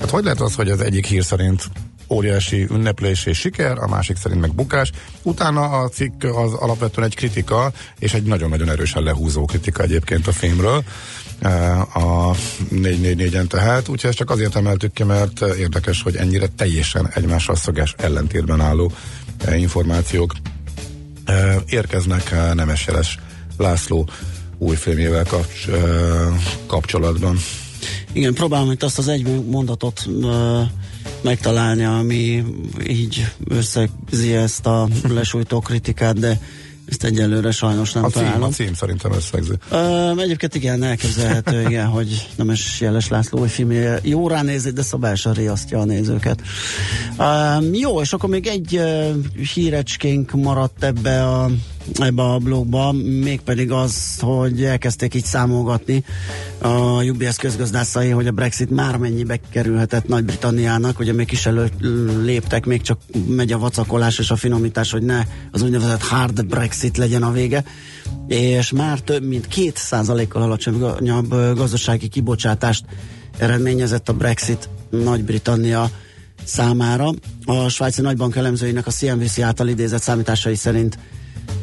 Hát 0.00 0.10
hogy 0.10 0.24
lehet 0.24 0.40
az, 0.40 0.54
hogy 0.54 0.70
az 0.70 0.80
egyik 0.80 1.06
hír 1.06 1.24
szerint 1.24 1.70
óriási 2.10 2.66
ünneplés 2.70 3.26
és 3.26 3.38
siker, 3.38 3.78
a 3.78 3.86
másik 3.86 4.16
szerint 4.16 4.40
meg 4.40 4.54
bukás. 4.54 4.90
Utána 5.22 5.62
a 5.62 5.88
cikk 5.88 6.24
az 6.24 6.52
alapvetően 6.52 7.06
egy 7.06 7.16
kritika, 7.16 7.72
és 7.98 8.14
egy 8.14 8.22
nagyon-nagyon 8.22 8.68
erősen 8.68 9.02
lehúzó 9.02 9.44
kritika 9.44 9.82
egyébként 9.82 10.26
a 10.26 10.32
filmről 10.32 10.84
eh, 11.38 11.96
a 11.96 12.34
444-en 12.70 13.46
tehát, 13.46 13.88
úgyhogy 13.88 14.10
ezt 14.10 14.18
csak 14.18 14.30
azért 14.30 14.56
emeltük 14.56 14.92
ki, 14.92 15.02
mert 15.02 15.40
érdekes, 15.40 16.02
hogy 16.02 16.16
ennyire 16.16 16.46
teljesen 16.46 17.10
egymással 17.14 17.56
szöges 17.56 17.94
ellentétben 17.98 18.60
álló 18.60 18.92
eh, 19.44 19.60
információk 19.60 20.32
eh, 21.24 21.56
érkeznek 21.66 22.54
Nemes 22.54 22.88
László 23.56 24.08
új 24.58 24.76
filmjével 24.76 25.24
kapcs, 25.24 25.66
kapcsolatban. 26.66 27.38
Igen, 28.12 28.34
próbálom 28.34 28.70
itt 28.70 28.82
azt 28.82 28.98
az 28.98 29.08
egy 29.08 29.44
mondatot 29.44 30.06
megtalálni, 31.20 31.84
ami 31.84 32.44
így 32.88 33.26
összegzi 33.48 34.32
ezt 34.32 34.66
a 34.66 34.88
lesújtó 35.08 35.60
kritikát, 35.60 36.18
de 36.18 36.40
ezt 36.88 37.04
egyelőre 37.04 37.50
sajnos 37.50 37.92
nem 37.92 38.04
a 38.04 38.08
cím, 38.08 38.22
találom. 38.22 38.42
A 38.42 38.48
cím 38.48 38.74
szerintem 38.74 39.12
összegzi. 39.12 39.52
Uh, 39.70 40.20
egyébként 40.20 40.54
igen, 40.54 40.82
elképzelhető, 40.82 41.60
igen, 41.68 41.86
hogy 41.86 42.28
nem 42.36 42.50
is 42.50 42.80
Jeles 42.80 43.08
László 43.08 43.40
új 43.40 43.48
filmje 43.48 43.98
jó 44.02 44.28
ránézni, 44.28 44.70
de 44.70 44.82
szabályosan 44.82 45.32
riasztja 45.32 45.78
a 45.78 45.84
nézőket. 45.84 46.42
Uh, 47.18 47.78
jó, 47.78 48.00
és 48.00 48.12
akkor 48.12 48.28
még 48.28 48.46
egy 48.46 48.76
uh, 48.76 49.44
hírecskénk 49.54 50.32
maradt 50.32 50.84
ebbe 50.84 51.26
a 51.26 51.50
ebbe 51.94 52.22
a 52.22 52.38
blogba, 52.38 52.92
mégpedig 53.22 53.70
az, 53.70 54.18
hogy 54.20 54.64
elkezdték 54.64 55.14
így 55.14 55.24
számolgatni 55.24 56.04
a 56.58 57.02
UBS 57.02 57.36
közgazdászai, 57.36 58.10
hogy 58.10 58.26
a 58.26 58.32
Brexit 58.32 58.70
már 58.70 58.96
mennyibe 58.96 59.40
kerülhetett 59.50 60.08
Nagy-Britanniának, 60.08 60.98
ugye 60.98 61.12
még 61.12 61.26
kis 61.26 61.46
előtt 61.46 61.72
léptek, 62.22 62.66
még 62.66 62.82
csak 62.82 62.98
megy 63.26 63.52
a 63.52 63.58
vacakolás 63.58 64.18
és 64.18 64.30
a 64.30 64.36
finomítás, 64.36 64.90
hogy 64.90 65.02
ne 65.02 65.22
az 65.52 65.62
úgynevezett 65.62 66.02
hard 66.02 66.46
Brexit 66.46 66.96
legyen 66.96 67.22
a 67.22 67.32
vége, 67.32 67.64
és 68.26 68.72
már 68.72 69.00
több 69.00 69.24
mint 69.24 69.46
két 69.46 69.76
százalékkal 69.76 70.42
alacsonyabb 70.42 71.28
gazdasági 71.54 72.08
kibocsátást 72.08 72.84
eredményezett 73.38 74.08
a 74.08 74.12
Brexit 74.12 74.68
Nagy-Britannia 74.90 75.90
számára. 76.44 77.10
A 77.44 77.68
svájci 77.68 78.00
nagybank 78.00 78.36
elemzőinek 78.36 78.86
a 78.86 78.90
CNBC 78.90 79.38
által 79.38 79.68
idézett 79.68 80.02
számításai 80.02 80.54
szerint 80.54 80.98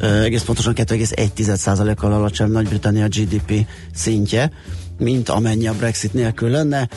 egész 0.00 0.42
pontosan 0.42 0.74
2,1%-kal 0.76 2.12
alacsony 2.12 2.50
Nagy-Britannia 2.50 3.08
GDP 3.08 3.66
szintje, 3.94 4.50
mint 4.98 5.28
amennyi 5.28 5.66
a 5.66 5.74
Brexit 5.74 6.14
nélkül 6.14 6.50
lenne. 6.50 6.88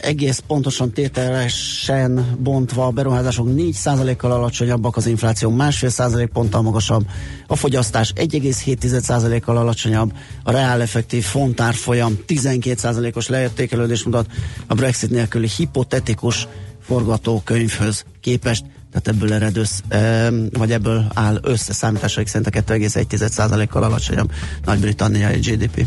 egész 0.00 0.42
pontosan 0.46 0.92
tételesen 0.92 2.36
bontva 2.38 2.86
a 2.86 2.90
beruházások 2.90 3.48
4%-kal 3.50 4.32
alacsonyabbak, 4.32 4.96
az 4.96 5.06
infláció 5.06 5.50
másfél 5.50 5.88
százalék 5.88 6.28
ponttal 6.28 6.62
magasabb, 6.62 7.06
a 7.46 7.56
fogyasztás 7.56 8.12
1,7%-kal 8.16 9.56
alacsonyabb, 9.56 10.12
a 10.44 10.50
reál 10.50 10.80
effektív 10.80 11.24
fontárfolyam 11.24 12.18
12%-os 12.26 13.28
leértékelődés 13.28 14.02
mutat, 14.02 14.26
a 14.66 14.74
Brexit 14.74 15.10
nélküli 15.10 15.48
hipotetikus 15.56 16.48
forgatókönyvhöz 16.80 18.04
képest 18.20 18.64
tehát 18.92 19.08
ebből 19.08 19.32
ered 19.32 19.56
össze, 19.56 20.30
vagy 20.52 20.72
ebből 20.72 21.06
áll 21.14 21.38
össze 21.42 21.72
számításaik 21.72 22.26
szerint 22.26 22.56
a 22.56 22.72
2,1%-kal 22.72 23.82
alacsonyabb 23.82 24.32
Nagy-Britanniai 24.64 25.38
GDP. 25.38 25.86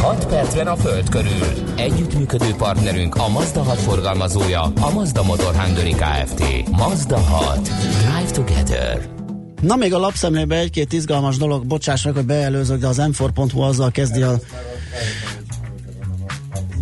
6 0.00 0.26
percben 0.26 0.66
a 0.66 0.76
Föld 0.76 1.08
körül. 1.08 1.46
Együttműködő 1.76 2.54
partnerünk 2.54 3.14
a 3.14 3.28
Mazda 3.28 3.62
6 3.62 3.78
forgalmazója, 3.78 4.72
a 4.80 4.92
Mazda 4.92 5.22
Motor 5.22 5.54
Hungary 5.54 5.94
Kft. 5.94 6.68
Mazda 6.70 7.18
6. 7.18 7.60
Drive 7.62 8.30
Together. 8.30 9.08
Na 9.60 9.76
még 9.76 9.94
a 9.94 9.98
lapszemlébe 9.98 10.56
egy-két 10.56 10.92
izgalmas 10.92 11.36
dolog, 11.36 11.66
bocsáss 11.66 12.04
meg, 12.04 12.14
hogy 12.14 12.24
beelőzök, 12.24 12.80
de 12.80 12.86
az 12.86 12.96
m 12.96 13.40
azzal 13.60 13.90
kezdi 13.90 14.22
a, 14.22 14.38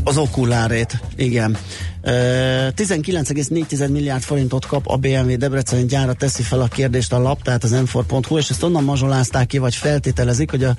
az 0.05 0.17
okulárét. 0.17 1.01
Igen. 1.17 1.57
19,4 2.03 3.91
milliárd 3.91 4.23
forintot 4.23 4.67
kap 4.67 4.87
a 4.87 4.97
BMW 4.97 5.37
Debreceni 5.37 5.85
gyára, 5.85 6.13
teszi 6.13 6.43
fel 6.43 6.61
a 6.61 6.67
kérdést 6.67 7.13
a 7.13 7.19
lap, 7.19 7.43
tehát 7.43 7.65
az 7.65 7.71
m 7.71 7.99
és 8.37 8.51
ezt 8.51 8.63
onnan 8.63 8.85
mazsolázták 8.85 9.47
ki, 9.47 9.59
vagy 9.59 9.75
feltételezik, 9.75 10.51
hogy 10.51 10.65
a 10.65 10.77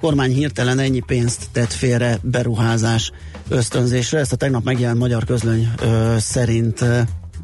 kormány 0.00 0.32
hirtelen 0.32 0.78
ennyi 0.78 1.00
pénzt 1.06 1.46
tett 1.52 1.72
félre 1.72 2.18
beruházás 2.22 3.10
ösztönzésre. 3.48 4.18
Ezt 4.18 4.32
a 4.32 4.36
tegnap 4.36 4.64
megjelent 4.64 4.98
magyar 4.98 5.24
közlöny 5.24 5.68
ö, 5.82 6.14
szerint 6.18 6.84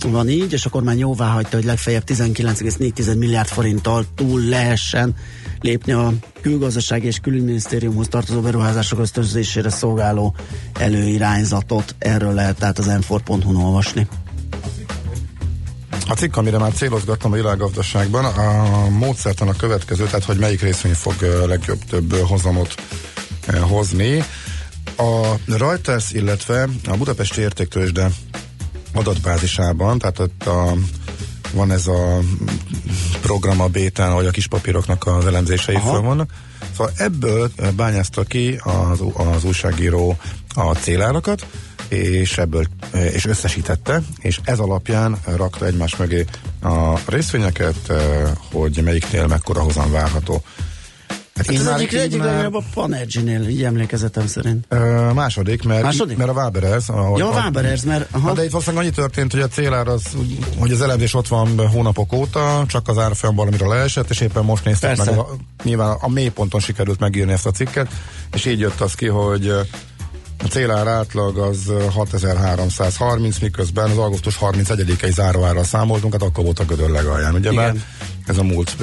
van 0.09 0.29
így, 0.29 0.53
és 0.53 0.65
a 0.65 0.71
kormány 0.71 0.99
jóvá 0.99 1.27
hagyta, 1.27 1.57
hogy 1.57 1.65
legfeljebb 1.65 2.05
19,4 2.07 3.19
milliárd 3.19 3.49
forinttal 3.49 4.05
túl 4.15 4.41
lehessen 4.41 5.15
lépni 5.61 5.93
a 5.93 6.13
külgazdasági 6.41 7.07
és 7.07 7.19
külügyminisztériumhoz 7.19 8.09
tartozó 8.09 8.41
beruházások 8.41 8.99
ösztönzésére 8.99 9.71
szolgáló 9.71 10.35
előirányzatot. 10.79 11.95
Erről 11.99 12.35
lehet 12.35 12.59
tehát 12.59 12.79
az 12.79 12.87
m 12.87 13.15
olvasni. 13.57 14.09
A 16.09 16.15
cikk, 16.15 16.37
amire 16.37 16.59
már 16.59 16.73
célozgattam 16.73 17.33
a 17.33 17.35
világgazdaságban, 17.35 18.25
a 18.25 18.89
módszertan 18.89 19.49
a 19.49 19.57
következő, 19.57 20.05
tehát 20.05 20.25
hogy 20.25 20.39
melyik 20.39 20.63
részvény 20.63 20.95
fog 20.95 21.15
legjobb 21.47 21.85
több 21.85 22.15
hozamot 22.15 22.75
hozni. 23.61 24.25
A 24.97 25.35
Reuters, 25.47 26.13
illetve 26.13 26.69
a 26.89 26.97
Budapesti 26.97 27.41
Értéktősde 27.41 28.11
adatbázisában, 28.93 29.99
tehát 29.99 30.19
ott 30.19 30.47
a, 30.47 30.75
van 31.53 31.71
ez 31.71 31.87
a 31.87 32.19
program 33.21 33.61
a 33.61 33.67
bétán, 33.67 34.11
ahogy 34.11 34.27
a 34.27 34.31
kis 34.31 34.47
papíroknak 34.47 35.07
az 35.07 35.27
elemzései 35.27 35.75
Aha. 35.75 35.93
föl 35.93 36.01
vannak. 36.01 36.31
Szóval 36.77 36.93
ebből 36.97 37.51
bányázta 37.77 38.23
ki 38.23 38.61
az, 38.63 39.01
az 39.15 39.45
újságíró 39.45 40.17
a 40.55 40.75
célárakat, 40.75 41.47
és 41.89 42.39
ebből 42.39 42.67
és 42.93 43.25
összesítette, 43.25 44.03
és 44.19 44.41
ez 44.45 44.59
alapján 44.59 45.19
rakta 45.25 45.67
egymás 45.67 45.97
mögé 45.97 46.25
a 46.63 46.99
részvényeket, 47.07 47.93
hogy 48.53 48.81
melyiknél 48.85 49.27
mekkora 49.27 49.63
hozam 49.63 49.91
várható. 49.91 50.43
Hát 51.47 51.57
ez 51.57 51.67
egyik, 51.67 51.93
egyik 51.93 52.23
legnagyobb 52.23 52.55
a 52.55 52.63
Panergy-nél, 52.75 53.49
így 53.49 53.63
emlékezetem 53.63 54.27
szerint. 54.27 54.65
Ö, 54.69 55.13
második, 55.13 55.63
mert, 55.63 55.83
Második? 55.83 56.17
mert 56.17 56.31
a 56.31 56.33
Waberers. 56.33 56.89
Ahogy, 56.89 57.19
Ja, 57.19 57.31
a 57.31 57.41
Waberers, 57.43 57.83
mert... 57.83 58.09
Aha. 58.11 58.27
Hát 58.27 58.37
de 58.37 58.45
itt 58.45 58.51
valószínűleg 58.51 58.85
annyi 58.85 58.95
történt, 58.95 59.33
hogy 59.33 59.41
a 59.41 59.49
célár 59.49 59.89
az, 59.89 60.03
hogy 60.59 60.73
az 60.73 60.81
elemzés 60.81 61.15
ott 61.15 61.29
van 61.29 61.69
hónapok 61.69 62.13
óta, 62.13 62.65
csak 62.67 62.89
az 62.89 62.99
árfolyam 62.99 63.35
valamire 63.35 63.67
leesett, 63.67 64.11
és 64.11 64.21
éppen 64.21 64.45
most 64.45 64.65
néztek 64.65 64.97
Persze. 64.97 65.11
meg, 65.11 65.19
a, 65.19 65.29
nyilván 65.63 65.97
a 66.01 66.09
mélyponton 66.09 66.61
sikerült 66.61 67.01
megírni 67.01 67.33
ezt 67.33 67.47
a 67.47 67.51
cikket, 67.51 67.89
és 68.33 68.45
így 68.45 68.59
jött 68.59 68.81
az 68.81 68.95
ki, 68.95 69.07
hogy 69.07 69.49
a 70.45 70.47
célár 70.49 70.87
átlag 70.87 71.39
az 71.39 71.59
ö, 71.69 71.85
6330, 71.95 73.39
miközben 73.39 73.91
az 73.91 73.99
augusztus 73.99 74.39
31-i 74.41 75.13
záróárral 75.13 75.65
számoltunk, 75.65 76.13
hát 76.13 76.23
akkor 76.23 76.45
volt 76.45 76.59
a 76.59 76.65
gödör 76.65 76.91
legalján, 76.91 77.35
ugye 77.35 77.51
Igen. 77.51 77.65
már 77.65 77.75
ez 78.27 78.39
a 78.39 78.43
múlt, 78.43 78.77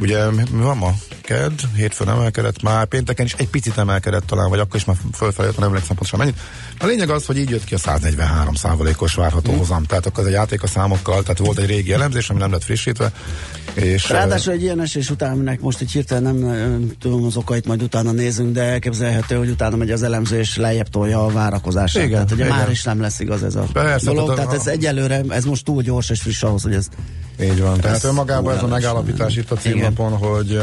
ugye 0.00 0.30
mi 0.30 0.42
van 0.50 0.76
ma? 0.76 0.94
Kedd, 1.22 1.58
hétfőn 1.76 2.08
emelkedett, 2.08 2.62
már 2.62 2.86
pénteken 2.86 3.24
is 3.26 3.32
egy 3.32 3.48
picit 3.48 3.78
emelkedett 3.78 4.26
talán, 4.26 4.48
vagy 4.48 4.58
akkor 4.58 4.76
is 4.76 4.84
már 4.84 4.96
fölfelé 5.14 5.46
jött, 5.48 5.58
nem 5.58 5.68
emlékszem 5.68 5.96
pontosan 5.96 6.18
mennyit. 6.18 6.38
A 6.78 6.86
lényeg 6.86 7.10
az, 7.10 7.26
hogy 7.26 7.36
így 7.38 7.50
jött 7.50 7.64
ki 7.64 7.74
a 7.74 7.78
143 7.78 8.54
százalékos 8.54 9.14
várható 9.14 9.52
hozam, 9.52 9.84
tehát 9.84 10.06
akkor 10.06 10.20
ez 10.20 10.26
egy 10.26 10.32
játék 10.32 10.62
a 10.62 10.66
számokkal, 10.66 11.22
tehát 11.22 11.38
volt 11.38 11.58
egy 11.58 11.66
régi 11.66 11.92
elemzés, 11.92 12.30
ami 12.30 12.38
nem 12.38 12.50
lett 12.50 12.64
frissítve, 12.64 13.12
és 13.74 14.08
Ráadásul 14.08 14.52
egy 14.52 14.62
ilyen 14.62 14.80
esés 14.80 15.10
után, 15.10 15.32
aminek 15.32 15.60
most 15.60 15.80
egy 15.80 15.90
hirtelen 15.90 16.34
nem 16.34 16.90
tudom 17.00 17.24
az 17.24 17.36
okait, 17.36 17.66
majd 17.66 17.82
utána 17.82 18.12
nézünk, 18.12 18.52
de 18.52 18.62
elképzelhető, 18.62 19.36
hogy 19.36 19.48
utána 19.48 19.76
megy 19.76 19.90
az 19.90 20.02
elemző, 20.02 20.38
és 20.38 20.56
lejjebb 20.56 20.88
tolja 20.88 21.24
a 21.24 21.28
várakozását. 21.30 22.02
Igen, 22.02 22.12
tehát 22.12 22.32
ugye 22.32 22.44
igen. 22.44 22.56
már 22.56 22.70
is 22.70 22.82
nem 22.82 23.00
lesz 23.00 23.20
igaz 23.20 23.42
ez 23.42 23.54
a 23.54 23.66
Persze, 23.72 24.04
dolog, 24.06 24.34
tehát 24.34 24.38
a- 24.38 24.50
tehát 24.50 24.66
ez 24.66 24.72
egyelőre, 24.72 25.20
ez 25.28 25.44
most 25.44 25.64
túl 25.64 25.82
gyors 25.82 26.10
és 26.10 26.20
friss 26.20 26.42
ahhoz, 26.42 26.62
hogy 26.62 26.74
ez 26.74 26.88
Így 27.40 27.60
van. 27.60 27.80
Tehát 27.80 27.96
Ez 27.96 28.04
önmagában 28.04 28.56
ez 28.56 28.62
a 28.62 28.66
megállapítás 28.66 29.36
itt 29.36 29.50
a 29.50 29.56
címlapon, 29.56 30.12
hogy 30.12 30.60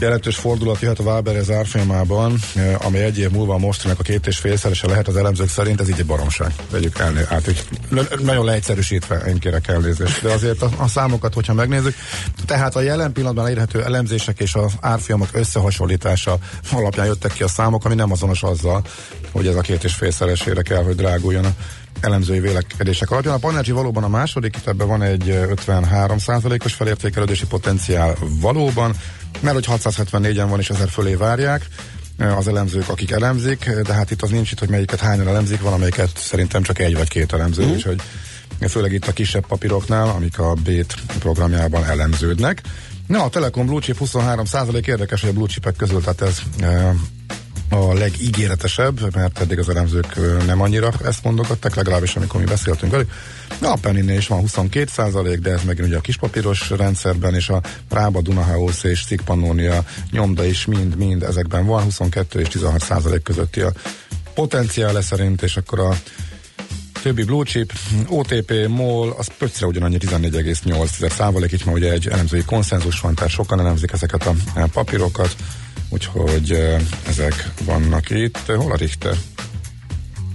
jelentős 0.00 0.36
fordulat 0.36 0.80
jöhet 0.80 0.98
a 0.98 1.02
Waberers 1.02 1.48
árfolyamában, 1.48 2.38
eh, 2.54 2.86
amely 2.86 3.04
egy 3.04 3.18
év 3.18 3.30
múlva 3.30 3.54
a 3.54 3.58
mostaninak 3.58 4.00
a 4.00 4.02
két 4.02 4.26
és 4.26 4.38
félszerese 4.38 4.86
lehet 4.86 5.08
az 5.08 5.16
elemzők 5.16 5.48
szerint, 5.48 5.80
ez 5.80 5.88
így 5.88 5.98
egy 5.98 6.06
baromság. 6.06 6.54
Vegyük 6.70 6.98
el, 6.98 7.12
át, 7.28 7.44
hogy 7.44 7.64
nagyon 8.22 8.44
leegyszerűsítve, 8.44 9.16
én 9.16 9.38
kérek 9.38 9.68
elnézést. 9.68 10.22
De 10.22 10.32
azért 10.32 10.62
a, 10.62 10.70
a 10.76 10.88
számokat, 10.88 11.34
hogyha 11.34 11.54
megnézzük, 11.54 11.94
tehát 12.46 12.76
a 12.76 12.80
jelen 12.80 13.12
pillanatban 13.12 13.44
elérhető 13.44 13.84
elemzések 13.84 14.40
és 14.40 14.54
az 14.54 14.72
árfolyamok 14.80 15.28
összehasonlítása 15.32 16.38
alapján 16.72 17.06
jöttek 17.06 17.32
ki 17.32 17.42
a 17.42 17.48
számok, 17.48 17.84
ami 17.84 17.94
nem 17.94 18.12
azonos 18.12 18.42
azzal, 18.42 18.82
hogy 19.32 19.46
ez 19.46 19.56
a 19.56 19.60
két 19.60 19.84
és 19.84 19.94
félszeresére 19.94 20.62
kell, 20.62 20.82
hogy 20.82 20.94
dráguljon 20.94 21.44
a 21.44 21.54
elemzői 22.00 22.40
vélekedések 22.40 23.10
alapján. 23.10 23.34
A 23.34 23.38
Panergy 23.38 23.72
valóban 23.72 24.04
a 24.04 24.08
második, 24.08 24.56
itt 24.56 24.66
ebben 24.66 24.86
van 24.86 25.02
egy 25.02 25.28
ö, 25.28 25.52
53%-os 25.66 26.74
felértékelődési 26.74 27.46
potenciál 27.46 28.16
valóban, 28.40 28.94
mert 29.40 29.54
hogy 29.54 29.80
674-en 29.82 30.46
van 30.48 30.58
és 30.58 30.70
ezer 30.70 30.88
fölé 30.88 31.14
várják 31.14 31.66
az 32.36 32.48
elemzők, 32.48 32.88
akik 32.88 33.10
elemzik, 33.10 33.70
de 33.70 33.92
hát 33.92 34.10
itt 34.10 34.22
az 34.22 34.30
nincs 34.30 34.52
itt, 34.52 34.58
hogy 34.58 34.68
melyiket 34.68 35.00
hányan 35.00 35.28
elemzik, 35.28 35.60
valamelyiket 35.60 36.10
szerintem 36.16 36.62
csak 36.62 36.78
egy 36.78 36.96
vagy 36.96 37.08
két 37.08 37.32
elemző, 37.32 37.64
mm. 37.64 37.70
úgyhogy 37.70 38.00
főleg 38.68 38.92
itt 38.92 39.06
a 39.06 39.12
kisebb 39.12 39.46
papíroknál, 39.46 40.08
amik 40.08 40.38
a 40.38 40.54
BÉT 40.64 40.94
programjában 41.18 41.84
elemződnek. 41.84 42.62
Na, 43.06 43.22
a 43.22 43.28
Telekom 43.28 43.66
Blue 43.66 43.80
Chip 43.80 43.96
23% 44.00 44.86
érdekes, 44.86 45.20
hogy 45.20 45.30
a 45.30 45.32
Blue 45.32 45.46
Chipek 45.48 45.76
közül, 45.76 46.00
tehát 46.00 46.20
ez 46.20 46.38
e, 46.60 46.94
a 47.70 47.94
legígéretesebb, 47.94 49.14
mert 49.14 49.40
eddig 49.40 49.58
az 49.58 49.68
elemzők 49.68 50.16
nem 50.46 50.60
annyira 50.60 50.92
ezt 51.04 51.24
mondogattak, 51.24 51.74
legalábbis 51.74 52.16
amikor 52.16 52.40
mi 52.40 52.46
beszéltünk 52.46 52.92
velük. 52.92 53.12
A 53.62 53.78
Penninnél 53.80 54.16
is 54.16 54.26
van 54.26 54.40
22 54.40 54.86
százalék, 54.92 55.38
de 55.38 55.50
ez 55.50 55.62
megint 55.64 55.86
ugye 55.86 55.96
a 55.96 56.00
kispapíros 56.00 56.70
rendszerben, 56.70 57.34
és 57.34 57.48
a 57.48 57.62
Rába, 57.90 58.20
Dunahouse 58.20 58.90
és 58.90 59.02
Szik 59.02 59.20
Pannonia 59.20 59.84
nyomda 60.10 60.44
is 60.44 60.66
mind-mind 60.66 61.22
ezekben 61.22 61.66
van, 61.66 61.82
22 61.82 62.40
és 62.40 62.48
16 62.48 62.82
százalék 62.82 63.22
közötti 63.22 63.60
a 63.60 63.72
potenciál 64.34 65.02
szerint, 65.02 65.42
és 65.42 65.56
akkor 65.56 65.80
a 65.80 65.96
többi 67.02 67.24
blue 67.24 67.44
chip, 67.44 67.72
OTP, 68.08 68.52
MOL, 68.68 69.14
az 69.18 69.28
pöccre 69.38 69.66
ugyanannyi 69.66 69.96
14,8 69.98 71.10
százalék, 71.10 71.52
itt 71.52 71.64
ma 71.64 71.72
ugye 71.72 71.92
egy 71.92 72.08
elemzői 72.08 72.44
konszenzus 72.44 73.00
van, 73.00 73.14
tehát 73.14 73.30
sokan 73.30 73.60
elemzik 73.60 73.92
ezeket 73.92 74.26
a 74.26 74.34
papírokat, 74.72 75.36
úgyhogy 75.88 76.50
ezek 77.08 77.50
vannak 77.64 78.10
itt. 78.10 78.38
Hol 78.46 78.72
a 78.72 78.76
Richter? 78.76 79.16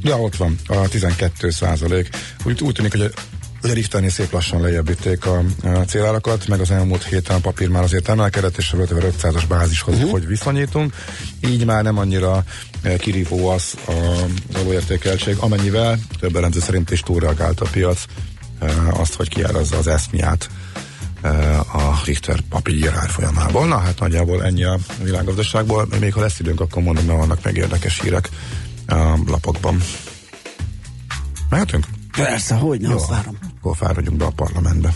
Ja, 0.01 0.19
ott 0.19 0.35
van, 0.35 0.55
a 0.67 0.87
12 0.87 1.49
százalék. 1.49 2.09
Úgy, 2.43 2.61
úgy 2.61 2.73
tűnik, 2.73 2.91
hogy 2.91 3.01
a 3.01 3.09
a 3.69 3.73
Richternél 3.73 4.09
szép 4.09 4.31
lassan 4.31 4.61
lejjebb 4.61 4.87
vitték 4.87 5.25
a, 5.25 5.43
a 5.63 5.69
célárakat, 5.69 6.47
meg 6.47 6.59
az 6.59 6.71
elmúlt 6.71 7.03
héten 7.03 7.35
a 7.35 7.39
papír 7.39 7.69
már 7.69 7.83
azért 7.83 8.09
emelkedett, 8.09 8.57
és 8.57 8.71
a 8.71 8.77
5500-as 8.77 9.43
bázishoz, 9.47 9.95
uh-huh. 9.95 10.11
hogy 10.11 10.27
viszonyítunk. 10.27 10.93
Így 11.47 11.65
már 11.65 11.83
nem 11.83 11.97
annyira 11.97 12.43
kirívó 12.97 13.47
az 13.47 13.73
a 13.87 13.91
valóértékeltség, 14.51 15.35
amennyivel 15.37 15.99
több 16.19 16.35
elemző 16.35 16.59
szerint 16.59 16.91
is 16.91 16.99
túlreagált 16.99 17.59
a 17.59 17.67
piac 17.71 18.03
azt, 18.91 19.13
hogy 19.13 19.29
kiárazza 19.29 19.77
az 19.77 19.87
eszmiát 19.87 20.49
a 21.71 22.01
Richter 22.05 22.39
papír 22.49 22.93
árfolyamából. 22.95 23.67
Na 23.67 23.77
hát 23.77 23.99
nagyjából 23.99 24.43
ennyi 24.43 24.63
a 24.63 24.77
világgazdaságból. 25.03 25.87
Még 25.99 26.13
ha 26.13 26.21
lesz 26.21 26.39
időnk, 26.39 26.61
akkor 26.61 26.83
mondom, 26.83 27.05
mert 27.05 27.19
vannak 27.19 27.43
meg 27.43 27.57
érdekes 27.57 27.99
hírek 28.01 28.29
a 28.87 28.95
lapokban. 29.27 29.81
Mehetünk? 31.49 31.85
persze, 32.15 32.55
hogy 32.55 32.81
ne, 32.81 32.93
azt 32.93 33.09
várom. 33.09 33.37
Akkor 33.59 33.75
fáradjunk 33.75 34.17
be 34.17 34.25
a 34.25 34.31
parlamentbe. 34.35 34.93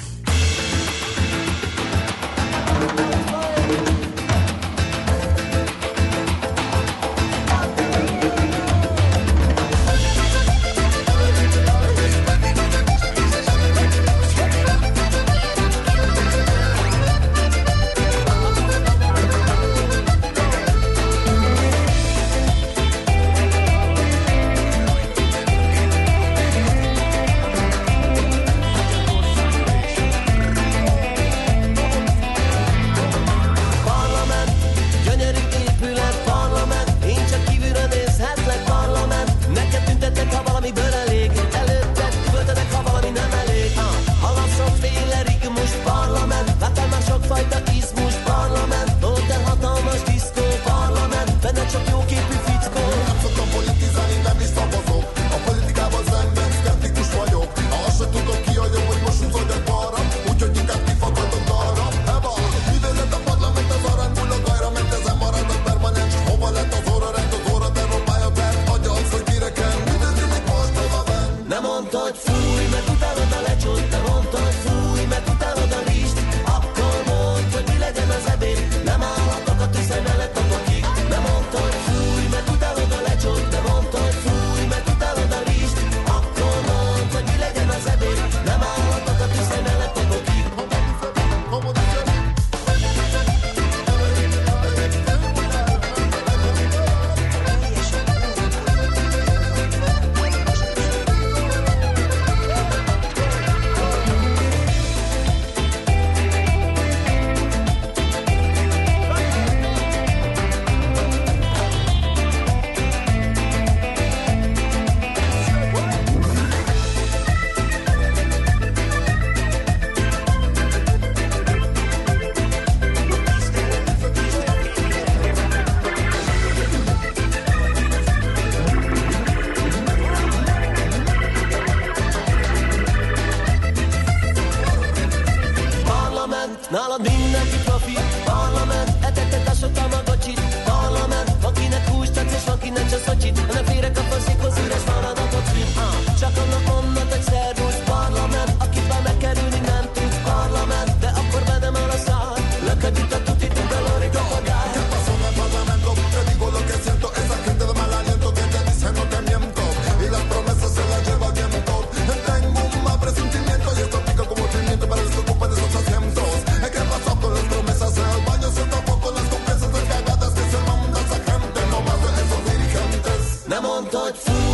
mondtad 173.61 174.15
fú 174.15 174.48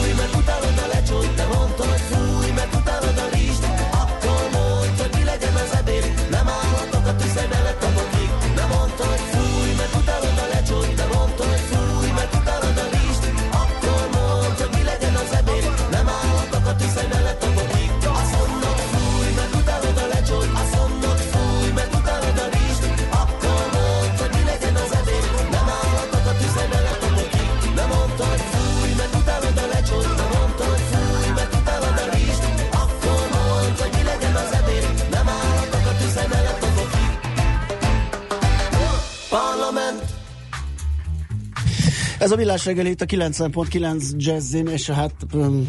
Ez 42.26 42.32
a 42.32 42.36
villás 42.36 42.66
reggeli 42.66 42.90
itt 42.90 43.02
a 43.02 43.06
90.9 43.06 44.04
Jazzin, 44.18 44.68
és 44.68 44.90
hát 44.90 45.12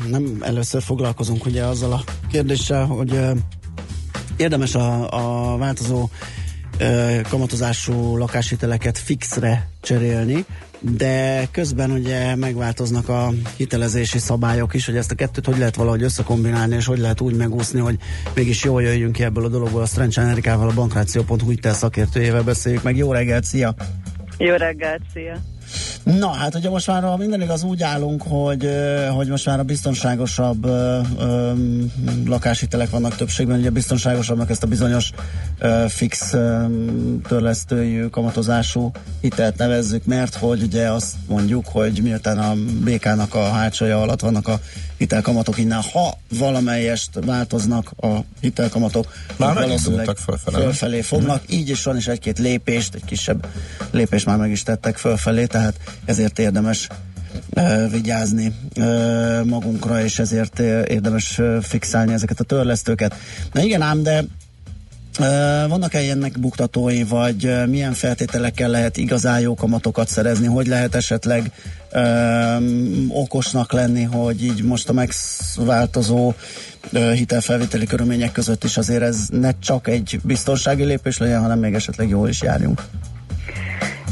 nem 0.09 0.37
először 0.41 0.83
foglalkozunk 0.83 1.47
ugye 1.47 1.65
azzal 1.65 1.93
a 1.93 2.05
kérdéssel, 2.31 2.85
hogy 2.85 3.21
érdemes 4.37 4.75
a, 4.75 5.53
a 5.53 5.57
változó 5.57 6.09
kamatozású 7.29 8.17
lakáshiteleket 8.17 8.99
fixre 8.99 9.69
cserélni, 9.81 10.45
de 10.81 11.49
közben 11.51 11.91
ugye 11.91 12.37
megváltoznak 12.37 13.09
a 13.09 13.33
hitelezési 13.57 14.19
szabályok 14.19 14.75
is, 14.75 14.87
hogy 14.87 14.97
ezt 14.97 15.11
a 15.11 15.15
kettőt 15.15 15.47
hogy 15.47 15.59
lehet 15.59 15.77
valahogy 15.77 16.03
összekombinálni, 16.03 16.75
és 16.75 16.87
hogy 16.87 16.99
lehet 16.99 17.21
úgy 17.21 17.37
megúszni, 17.37 17.81
hogy 17.81 17.99
mégis 18.35 18.65
jól 18.65 18.83
jöjjünk 18.83 19.13
ki 19.13 19.23
ebből 19.23 19.45
a 19.45 19.49
dologból. 19.49 19.83
A 19.83 19.87
Strencsen 19.87 20.27
Erikával, 20.27 20.69
a 20.69 20.75
bankráció.hu 20.75 21.53
szakértőjével 21.63 22.43
beszéljük 22.43 22.83
meg. 22.83 22.97
Jó 22.97 23.13
reggelt, 23.13 23.45
szia! 23.45 23.75
Jó 24.39 24.55
reggelt, 24.55 25.03
szia! 25.13 25.56
Na, 26.03 26.31
hát 26.31 26.55
ugye 26.55 26.71
most 26.71 26.87
már 26.87 27.03
ha 27.03 27.17
minden 27.17 27.43
igaz 27.43 27.63
úgy 27.63 27.83
állunk, 27.83 28.23
hogy, 28.23 28.69
hogy 29.15 29.29
most 29.29 29.47
már 29.47 29.59
a 29.59 29.63
biztonságosabb 29.63 30.65
ö, 30.65 31.01
ö, 31.19 31.53
lakáshitelek 32.27 32.91
vannak 32.91 33.17
többségben, 33.17 33.59
ugye 33.59 33.71
biztonságosabbnak 33.71 34.51
ezt 34.51 34.63
a 34.63 34.67
bizonyos 34.67 35.11
ö, 35.59 35.85
fix 35.89 36.33
ö, 36.33 36.65
törlesztőjű 37.29 38.07
kamatozású 38.07 38.91
hitelt 39.21 39.57
nevezzük, 39.57 40.05
mert 40.05 40.35
hogy 40.35 40.63
ugye 40.63 40.91
azt 40.91 41.15
mondjuk, 41.29 41.67
hogy 41.67 42.01
miután 42.03 42.39
a 42.39 42.55
BK-nak 42.85 43.35
a 43.35 43.51
hátsója 43.51 44.01
alatt 44.01 44.21
vannak 44.21 44.49
a 44.49 44.61
hitelkamatok 44.99 45.59
innen, 45.59 45.81
ha 45.93 46.19
valamelyest 46.39 47.11
változnak 47.25 47.91
a 47.97 48.17
hitelkamatok, 48.41 49.13
Már 49.37 49.55
fölfele, 49.57 50.05
nem? 50.05 50.61
fölfelé 50.61 51.01
fognak, 51.01 51.43
így 51.49 51.69
is 51.69 51.83
van, 51.83 51.97
és 51.97 52.09
egy-két 52.09 52.39
lépést, 52.39 52.95
egy 52.95 53.05
kisebb 53.05 53.47
lépést 53.91 54.27
már 54.27 54.37
meg 54.37 54.51
is 54.51 54.63
tettek 54.63 54.97
fölfelé, 54.97 55.47
tehát 55.47 55.75
ezért 56.05 56.39
érdemes 56.39 56.89
ö, 57.51 57.87
vigyázni 57.91 58.53
ö, 58.75 59.41
magunkra, 59.45 60.03
és 60.05 60.19
ezért 60.19 60.59
érdemes 60.89 61.41
fixálni 61.63 62.13
ezeket 62.13 62.41
a 62.41 62.45
törlesztőket. 62.45 63.15
Na 63.53 63.63
igen 63.63 63.83
ám, 63.83 64.03
de 64.03 64.25
vannak-e 65.69 65.99
ennek 65.99 66.39
buktatói, 66.39 67.05
vagy 67.05 67.69
milyen 67.69 67.93
feltételekkel 67.93 68.69
lehet 68.69 68.97
igazán 68.97 69.41
jó 69.41 69.55
kamatokat 69.55 70.09
szerezni, 70.09 70.47
hogy 70.47 70.67
lehet 70.67 70.95
esetleg 70.95 71.51
ö, 71.93 72.01
okosnak 73.09 73.73
lenni, 73.73 74.03
hogy 74.03 74.45
így 74.45 74.63
most 74.63 74.89
a 74.89 74.93
megváltozó 74.93 76.33
ö, 76.93 77.13
hitelfelvételi 77.13 77.87
körülmények 77.87 78.33
között 78.33 78.65
is 78.65 78.77
azért 78.77 79.03
ez 79.03 79.29
ne 79.31 79.51
csak 79.59 79.89
egy 79.89 80.21
biztonsági 80.23 80.85
lépés 80.85 81.19
legyen, 81.19 81.41
hanem 81.41 81.59
még 81.59 81.75
esetleg 81.75 82.09
jól 82.09 82.29
is 82.29 82.43
járjunk. 82.43 82.83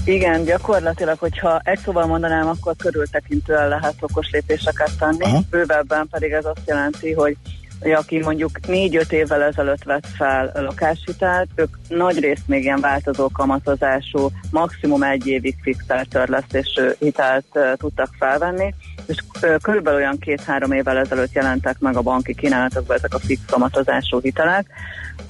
Igen, 0.04 0.44
gyakorlatilag, 0.44 1.18
hogyha 1.18 1.60
egy 1.64 1.78
szóval 1.84 2.06
mondanám, 2.06 2.48
akkor 2.48 2.76
körültekintően 2.76 3.68
lehet 3.68 3.94
okos 4.00 4.30
lépéseket 4.30 4.90
tenni. 4.98 5.24
Aha. 5.24 5.42
Bővebben 5.50 6.08
pedig 6.10 6.30
ez 6.32 6.44
azt 6.44 6.62
jelenti, 6.66 7.12
hogy 7.12 7.36
aki 7.80 8.18
mondjuk 8.18 8.66
négy-öt 8.66 9.12
évvel 9.12 9.42
ezelőtt 9.42 9.82
vett 9.82 10.06
fel 10.16 10.52
lakáshitelt, 10.54 11.48
ők 11.54 11.76
nagy 11.88 12.18
részt 12.18 12.48
még 12.48 12.62
ilyen 12.62 12.80
változó 12.80 13.28
kamatozású, 13.32 14.28
maximum 14.50 15.02
egy 15.02 15.26
évig 15.26 15.56
fixált 15.62 16.08
törlesztésű 16.08 16.88
hitelt 16.98 17.58
tudtak 17.76 18.08
felvenni, 18.18 18.74
és 19.06 19.16
körülbelül 19.62 19.98
olyan 19.98 20.18
két-három 20.18 20.72
évvel 20.72 20.98
ezelőtt 20.98 21.32
jelentek 21.32 21.78
meg 21.78 21.96
a 21.96 22.02
banki 22.02 22.34
kínálatokban 22.34 22.96
ezek 22.96 23.14
a 23.14 23.18
fix 23.18 23.40
kamatozású 23.46 24.20
hitelek, 24.20 24.66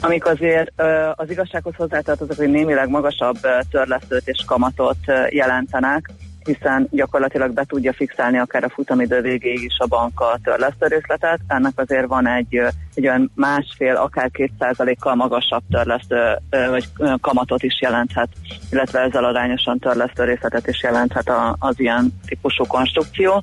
amik 0.01 0.26
azért 0.26 0.72
az 1.14 1.30
igazsághoz 1.30 1.74
hozzátartoznak, 1.76 2.36
hogy 2.36 2.51
némileg 2.51 2.88
magasabb 2.88 3.38
törlesztőt 3.70 4.28
és 4.28 4.45
kamatot 4.47 4.99
jelentenek, 5.28 6.11
hiszen 6.45 6.88
gyakorlatilag 6.90 7.53
be 7.53 7.64
tudja 7.64 7.92
fixálni 7.92 8.38
akár 8.38 8.64
a 8.64 8.68
futamidő 8.68 9.20
végéig 9.20 9.62
is 9.62 9.78
a 9.78 9.86
bank 9.86 10.20
a 10.20 10.38
törlesztő 10.42 10.86
részletet. 10.86 11.40
Ennek 11.47 11.72
azért 11.76 12.07
van 12.07 12.28
egy, 12.28 12.61
egy 12.95 13.07
olyan 13.07 13.30
másfél, 13.34 13.95
akár 13.95 14.30
két 14.30 14.53
százalékkal 14.59 15.14
magasabb 15.14 15.62
törlesztő 15.70 16.38
vagy 16.51 16.88
kamatot 17.20 17.62
is 17.62 17.80
jelenthet, 17.80 18.28
illetve 18.70 19.01
ezzel 19.01 19.24
arányosan 19.24 19.78
törlesztő 19.78 20.24
részletet 20.24 20.66
is 20.66 20.82
jelenthet 20.82 21.30
az 21.59 21.80
ilyen 21.80 22.20
típusú 22.26 22.66
konstrukció. 22.66 23.42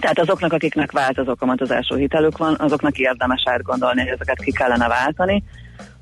Tehát 0.00 0.18
azoknak, 0.18 0.52
akiknek 0.52 0.92
változó 0.92 1.34
kamatozású 1.34 1.96
hitelük 1.96 2.38
van, 2.38 2.56
azoknak 2.58 2.98
érdemes 2.98 3.42
átgondolni, 3.44 4.00
hogy 4.00 4.10
ezeket 4.10 4.42
ki 4.42 4.52
kellene 4.52 4.88
váltani. 4.88 5.42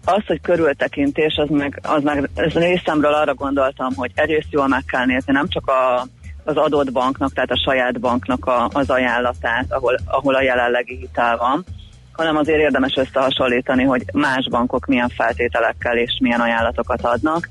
Az, 0.08 0.26
hogy 0.26 0.40
körültekintés, 0.40 1.36
az 1.36 1.48
meg, 1.48 1.80
az 1.82 2.02
meg 2.02 2.30
ez 2.34 2.52
részemről 2.52 3.14
arra 3.14 3.34
gondoltam, 3.34 3.94
hogy 3.94 4.10
egyrészt 4.14 4.50
jól 4.50 4.68
meg 4.68 4.84
kell 4.84 5.04
nézni, 5.04 5.32
nem 5.32 5.48
csak 5.48 5.66
a, 5.66 6.06
az 6.44 6.56
adott 6.56 6.92
banknak, 6.92 7.32
tehát 7.32 7.50
a 7.50 7.62
saját 7.64 8.00
banknak 8.00 8.46
a, 8.46 8.68
az 8.72 8.90
ajánlatát, 8.90 9.66
ahol, 9.68 9.96
ahol 10.06 10.34
a 10.34 10.42
jelenlegi 10.42 10.96
hitel 10.96 11.36
van, 11.36 11.64
hanem 12.12 12.36
azért 12.36 12.60
érdemes 12.60 12.94
összehasonlítani, 12.96 13.84
hogy 13.84 14.04
más 14.12 14.48
bankok 14.50 14.86
milyen 14.86 15.08
feltételekkel 15.08 15.96
és 15.96 16.18
milyen 16.20 16.40
ajánlatokat 16.40 17.02
adnak. 17.02 17.48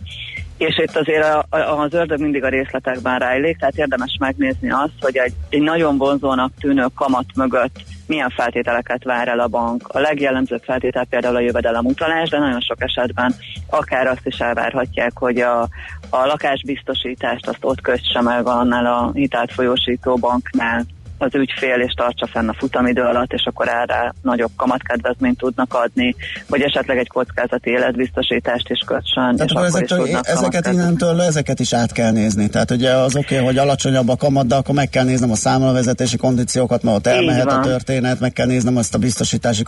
És 0.57 0.77
itt 0.77 0.95
azért 0.95 1.23
a, 1.23 1.45
a, 1.49 1.57
az 1.57 1.93
ördög 1.93 2.19
mindig 2.19 2.43
a 2.43 2.49
részletekben 2.49 3.19
rejlik, 3.19 3.57
tehát 3.57 3.77
érdemes 3.77 4.17
megnézni 4.19 4.71
azt, 4.71 4.93
hogy 5.01 5.17
egy, 5.17 5.33
egy 5.49 5.61
nagyon 5.61 5.97
vonzónak 5.97 6.51
tűnő 6.59 6.85
kamat 6.95 7.25
mögött 7.35 7.83
milyen 8.07 8.29
feltételeket 8.29 9.03
vár 9.03 9.27
el 9.27 9.39
a 9.39 9.47
bank. 9.47 9.87
A 9.87 9.99
legjellemzőbb 9.99 10.63
feltétel 10.63 11.05
például 11.05 11.35
a 11.35 11.39
jövedelem 11.39 11.85
utalás, 11.85 12.29
de 12.29 12.37
nagyon 12.37 12.61
sok 12.61 12.81
esetben 12.81 13.35
akár 13.69 14.07
azt 14.07 14.25
is 14.25 14.37
elvárhatják, 14.37 15.17
hogy 15.17 15.39
a, 15.39 15.61
a 16.09 16.25
lakásbiztosítást 16.25 17.47
azt 17.47 17.63
ott 17.65 17.81
kösse 17.81 18.21
meg 18.21 18.47
annál 18.47 18.85
a 18.85 19.11
hitelt 19.13 19.53
folyósító 19.53 20.15
banknál 20.15 20.85
az 21.17 21.35
ügyfél, 21.35 21.79
és 21.79 21.93
tartsa 21.93 22.27
fenn 22.27 22.49
a 22.49 22.53
futamidő 22.53 23.01
alatt, 23.01 23.33
és 23.33 23.43
akkor 23.45 23.67
erre 23.67 24.13
nagyobb 24.21 24.51
kamatkedvezményt 24.55 25.37
tudnak 25.37 25.73
adni, 25.73 26.15
vagy 26.47 26.61
esetleg 26.61 26.97
egy 26.97 27.07
kockázati 27.07 27.69
életbiztosítást 27.69 28.69
is 28.69 28.79
kötsön. 28.85 29.35
Tehát 29.35 29.49
és 29.49 29.51
akkor 29.51 29.67
is 29.67 29.73
ezek, 29.73 29.97
tudnak 29.97 30.27
ezeket 30.27 30.67
innentől 30.67 31.21
ezeket 31.21 31.59
is 31.59 31.73
át 31.73 31.91
kell 31.91 32.11
nézni. 32.11 32.49
Tehát 32.49 32.71
ugye 32.71 32.91
az 32.91 33.15
oké, 33.15 33.33
okay, 33.33 33.45
hogy 33.45 33.57
alacsonyabb 33.57 34.09
a 34.09 34.15
kamat, 34.15 34.47
de 34.47 34.55
akkor 34.55 34.75
meg 34.75 34.89
kell 34.89 35.03
néznem 35.03 35.31
a 35.31 35.35
számlavezetési 35.35 36.17
kondíciókat, 36.17 36.83
mert 36.83 36.97
ott 36.97 37.07
elmehet 37.07 37.51
a 37.51 37.59
történet, 37.59 38.19
meg 38.19 38.33
kell 38.33 38.45
néznem 38.47 38.77
azt 38.77 38.95
a 38.95 38.97
biztosítási 38.97 39.63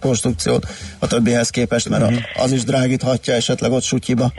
konstrukciót 0.00 0.66
a 0.98 1.06
többihez 1.06 1.50
képest, 1.50 1.88
mert 1.88 2.02
a- 2.02 2.42
az 2.42 2.52
is 2.52 2.64
drágíthatja 2.64 3.34
esetleg 3.34 3.72
ott 3.72 3.82
sutyiba. 3.82 4.32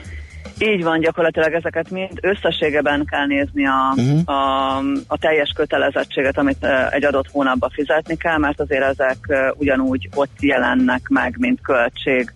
Így 0.62 0.84
van, 0.84 0.99
gyakorlatilag 0.99 1.53
ezeket 1.53 1.89
mind 1.89 2.20
összességében 2.22 3.05
kell 3.05 3.26
nézni 3.26 3.66
a, 3.68 3.93
Mhm. 3.95 4.20
a, 4.26 4.78
a 5.07 5.18
teljes 5.20 5.51
kötelezettséget, 5.55 6.38
amit 6.38 6.66
egy 6.89 7.03
adott 7.05 7.32
hónapban 7.32 7.70
fizetni 7.70 8.16
kell, 8.18 8.38
mert 8.38 8.60
azért 8.60 8.84
ezek 8.84 9.18
ugyanúgy 9.57 10.10
ott 10.16 10.41
jelennek 10.41 11.07
meg, 11.07 11.36
mint 11.38 11.62
költség 11.62 12.34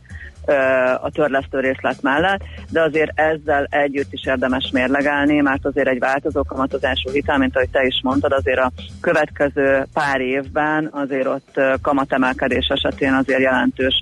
a 1.02 1.10
törlesztő 1.10 1.60
részlet 1.60 2.02
mellett, 2.02 2.42
de 2.70 2.82
azért 2.82 3.20
ezzel 3.20 3.68
együtt 3.70 4.14
is 4.14 4.26
érdemes 4.26 4.70
mérlegelni, 4.74 5.42
mert 5.42 5.66
azért 5.66 5.88
egy 5.88 6.00
változó 6.00 6.44
kamatozású 6.44 7.10
hitel, 7.12 7.38
mint 7.38 7.56
ahogy 7.56 7.70
te 7.70 7.84
is 7.86 8.00
mondtad, 8.04 8.32
azért 8.32 8.60
a 8.60 8.72
következő 9.02 9.86
pár 9.94 10.22
évben 10.22 10.90
azért 10.92 11.28
ott 11.28 11.60
kamatemelkedés 11.82 12.68
esetén 12.68 13.14
azért 13.14 13.40
jelentős 13.42 14.02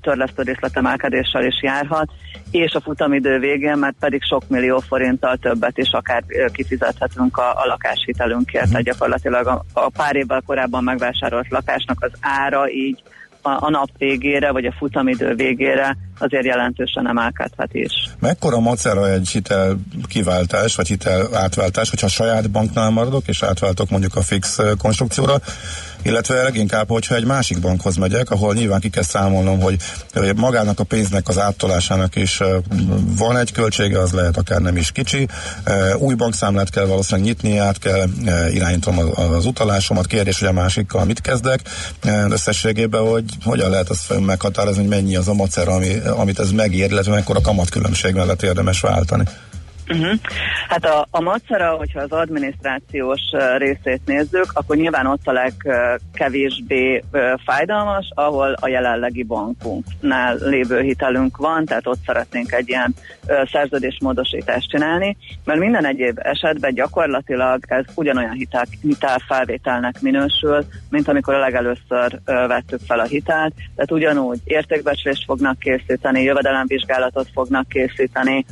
törlesztő 0.00 0.42
részletemelkedéssel 0.42 1.44
is 1.44 1.62
járhat, 1.62 2.10
és 2.52 2.72
a 2.72 2.80
futamidő 2.80 3.38
végén, 3.38 3.76
mert 3.76 3.94
pedig 4.00 4.22
sok 4.22 4.48
millió 4.48 4.78
forinttal 4.78 5.36
többet 5.36 5.78
is 5.78 5.90
akár 5.92 6.24
kifizethetünk 6.52 7.36
a, 7.36 7.50
a 7.50 7.66
lakáshitelünkért. 7.66 8.68
Tehát 8.68 8.84
gyakorlatilag 8.84 9.46
a, 9.46 9.64
a 9.72 9.88
pár 9.88 10.16
évvel 10.16 10.42
korábban 10.46 10.84
megvásárolt 10.84 11.50
lakásnak 11.50 11.96
az 12.00 12.10
ára 12.20 12.70
így 12.70 13.02
a, 13.42 13.50
a 13.50 13.70
nap 13.70 13.88
végére, 13.98 14.50
vagy 14.52 14.64
a 14.64 14.74
futamidő 14.78 15.34
végére 15.34 15.96
azért 16.18 16.44
jelentősen 16.44 17.08
emelkedhet 17.08 17.74
is. 17.74 17.92
Mekkora 18.18 18.60
macera 18.60 19.08
egy 19.08 19.28
hitel 19.28 19.76
kiváltás, 20.08 20.76
vagy 20.76 20.88
hitel 20.88 21.28
átváltás, 21.34 21.90
hogyha 21.90 22.08
saját 22.08 22.50
banknál 22.50 22.90
maradok, 22.90 23.28
és 23.28 23.42
átváltok 23.42 23.90
mondjuk 23.90 24.16
a 24.16 24.20
fix 24.20 24.58
konstrukcióra, 24.78 25.34
illetve 26.02 26.42
leginkább, 26.42 26.88
hogyha 26.88 27.14
egy 27.14 27.24
másik 27.24 27.60
bankhoz 27.60 27.96
megyek, 27.96 28.30
ahol 28.30 28.54
nyilván 28.54 28.80
ki 28.80 28.88
kell 28.88 29.02
számolnom, 29.02 29.60
hogy 29.60 29.76
magának 30.36 30.80
a 30.80 30.84
pénznek 30.84 31.28
az 31.28 31.38
áttolásának 31.38 32.16
is 32.16 32.40
van 33.16 33.36
egy 33.36 33.52
költsége, 33.52 34.00
az 34.00 34.12
lehet 34.12 34.36
akár 34.36 34.60
nem 34.60 34.76
is 34.76 34.92
kicsi. 34.92 35.28
Új 35.98 36.14
bankszámlát 36.14 36.70
kell 36.70 36.84
valószínűleg 36.84 37.26
nyitni, 37.26 37.58
át 37.58 37.78
kell 37.78 38.04
irányítom 38.50 38.98
az, 38.98 39.46
utalásomat, 39.46 40.06
kérdés, 40.06 40.38
hogy 40.38 40.48
a 40.48 40.52
másikkal 40.52 41.04
mit 41.04 41.20
kezdek. 41.20 41.60
Összességében, 42.28 43.02
hogy 43.02 43.24
hogyan 43.44 43.70
lehet 43.70 43.88
azt 43.88 44.20
meghatározni, 44.20 44.80
hogy 44.80 44.90
mennyi 44.90 45.16
az 45.16 45.28
a 45.28 45.34
macera, 45.34 45.72
ami, 45.72 45.98
amit 46.16 46.38
ez 46.38 46.50
megér, 46.50 46.90
illetve 46.90 47.12
mekkora 47.14 47.40
kamatkülönbség 47.40 48.14
mellett 48.14 48.42
érdemes 48.42 48.80
váltani. 48.80 49.24
Uh-huh. 49.92 50.18
Hát 50.68 50.84
a, 50.84 51.06
a 51.10 51.20
macera, 51.20 51.70
hogyha 51.70 52.00
az 52.00 52.10
adminisztrációs 52.12 53.20
részét 53.56 54.00
nézzük, 54.04 54.46
akkor 54.52 54.76
nyilván 54.76 55.06
ott 55.06 55.26
a 55.26 55.32
legkevésbé 55.32 57.02
fájdalmas, 57.44 58.10
ahol 58.14 58.56
a 58.60 58.68
jelenlegi 58.68 59.22
bankunknál 59.22 60.36
lévő 60.40 60.80
hitelünk 60.80 61.36
van, 61.36 61.64
tehát 61.64 61.86
ott 61.86 61.98
szeretnénk 62.06 62.52
egy 62.52 62.68
ilyen 62.68 62.94
szerződésmódosítást 63.52 64.68
csinálni, 64.68 65.16
mert 65.44 65.58
minden 65.58 65.86
egyéb 65.86 66.18
esetben 66.22 66.74
gyakorlatilag 66.74 67.64
ez 67.68 67.84
ugyanolyan 67.94 68.32
hitel, 68.32 68.66
hitelfelvételnek 68.80 70.00
minősül, 70.00 70.64
mint 70.90 71.08
amikor 71.08 71.34
a 71.34 71.38
legelőször 71.38 72.20
vettük 72.24 72.80
fel 72.86 73.00
a 73.00 73.04
hitelt, 73.04 73.54
tehát 73.54 73.92
ugyanúgy 73.92 74.38
értékbecslést 74.44 75.24
fognak 75.24 75.58
készíteni, 75.58 76.22
jövedelemvizsgálatot 76.22 77.28
fognak 77.32 77.68
készíteni, 77.68 78.44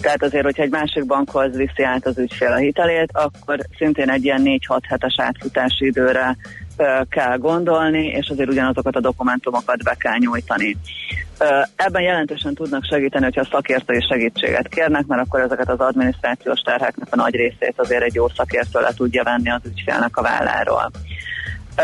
tehát 0.00 0.22
azért, 0.22 0.44
hogyha 0.44 0.62
egy 0.62 0.70
másik 0.80 1.06
bankhoz 1.06 1.56
viszi 1.56 1.82
át 1.82 2.06
az 2.06 2.18
ügyfél 2.18 2.52
a 2.52 2.56
hitelét, 2.56 3.10
akkor 3.12 3.58
szintén 3.78 4.10
egy 4.10 4.24
ilyen 4.24 4.42
4-6 4.44 4.80
hetes 4.88 5.14
átfutási 5.16 5.86
időre 5.86 6.36
kell 7.08 7.36
gondolni, 7.38 8.06
és 8.06 8.28
azért 8.28 8.48
ugyanazokat 8.48 8.96
a 8.96 9.00
dokumentumokat 9.00 9.82
be 9.84 9.94
kell 9.98 10.16
nyújtani. 10.18 10.76
Ebben 11.76 12.02
jelentősen 12.02 12.54
tudnak 12.54 12.84
segíteni, 12.84 13.24
hogyha 13.24 13.44
szakértői 13.50 14.00
segítséget 14.08 14.68
kérnek, 14.68 15.06
mert 15.06 15.26
akkor 15.26 15.40
ezeket 15.40 15.68
az 15.68 15.80
adminisztrációs 15.80 16.60
terheknek 16.60 17.08
a 17.10 17.16
nagy 17.16 17.34
részét 17.34 17.74
azért 17.76 18.02
egy 18.02 18.14
jó 18.14 18.28
szakértő 18.28 18.80
le 18.80 18.92
tudja 18.96 19.22
venni 19.22 19.50
az 19.50 19.60
ügyfélnek 19.64 20.16
a 20.16 20.22
válláról. 20.22 20.90
Ö, 21.76 21.82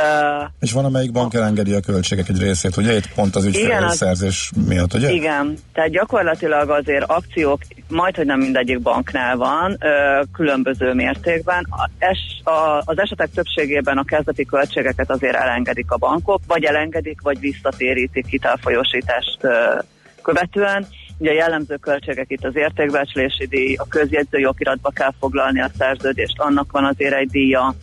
És 0.61 0.73
van, 0.73 0.85
amelyik 0.85 1.13
bank 1.13 1.35
elengedi 1.35 1.73
a 1.73 1.81
költségek 1.81 2.29
egy 2.29 2.41
részét, 2.41 2.77
ugye? 2.77 2.97
Itt 2.97 3.15
pont 3.15 3.37
az 3.37 3.45
ügyfélszerzés 3.45 4.51
miatt, 4.69 4.95
ugye? 4.95 5.11
Igen, 5.11 5.59
tehát 5.73 5.91
gyakorlatilag 5.91 6.71
azért 6.71 7.05
akciók, 7.05 7.61
majd, 7.89 8.17
hogy 8.17 8.27
nem 8.27 8.39
mindegyik 8.39 8.81
banknál 8.81 9.37
van, 9.37 9.77
ö, 9.81 10.23
különböző 10.33 10.93
mértékben. 10.93 11.67
A, 11.71 11.91
es, 11.99 12.19
a, 12.45 12.83
az 12.85 12.99
esetek 12.99 13.31
többségében 13.35 13.99
a 13.99 14.05
kezdeti 14.05 14.45
költségeket 14.45 15.11
azért 15.11 15.37
elengedik 15.37 15.91
a 15.91 15.97
bankok, 15.97 16.41
vagy 16.47 16.65
elengedik, 16.65 17.21
vagy 17.21 17.41
visszatérítik 17.41 18.27
hitelfolyósítást 18.27 19.39
ö, 19.41 19.79
követően. 20.23 20.87
Ugye 21.19 21.31
a 21.31 21.35
jellemző 21.35 21.77
költségek 21.77 22.31
itt 22.31 22.45
az 22.45 22.57
értékbecslési 22.57 23.47
díj, 23.47 23.75
a 23.75 23.87
közjegyző 23.89 24.39
jogiratba 24.39 24.91
kell 24.91 25.13
foglalni 25.21 25.61
a 25.61 25.71
szerződést, 25.79 26.41
annak 26.41 26.73
van 26.73 26.85
azért 26.85 27.15
egy 27.15 27.29
díja, 27.29 27.75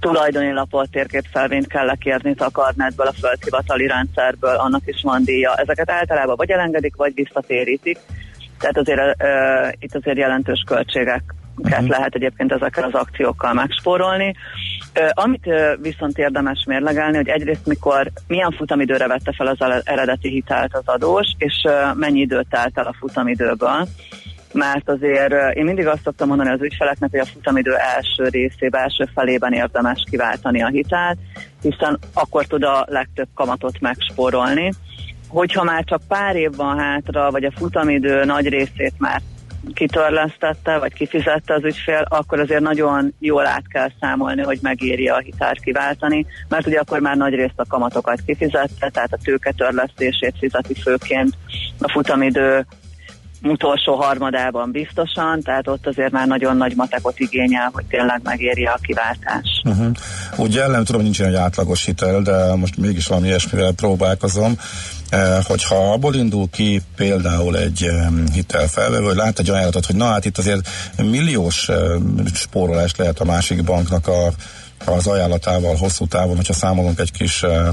tulajdoni 0.00 0.52
lapot, 0.52 0.90
térképfelvényt 0.90 1.66
kell 1.66 1.86
lekérni 1.86 2.34
takarnátból, 2.34 3.06
a 3.06 3.12
földhivatali 3.12 3.86
rendszerből, 3.86 4.54
annak 4.54 4.82
is 4.84 5.00
van 5.02 5.24
díja. 5.24 5.54
Ezeket 5.54 5.90
általában 5.90 6.36
vagy 6.36 6.50
elengedik, 6.50 6.96
vagy 6.96 7.14
visszatérítik. 7.14 7.98
Tehát 8.58 8.76
azért 8.76 9.00
uh, 9.00 9.72
itt 9.78 9.94
azért 9.94 10.16
jelentős 10.16 10.62
költségeket 10.66 11.34
uh-huh. 11.56 11.88
lehet 11.88 12.14
egyébként 12.14 12.52
ezekkel 12.52 12.84
az 12.84 12.94
akciókkal 12.94 13.52
megspórolni. 13.52 14.34
Uh, 15.00 15.08
amit 15.12 15.46
uh, 15.46 15.70
viszont 15.82 16.18
érdemes 16.18 16.64
mérlegelni, 16.66 17.16
hogy 17.16 17.28
egyrészt 17.28 17.66
mikor, 17.66 18.10
milyen 18.26 18.50
futamidőre 18.50 19.06
vette 19.06 19.32
fel 19.36 19.46
az 19.46 19.82
eredeti 19.84 20.28
hitelt 20.28 20.74
az 20.74 20.82
adós, 20.86 21.26
és 21.38 21.62
uh, 21.64 21.96
mennyi 21.96 22.20
időt 22.20 22.48
telt 22.50 22.78
el 22.78 22.86
a 22.86 22.96
futamidőből 22.98 23.86
mert 24.52 24.88
azért 24.88 25.56
én 25.56 25.64
mindig 25.64 25.86
azt 25.86 26.02
szoktam 26.02 26.28
mondani 26.28 26.50
az 26.50 26.62
ügyfeleknek, 26.62 27.10
hogy 27.10 27.20
a 27.20 27.24
futamidő 27.24 27.74
első 27.74 28.28
részében, 28.28 28.82
első 28.82 29.04
felében 29.14 29.52
érdemes 29.52 30.04
kiváltani 30.10 30.62
a 30.62 30.68
hitelt, 30.68 31.18
hiszen 31.62 31.98
akkor 32.12 32.44
tud 32.44 32.62
a 32.62 32.84
legtöbb 32.88 33.28
kamatot 33.34 33.80
megspórolni. 33.80 34.72
Hogyha 35.28 35.64
már 35.64 35.84
csak 35.84 36.00
pár 36.08 36.36
év 36.36 36.56
van 36.56 36.78
hátra, 36.78 37.30
vagy 37.30 37.44
a 37.44 37.52
futamidő 37.56 38.24
nagy 38.24 38.48
részét 38.48 38.94
már 38.98 39.20
kitörlesztette, 39.74 40.78
vagy 40.78 40.92
kifizette 40.92 41.54
az 41.54 41.64
ügyfél, 41.64 42.06
akkor 42.08 42.40
azért 42.40 42.60
nagyon 42.60 43.14
jól 43.18 43.46
át 43.46 43.68
kell 43.68 43.88
számolni, 44.00 44.42
hogy 44.42 44.58
megéri 44.62 45.08
a 45.08 45.18
hitelt 45.18 45.60
kiváltani, 45.60 46.26
mert 46.48 46.66
ugye 46.66 46.78
akkor 46.78 47.00
már 47.00 47.16
nagy 47.16 47.34
részt 47.34 47.52
a 47.58 47.66
kamatokat 47.68 48.20
kifizette, 48.26 48.90
tehát 48.90 49.12
a 49.12 49.18
tőketörlesztését 49.24 50.34
fizeti 50.38 50.74
főként 50.74 51.34
a 51.78 51.90
futamidő 51.90 52.66
utolsó 53.42 53.94
harmadában 53.94 54.70
biztosan, 54.70 55.42
tehát 55.42 55.68
ott 55.68 55.86
azért 55.86 56.10
már 56.12 56.26
nagyon 56.26 56.56
nagy 56.56 56.76
matekot 56.76 57.18
igényel, 57.18 57.70
hogy 57.72 57.84
tényleg 57.84 58.20
megéri 58.22 58.64
a 58.64 58.78
kiváltás. 58.82 59.62
Uh-huh. 59.64 59.90
Ugye 60.36 60.66
nem 60.66 60.84
tudom, 60.84 61.02
nincs 61.02 61.22
egy 61.22 61.34
átlagos 61.34 61.84
hitel, 61.84 62.22
de 62.22 62.54
most 62.54 62.76
mégis 62.76 63.06
valami 63.06 63.26
ilyesmivel 63.26 63.72
próbálkozom. 63.72 64.56
Eh, 65.08 65.38
hogyha 65.44 65.92
abból 65.92 66.14
indul 66.14 66.48
ki 66.50 66.82
például 66.96 67.56
egy 67.56 67.82
eh, 67.82 68.06
hitelfelvevő, 68.32 69.04
hogy 69.04 69.16
lát 69.16 69.38
egy 69.38 69.50
ajánlatot, 69.50 69.86
hogy 69.86 69.96
na 69.96 70.04
hát 70.04 70.24
itt 70.24 70.38
azért 70.38 70.68
milliós 70.96 71.68
eh, 71.68 71.76
spórolást 72.34 72.96
lehet 72.96 73.20
a 73.20 73.24
másik 73.24 73.64
banknak 73.64 74.06
a 74.06 74.32
az 74.84 75.06
ajánlatával 75.06 75.76
hosszú 75.76 76.06
távon, 76.06 76.36
hogyha 76.36 76.52
számolunk 76.52 76.98
egy 76.98 77.12
kis 77.12 77.42
uh, 77.42 77.68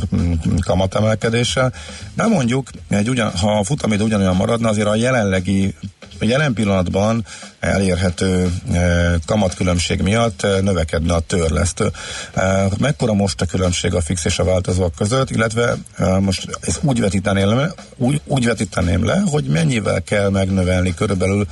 kamatemelkedéssel. 0.59 1.73
De 2.13 2.27
mondjuk, 2.27 2.69
egy 2.89 3.09
ugyan, 3.09 3.31
ha 3.37 3.57
a 3.59 3.63
futamidő 3.63 4.03
ugyanolyan 4.03 4.35
maradna, 4.35 4.69
azért 4.69 4.87
a 4.87 4.95
jelenlegi 4.95 5.75
a 6.19 6.25
jelen 6.25 6.53
pillanatban 6.53 7.25
elérhető 7.59 8.51
e, 8.73 9.15
kamatkülönbség 9.25 10.01
miatt 10.01 10.43
e, 10.43 10.61
növekedne 10.61 11.13
a 11.13 11.19
törlesztő. 11.19 11.91
E, 12.33 12.67
mekkora 12.79 13.13
most 13.13 13.41
a 13.41 13.45
különbség 13.45 13.93
a 13.93 14.01
fix 14.01 14.25
és 14.25 14.39
a 14.39 14.43
változók 14.43 14.95
között, 14.95 15.29
illetve 15.29 15.75
most 16.19 16.57
ezt 16.61 16.79
úgy 16.83 16.99
vetíteném 16.99 17.55
le, 17.55 17.73
úgy, 17.97 18.21
úgy 18.25 18.45
vetíteném 18.45 19.05
le, 19.05 19.23
hogy 19.25 19.43
mennyivel 19.43 20.03
kell 20.03 20.29
megnövelni 20.29 20.93
körülbelül 20.93 21.45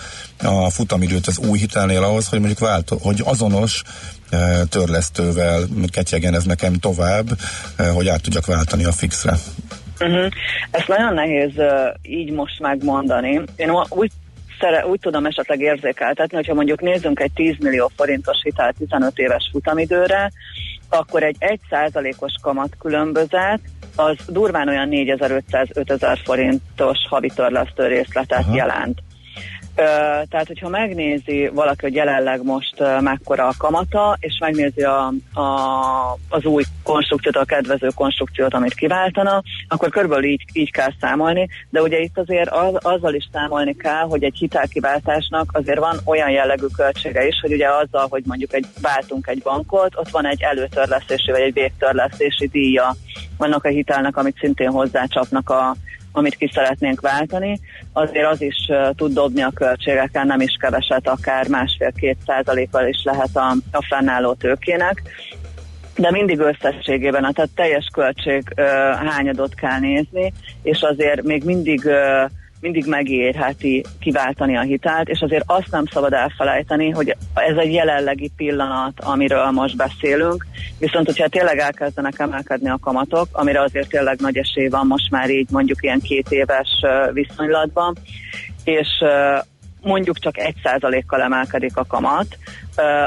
a 0.43 0.69
futamidőt 0.69 1.27
az 1.27 1.37
új 1.37 1.59
hitelnél 1.59 2.03
ahhoz, 2.03 2.27
hogy 2.27 2.39
mondjuk 2.39 2.59
váltó, 2.59 2.99
hogy 3.01 3.21
azonos 3.23 3.81
törlesztővel 4.69 5.61
ketyegen 5.91 6.33
ez 6.33 6.43
nekem 6.43 6.73
tovább, 6.73 7.25
hogy 7.93 8.07
át 8.07 8.21
tudjak 8.21 8.45
váltani 8.45 8.83
a 8.83 8.91
fixre. 8.91 9.37
Uh-huh. 9.99 10.31
Ezt 10.71 10.87
nagyon 10.87 11.13
nehéz 11.13 11.51
uh, 11.55 11.67
így 12.01 12.31
most 12.31 12.59
megmondani. 12.59 13.41
Én 13.55 13.71
úgy 13.89 14.11
szere, 14.63 14.87
úgy 14.87 14.99
tudom 14.99 15.25
esetleg 15.25 15.59
érzékeltetni, 15.59 16.35
hogyha 16.35 16.53
mondjuk 16.53 16.81
nézzünk 16.81 17.19
egy 17.19 17.31
10 17.33 17.55
millió 17.59 17.91
forintos 17.95 18.37
hitel 18.43 18.73
15 18.77 19.17
éves 19.17 19.49
futamidőre, 19.51 20.31
akkor 20.89 21.23
egy 21.23 21.35
1%-os 21.39 22.33
kamatkülönbözet 22.41 23.59
az 23.95 24.17
durván 24.27 24.67
olyan 24.67 24.87
4500-5000 24.91 26.19
forintos 26.23 26.97
havi 27.09 27.31
törlesztő 27.35 27.87
részletet 27.87 28.39
Aha. 28.39 28.55
jelent. 28.55 28.99
Tehát, 29.75 30.47
hogyha 30.47 30.69
megnézi 30.69 31.49
valaki, 31.53 31.79
hogy 31.81 31.95
jelenleg 31.95 32.43
most 32.43 32.83
mekkora 32.99 33.47
a 33.47 33.53
kamata, 33.57 34.17
és 34.19 34.37
megnézi 34.39 34.81
a, 34.81 35.13
a, 35.33 36.17
az 36.29 36.45
új 36.45 36.63
konstrukciót, 36.83 37.35
a 37.35 37.45
kedvező 37.45 37.87
konstrukciót, 37.95 38.53
amit 38.53 38.73
kiváltana, 38.73 39.41
akkor 39.67 39.89
körülbelül 39.89 40.23
így, 40.23 40.43
így 40.53 40.71
kell 40.71 40.91
számolni, 41.01 41.47
de 41.69 41.81
ugye 41.81 41.99
itt 41.99 42.17
azért 42.17 42.49
az, 42.49 42.73
azzal 42.81 43.13
is 43.13 43.29
számolni 43.31 43.75
kell, 43.75 44.03
hogy 44.03 44.23
egy 44.23 44.37
hitelkiváltásnak 44.37 45.49
azért 45.53 45.79
van 45.79 45.97
olyan 46.05 46.29
jellegű 46.29 46.65
költsége 46.75 47.27
is, 47.27 47.39
hogy 47.41 47.53
ugye 47.53 47.67
azzal, 47.67 48.07
hogy 48.09 48.23
mondjuk 48.25 48.53
egy 48.53 48.65
váltunk 48.81 49.27
egy 49.27 49.41
bankot, 49.41 49.95
ott 49.95 50.09
van 50.09 50.25
egy 50.25 50.41
előtörlesztési 50.41 51.31
vagy 51.31 51.41
egy 51.41 51.53
végtörlesztési 51.53 52.47
díja 52.47 52.95
vannak 53.37 53.63
a 53.63 53.69
hitelnek, 53.69 54.17
amit 54.17 54.37
szintén 54.39 54.69
hozzácsapnak 54.69 55.49
a 55.49 55.75
amit 56.15 56.35
ki 56.35 56.49
szeretnénk 56.53 57.01
váltani, 57.01 57.59
azért 57.93 58.27
az 58.27 58.41
is 58.41 58.55
tud 58.95 59.13
dobni 59.13 59.41
a 59.41 59.51
költségeken, 59.55 60.27
nem 60.27 60.41
is 60.41 60.57
keveset, 60.59 61.07
akár 61.07 61.47
másfél-két 61.47 62.17
százalékkal 62.25 62.87
is 62.87 63.03
lehet 63.03 63.35
a, 63.35 63.55
a 63.71 63.85
fennálló 63.89 64.33
tőkének. 64.33 65.01
De 65.95 66.11
mindig 66.11 66.39
összességében, 66.39 67.33
tehát 67.33 67.49
teljes 67.55 67.87
költség 67.93 68.53
hányadot 69.05 69.53
kell 69.53 69.79
nézni, 69.79 70.33
és 70.61 70.81
azért 70.81 71.23
még 71.23 71.43
mindig 71.43 71.81
uh, 71.85 72.31
mindig 72.63 72.85
megérheti 72.85 73.85
kiváltani 73.99 74.57
a 74.57 74.61
hitelt, 74.61 75.09
és 75.09 75.21
azért 75.21 75.43
azt 75.47 75.71
nem 75.71 75.85
szabad 75.91 76.13
elfelejteni, 76.13 76.89
hogy 76.89 77.15
ez 77.33 77.57
egy 77.57 77.73
jelenlegi 77.73 78.31
pillanat, 78.35 78.99
amiről 78.99 79.51
most 79.51 79.75
beszélünk, 79.75 80.45
viszont 80.79 81.05
hogyha 81.05 81.27
tényleg 81.27 81.57
elkezdenek 81.57 82.19
emelkedni 82.19 82.69
a 82.69 82.79
kamatok, 82.81 83.27
amire 83.31 83.61
azért 83.61 83.89
tényleg 83.89 84.19
nagy 84.19 84.37
esély 84.37 84.67
van 84.67 84.87
most 84.87 85.11
már 85.11 85.29
így 85.29 85.47
mondjuk 85.51 85.83
ilyen 85.83 85.99
két 85.99 86.31
éves 86.31 86.69
viszonylatban, 87.13 87.95
és 88.63 88.87
mondjuk 89.83 90.19
csak 90.19 90.35
1%-kal 90.37 91.21
emelkedik 91.21 91.77
a 91.77 91.85
kamat, 91.85 92.37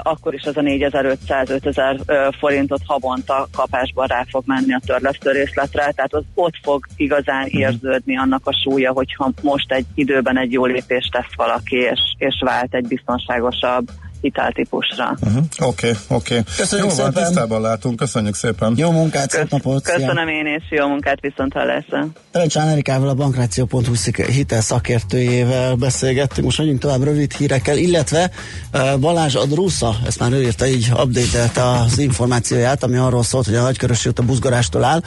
akkor 0.02 0.34
is 0.34 0.42
az 0.42 0.56
a 0.56 0.60
4500-5000 0.60 2.34
forintot 2.38 2.80
havonta 2.86 3.48
kapásban 3.52 4.06
rá 4.06 4.24
fog 4.28 4.42
menni 4.46 4.74
a 4.74 4.80
törlesztő 4.86 5.30
részletre, 5.30 5.92
tehát 5.92 6.14
az 6.14 6.24
ott 6.34 6.54
fog 6.62 6.86
igazán 6.96 7.46
érződni 7.46 8.18
annak 8.18 8.46
a 8.46 8.56
súlya, 8.62 8.92
hogyha 8.92 9.30
most 9.42 9.72
egy 9.72 9.86
időben 9.94 10.38
egy 10.38 10.52
jó 10.52 10.64
lépést 10.64 11.12
tesz 11.12 11.34
valaki, 11.36 11.76
és, 11.76 12.00
és 12.18 12.42
vált 12.44 12.74
egy 12.74 12.86
biztonságosabb 12.88 13.86
hiteltípusra. 14.26 15.16
Uh-huh. 15.20 15.44
Oké, 15.58 15.90
oké. 16.08 16.42
Köszönjük 16.56 16.90
Jó 16.90 16.96
van, 16.96 17.06
szépen. 17.06 17.24
tisztában 17.24 17.60
látunk, 17.60 17.96
köszönjük 17.96 18.34
szépen. 18.34 18.74
Jó 18.76 18.90
munkát, 18.90 19.30
szép 19.30 19.50
napot! 19.50 19.84
szia. 19.84 19.94
Köszönöm 19.94 20.28
én, 20.28 20.46
és 20.46 20.62
jó 20.70 20.86
munkát 20.88 21.20
viszont 21.20 21.52
hallásra. 21.52 22.06
Perecs 22.30 22.56
Amerikával, 22.56 23.08
a 23.08 23.14
Bankráció.hu 23.14 23.94
hitel 24.32 24.60
szakértőjével 24.60 25.74
beszélgettünk, 25.74 26.46
most 26.46 26.58
megyünk 26.58 26.80
tovább 26.80 27.02
rövid 27.02 27.32
hírekkel, 27.32 27.76
illetve 27.76 28.30
uh, 28.72 28.98
Balázs 28.98 29.34
Adrusza, 29.34 29.96
ezt 30.06 30.18
már 30.18 30.32
ő 30.32 30.42
írta, 30.42 30.66
így 30.66 30.92
update 31.02 31.62
az 31.62 31.98
információját, 31.98 32.82
ami 32.82 32.96
arról 32.96 33.22
szólt, 33.22 33.46
hogy 33.46 33.54
a 33.54 33.62
Nagykörösi 33.62 34.08
út 34.08 34.18
a 34.18 34.22
buzgarástól 34.22 34.84
áll. 34.84 35.02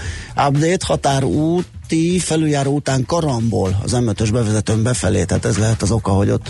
Update, 0.48 0.86
határúti 0.86 2.20
felüljáró 2.20 2.74
után 2.74 3.06
karambol 3.06 3.80
az 3.84 3.98
M5-ös 4.00 4.30
bevezetőn 4.32 4.84
befelé, 4.84 5.24
tehát 5.24 5.46
ez 5.46 5.58
lehet 5.58 5.82
az 5.82 5.92
oka, 5.92 6.12
hogy 6.12 6.30
ott 6.30 6.50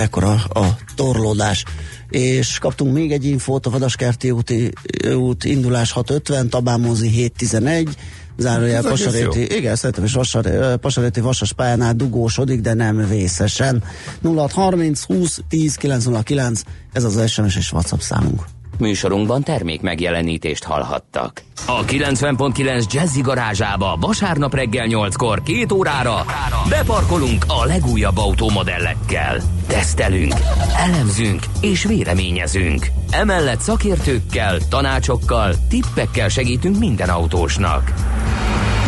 ekkora 0.00 0.32
a 0.32 0.76
torlódás. 0.94 1.64
És 2.08 2.58
kaptunk 2.58 2.94
még 2.94 3.12
egy 3.12 3.24
infót, 3.24 3.66
a 3.66 3.70
Vadaskerti 3.70 4.30
úti, 4.30 4.70
út 5.14 5.44
indulás 5.44 5.92
650, 5.92 6.48
Tabámózi 6.48 7.08
711, 7.08 7.96
zárójel 8.36 8.82
Pasaréti, 8.82 9.56
igen, 9.56 9.76
szerintem 9.76 10.04
is 10.04 10.12
Vasar, 10.12 10.76
Pasaréti 10.76 11.20
Vasas 11.20 11.52
pályánál 11.52 11.94
dugósodik, 11.94 12.60
de 12.60 12.74
nem 12.74 13.08
vészesen. 13.08 13.82
0630 14.22 15.02
20 15.02 15.40
10 15.48 15.74
909, 15.74 16.62
ez 16.92 17.04
az 17.04 17.30
SMS 17.30 17.56
és 17.56 17.72
WhatsApp 17.72 18.00
számunk. 18.00 18.44
Műsorunkban 18.80 19.42
termék 19.42 19.80
megjelenítést 19.80 20.64
hallhattak. 20.64 21.42
A 21.66 21.84
90.9 21.84 22.92
Jazzy 22.92 23.20
garázsába 23.20 23.96
vasárnap 24.00 24.54
reggel 24.54 24.86
8-kor 24.88 25.42
két 25.42 25.72
órára 25.72 26.24
beparkolunk 26.68 27.44
a 27.46 27.64
legújabb 27.64 28.16
autómodellekkel. 28.16 29.40
Tesztelünk, 29.66 30.34
elemzünk 30.76 31.42
és 31.60 31.84
véleményezünk. 31.84 32.86
Emellett 33.10 33.60
szakértőkkel, 33.60 34.58
tanácsokkal, 34.68 35.54
tippekkel 35.68 36.28
segítünk 36.28 36.78
minden 36.78 37.08
autósnak. 37.08 37.92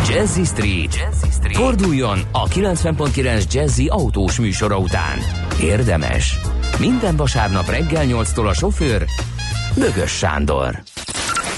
Jazzy 0.09 0.43
Street. 0.43 0.95
Jazzy 0.95 1.31
Street. 1.31 1.55
Forduljon 1.55 2.19
a 2.31 2.47
90.9 2.47 3.51
Jazzy 3.51 3.87
autós 3.87 4.39
műsora 4.39 4.77
után. 4.77 5.19
Érdemes. 5.61 6.39
Minden 6.79 7.15
vasárnap 7.15 7.69
reggel 7.69 8.05
8-tól 8.07 8.47
a 8.47 8.53
sofőr 8.53 9.05
Bögös 9.77 10.11
Sándor. 10.11 10.83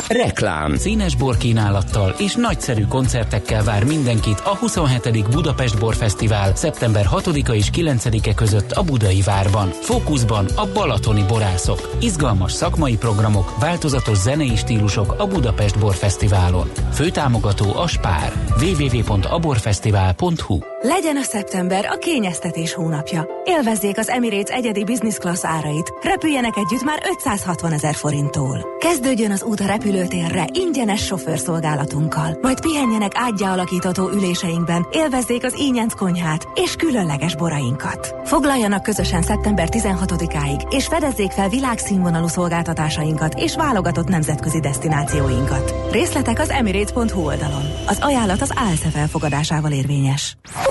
Reklám. 0.07 0.75
Színes 0.75 1.15
borkínálattal 1.15 2.15
és 2.17 2.35
nagyszerű 2.35 2.83
koncertekkel 2.83 3.63
vár 3.63 3.83
mindenkit 3.83 4.39
a 4.39 4.55
27. 4.55 5.29
Budapest 5.29 5.79
Borfesztivál 5.79 6.55
szeptember 6.55 7.05
6-a 7.11 7.51
és 7.51 7.69
9-e 7.73 8.33
között 8.33 8.71
a 8.71 8.83
Budai 8.83 9.21
Várban. 9.21 9.69
Fókuszban 9.69 10.45
a 10.55 10.67
balatoni 10.73 11.23
borászok. 11.27 11.89
Izgalmas 11.99 12.51
szakmai 12.51 12.97
programok, 12.97 13.59
változatos 13.59 14.17
zenei 14.17 14.55
stílusok 14.55 15.15
a 15.17 15.27
Budapest 15.27 15.79
Borfesztiválon. 15.79 16.71
Főtámogató 16.91 17.75
a 17.75 17.87
Spár. 17.87 18.33
www.aborfesztivál.hu 18.61 20.74
Legyen 20.87 21.17
a 21.17 21.21
szeptember 21.21 21.85
a 21.85 21.97
kényeztetés 21.97 22.73
hónapja. 22.73 23.27
Élvezzék 23.43 23.97
az 23.97 24.09
Emirates 24.09 24.55
egyedi 24.55 24.83
business 24.83 25.17
class 25.17 25.39
árait. 25.43 25.93
Repüljenek 26.01 26.57
együtt 26.57 26.83
már 26.83 26.99
560 27.09 27.71
ezer 27.71 27.95
forinttól. 27.95 28.77
Kezdődjön 28.79 29.31
az 29.31 29.43
út 29.43 29.59
a 29.59 29.65
repülőtérre 29.65 30.47
ingyenes 30.51 31.05
sofőrszolgálatunkkal. 31.05 32.37
Majd 32.41 32.61
pihenjenek 32.61 33.11
ágyá 33.15 33.51
alakítató 33.51 34.09
üléseinkben, 34.09 34.87
élvezzék 34.91 35.43
az 35.43 35.59
ínyenc 35.59 35.93
konyhát 35.93 36.47
és 36.53 36.75
különleges 36.75 37.35
borainkat. 37.35 38.15
Foglaljanak 38.23 38.83
közösen 38.83 39.21
szeptember 39.21 39.67
16-áig, 39.71 40.73
és 40.73 40.85
fedezzék 40.85 41.31
fel 41.31 41.49
világszínvonalú 41.49 42.27
szolgáltatásainkat 42.27 43.33
és 43.33 43.55
válogatott 43.55 44.07
nemzetközi 44.07 44.59
destinációinkat. 44.59 45.73
Részletek 45.91 46.39
az 46.39 46.49
emirates.hu 46.49 47.25
oldalon. 47.25 47.63
Az 47.87 47.97
ajánlat 48.01 48.41
az 48.41 48.51
ALSZE 48.55 48.89
felfogadásával 48.89 49.71
érvényes. 49.71 50.37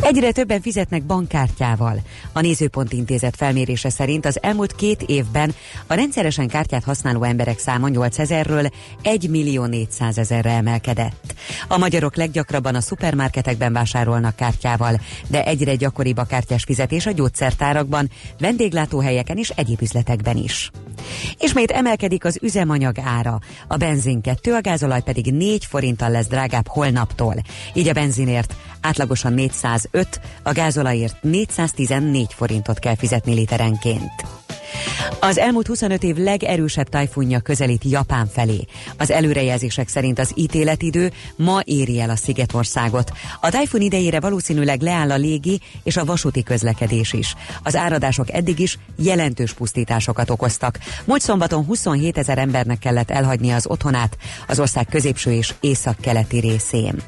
Egyre 0.00 0.32
többen 0.32 0.60
fizetnek 0.60 1.02
bankkártyával. 1.02 2.00
A 2.32 2.40
Nézőpont 2.40 2.92
Intézet 2.92 3.36
felmérése 3.36 3.90
szerint 3.90 4.26
az 4.26 4.42
elmúlt 4.42 4.74
két 4.74 5.02
évben 5.02 5.54
a 5.86 5.94
rendszeresen 5.94 6.48
kártyát 6.48 6.84
használó 6.84 7.22
emberek 7.22 7.58
száma 7.58 7.88
8 7.88 8.18
ezerről 8.18 8.68
1 9.02 9.30
millió 9.30 9.64
400 9.64 10.18
ezerre 10.18 10.50
emelkedett. 10.50 11.34
A 11.68 11.78
magyarok 11.78 12.16
leggyakrabban 12.16 12.74
a 12.74 12.80
szupermarketekben 12.80 13.72
vásárolnak 13.72 14.36
kártyával, 14.36 15.00
de 15.28 15.44
egyre 15.44 15.74
gyakoribb 15.74 16.16
a 16.16 16.24
kártyás 16.24 16.64
fizetés 16.64 17.06
a 17.06 17.10
gyógyszertárakban, 17.10 18.10
vendéglátóhelyeken 18.38 19.36
és 19.36 19.48
egyéb 19.48 19.82
üzletekben 19.82 20.36
is. 20.36 20.70
Ismét 21.38 21.70
emelkedik 21.70 22.24
az 22.24 22.38
üzemanyag 22.42 22.98
ára. 22.98 23.38
A 23.68 23.76
benzin 23.76 24.20
2, 24.20 24.52
a 24.52 24.60
gázolaj 24.60 25.02
pedig 25.02 25.32
4 25.32 25.64
forinttal 25.64 26.10
lesz 26.10 26.26
drágább 26.26 26.68
holnaptól. 26.68 27.34
Így 27.74 27.88
a 27.88 27.92
benzinért 27.92 28.54
átlagosan 28.80 29.32
405, 29.92 30.20
a 30.42 30.52
gázolajért 30.52 31.22
414 31.22 32.32
forintot 32.32 32.78
kell 32.78 32.96
fizetni 32.96 33.34
literenként. 33.34 34.12
Az 35.20 35.38
elmúlt 35.38 35.66
25 35.66 36.02
év 36.02 36.16
legerősebb 36.16 36.88
tajfunja 36.88 37.40
közelít 37.40 37.84
Japán 37.84 38.26
felé. 38.26 38.64
Az 38.96 39.10
előrejelzések 39.10 39.88
szerint 39.88 40.18
az 40.18 40.32
ítéletidő 40.34 41.12
ma 41.36 41.60
éri 41.64 42.00
el 42.00 42.10
a 42.10 42.16
Szigetországot. 42.16 43.12
A 43.40 43.50
tajfun 43.50 43.80
idejére 43.80 44.20
valószínűleg 44.20 44.80
leáll 44.80 45.10
a 45.10 45.16
légi 45.16 45.60
és 45.82 45.96
a 45.96 46.04
vasúti 46.04 46.42
közlekedés 46.42 47.12
is. 47.12 47.34
Az 47.62 47.76
áradások 47.76 48.32
eddig 48.32 48.58
is 48.58 48.78
jelentős 48.96 49.52
pusztításokat 49.52 50.30
okoztak. 50.30 50.78
Múlt 51.04 51.20
szombaton 51.20 51.64
27 51.64 52.18
ezer 52.18 52.38
embernek 52.38 52.78
kellett 52.78 53.10
elhagyni 53.10 53.50
az 53.50 53.66
otthonát 53.66 54.16
az 54.48 54.60
ország 54.60 54.86
középső 54.86 55.32
és 55.32 55.54
északkeleti 55.60 56.38
részén. 56.38 57.02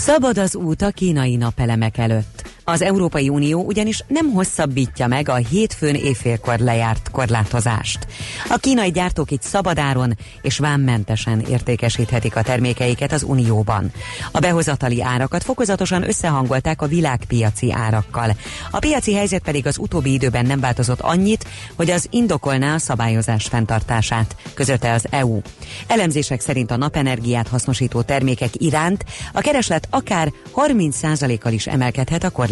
Szabad 0.00 0.38
az 0.38 0.54
út 0.54 0.82
a 0.82 0.90
kínai 0.90 1.36
napelemek 1.36 1.98
előtt. 1.98 2.50
Az 2.64 2.82
Európai 2.82 3.28
Unió 3.28 3.62
ugyanis 3.62 4.04
nem 4.08 4.32
hosszabbítja 4.32 5.06
meg 5.06 5.28
a 5.28 5.34
hétfőn 5.34 5.94
éjfélkor 5.94 6.58
lejárt 6.58 7.10
korlátozást. 7.10 8.06
A 8.48 8.56
kínai 8.56 8.90
gyártók 8.90 9.30
itt 9.30 9.42
szabadáron 9.42 10.16
és 10.42 10.58
vámmentesen 10.58 11.40
értékesíthetik 11.40 12.36
a 12.36 12.42
termékeiket 12.42 13.12
az 13.12 13.22
Unióban. 13.22 13.92
A 14.32 14.38
behozatali 14.38 15.02
árakat 15.02 15.42
fokozatosan 15.42 16.08
összehangolták 16.08 16.82
a 16.82 16.86
világpiaci 16.86 17.72
árakkal. 17.72 18.36
A 18.70 18.78
piaci 18.78 19.14
helyzet 19.14 19.42
pedig 19.42 19.66
az 19.66 19.78
utóbbi 19.78 20.12
időben 20.12 20.46
nem 20.46 20.60
változott 20.60 21.00
annyit, 21.00 21.44
hogy 21.76 21.90
az 21.90 22.06
indokolná 22.10 22.74
a 22.74 22.78
szabályozás 22.78 23.44
fenntartását, 23.44 24.36
közölte 24.54 24.92
az 24.92 25.06
EU. 25.10 25.40
Elemzések 25.86 26.40
szerint 26.40 26.70
a 26.70 26.76
napenergiát 26.76 27.48
hasznosító 27.48 28.02
termékek 28.02 28.50
iránt 28.52 29.04
a 29.32 29.40
kereslet 29.40 29.86
akár 29.90 30.32
30%-kal 30.54 31.52
is 31.52 31.66
emelkedhet 31.66 32.24
a 32.24 32.30
korlátozás 32.30 32.49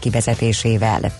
kivezetésével. 0.00 1.12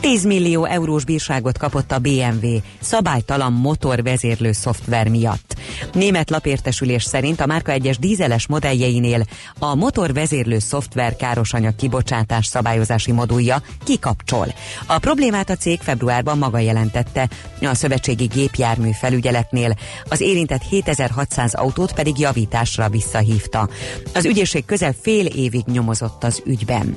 10 0.00 0.24
millió 0.24 0.64
eurós 0.64 1.04
bírságot 1.04 1.58
kapott 1.58 1.92
a 1.92 1.98
BMW 1.98 2.58
szabálytalan 2.80 3.52
motorvezérlő 3.52 4.52
szoftver 4.52 5.08
miatt. 5.08 5.54
Német 5.92 6.30
lapértesülés 6.30 7.04
szerint 7.04 7.40
a 7.40 7.46
márka 7.46 7.72
egyes 7.72 7.98
dízeles 7.98 8.46
modelljeinél 8.46 9.24
a 9.58 9.74
motorvezérlő 9.74 10.58
szoftver 10.58 11.16
károsanyag 11.16 11.76
kibocsátás 11.76 12.46
szabályozási 12.46 13.12
modulja 13.12 13.62
kikapcsol. 13.84 14.54
A 14.86 14.98
problémát 14.98 15.50
a 15.50 15.56
cég 15.56 15.80
februárban 15.80 16.38
maga 16.38 16.58
jelentette, 16.58 17.28
a 17.60 17.74
szövetségi 17.74 18.24
gépjármű 18.24 18.90
felügyeletnél 18.90 19.76
az 20.08 20.20
érintett 20.20 20.62
7600 20.62 21.54
autót 21.54 21.92
pedig 21.92 22.18
javításra 22.18 22.88
visszahívta. 22.88 23.68
Az 24.14 24.24
ügyészség 24.24 24.64
közel 24.64 24.94
fél 25.02 25.26
évig 25.26 25.64
nyomozott 25.66 26.24
az 26.24 26.42
ügyben. 26.44 26.96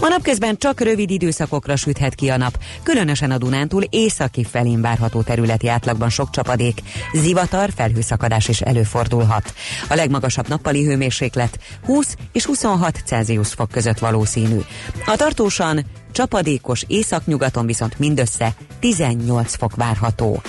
Ma 0.00 0.08
napközben 0.08 0.56
csak 0.56 0.80
rövid 0.80 1.10
időszakokra 1.10 1.76
süthet 1.76 2.14
ki 2.14 2.28
a 2.28 2.36
nap, 2.36 2.58
különösen 2.82 3.30
a 3.30 3.38
Dunántúl 3.38 3.82
északi 3.82 4.44
felén 4.44 4.80
várható 4.80 5.22
területi 5.22 5.68
átlagban 5.68 6.08
sok 6.08 6.30
csapadék, 6.30 6.80
zivatar, 7.12 7.70
felhőszakadás 7.74 8.48
is 8.48 8.60
előfordulhat. 8.60 9.54
A 9.88 9.94
legmagasabb 9.94 10.48
nappali 10.48 10.84
hőmérséklet 10.84 11.58
20 11.84 12.16
és 12.32 12.44
26 12.44 13.02
Celsius 13.04 13.48
fok 13.52 13.70
között 13.70 13.98
valószínű. 13.98 14.58
A 15.06 15.16
tartósan 15.16 15.84
csapadékos 16.12 16.84
északnyugaton 16.86 17.66
viszont 17.66 17.98
mindössze 17.98 18.54
18 18.78 19.56
fok 19.56 19.76
várható. 19.76 20.42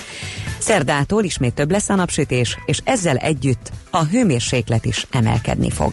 Szerdától 0.58 1.24
ismét 1.24 1.54
több 1.54 1.70
lesz 1.70 1.88
a 1.88 1.94
napsütés, 1.94 2.58
és 2.66 2.80
ezzel 2.84 3.16
együtt 3.16 3.72
a 3.90 4.04
hőmérséklet 4.04 4.84
is 4.84 5.06
emelkedni 5.10 5.70
fog. 5.70 5.92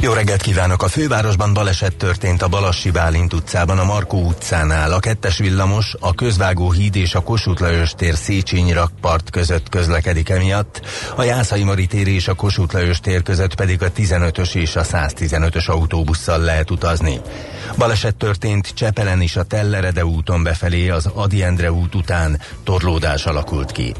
jó 0.00 0.12
reggelt 0.12 0.42
kívánok! 0.42 0.82
A 0.82 0.88
fővárosban 0.88 1.52
baleset 1.52 1.96
történt 1.96 2.42
a 2.42 2.48
Balassi 2.48 2.90
Bálint 2.90 3.32
utcában, 3.32 3.78
a 3.78 3.84
Markó 3.84 4.26
utcánál. 4.26 4.92
A 4.92 4.98
kettes 4.98 5.38
villamos, 5.38 5.94
a 6.00 6.14
Közvágó 6.14 6.70
híd 6.70 6.96
és 6.96 7.14
a 7.14 7.20
Kossuth 7.20 7.62
Lajos 7.62 7.90
tér 7.90 8.14
Széchenyi 8.14 8.72
rakpart 8.72 9.30
között 9.30 9.68
közlekedik 9.68 10.28
emiatt. 10.28 10.80
A 11.16 11.22
Jászai 11.22 11.62
Mari 11.62 11.86
tér 11.86 12.08
és 12.08 12.28
a 12.28 12.34
Kossuth 12.34 12.74
Lajos 12.74 13.00
tér 13.00 13.22
között 13.22 13.54
pedig 13.54 13.82
a 13.82 13.92
15-ös 13.92 14.54
és 14.54 14.76
a 14.76 14.82
115-ös 14.82 15.66
autóbusszal 15.66 16.40
lehet 16.40 16.70
utazni. 16.70 17.20
Baleset 17.76 18.16
történt 18.16 18.74
Csepelen 18.74 19.20
is 19.20 19.36
a 19.36 19.42
Tellerede 19.42 20.04
úton 20.04 20.42
befelé 20.42 20.88
az 20.88 21.06
Adi 21.14 21.42
Endre 21.42 21.72
út 21.72 21.94
után 21.94 22.40
torlódás 22.64 23.26
alakult 23.26 23.72
ki. 23.72 23.94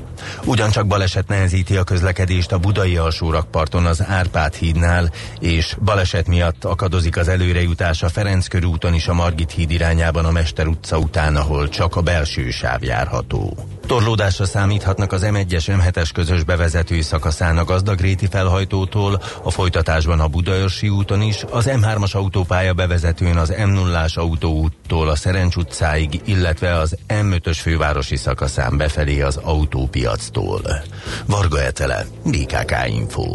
Ugyancsak 0.45 0.87
baleset 0.87 1.29
nehezíti 1.29 1.77
a 1.77 1.85
közlekedést 1.85 2.53
a 2.53 2.59
Budai 2.59 2.97
alsórakparton 2.97 3.87
az 3.87 4.05
Árpád 4.09 4.55
hídnál, 4.55 5.11
és 5.41 5.77
baleset 5.89 6.27
miatt 6.27 6.65
akadozik 6.65 7.17
az 7.17 7.29
előrejutás 7.29 8.03
a 8.03 8.09
Ferenc 8.09 8.47
körúton 8.47 8.95
is 8.95 9.09
a 9.09 9.15
Margit 9.15 9.51
híd 9.51 9.71
irányában 9.71 10.25
a 10.25 10.31
Mester 10.31 10.67
utca 10.67 10.99
után, 10.99 11.37
ahol 11.37 11.69
csak 11.69 11.97
a 11.97 12.01
belső 12.01 12.51
sáv 12.51 12.83
járható. 12.83 13.57
Torlódásra 13.87 14.45
számíthatnak 14.45 15.13
az 15.13 15.23
M1-es 15.25 15.65
M7-es 15.67 16.11
közös 16.15 16.45
bevezető 16.45 17.01
szakaszán 17.01 17.59
a 17.59 17.65
Gazdagréti 17.65 18.27
felhajtótól, 18.27 19.23
a 19.43 19.51
folytatásban 19.51 20.21
a 20.21 20.29
Budaörsi 20.29 20.89
úton 20.89 21.23
is, 21.23 21.45
az 21.51 21.69
M3-as 21.69 22.13
autópálya 22.13 22.73
bevezetőn 22.73 23.37
az 23.37 23.53
M0-ás 23.57 24.15
autóúttól 24.15 25.09
a 25.09 25.17
Szerencs 25.17 25.57
utcáig, 25.57 26.21
illetve 26.25 26.75
az 26.75 26.97
M5-ös 27.09 27.59
fővárosi 27.61 28.17
szakaszán 28.17 28.77
befelé 28.77 29.21
az 29.21 29.37
autópiactól. 29.37 30.61
Varga 31.27 31.63
Etele, 31.63 32.07
BKK 32.25 32.75
Info. 32.87 33.35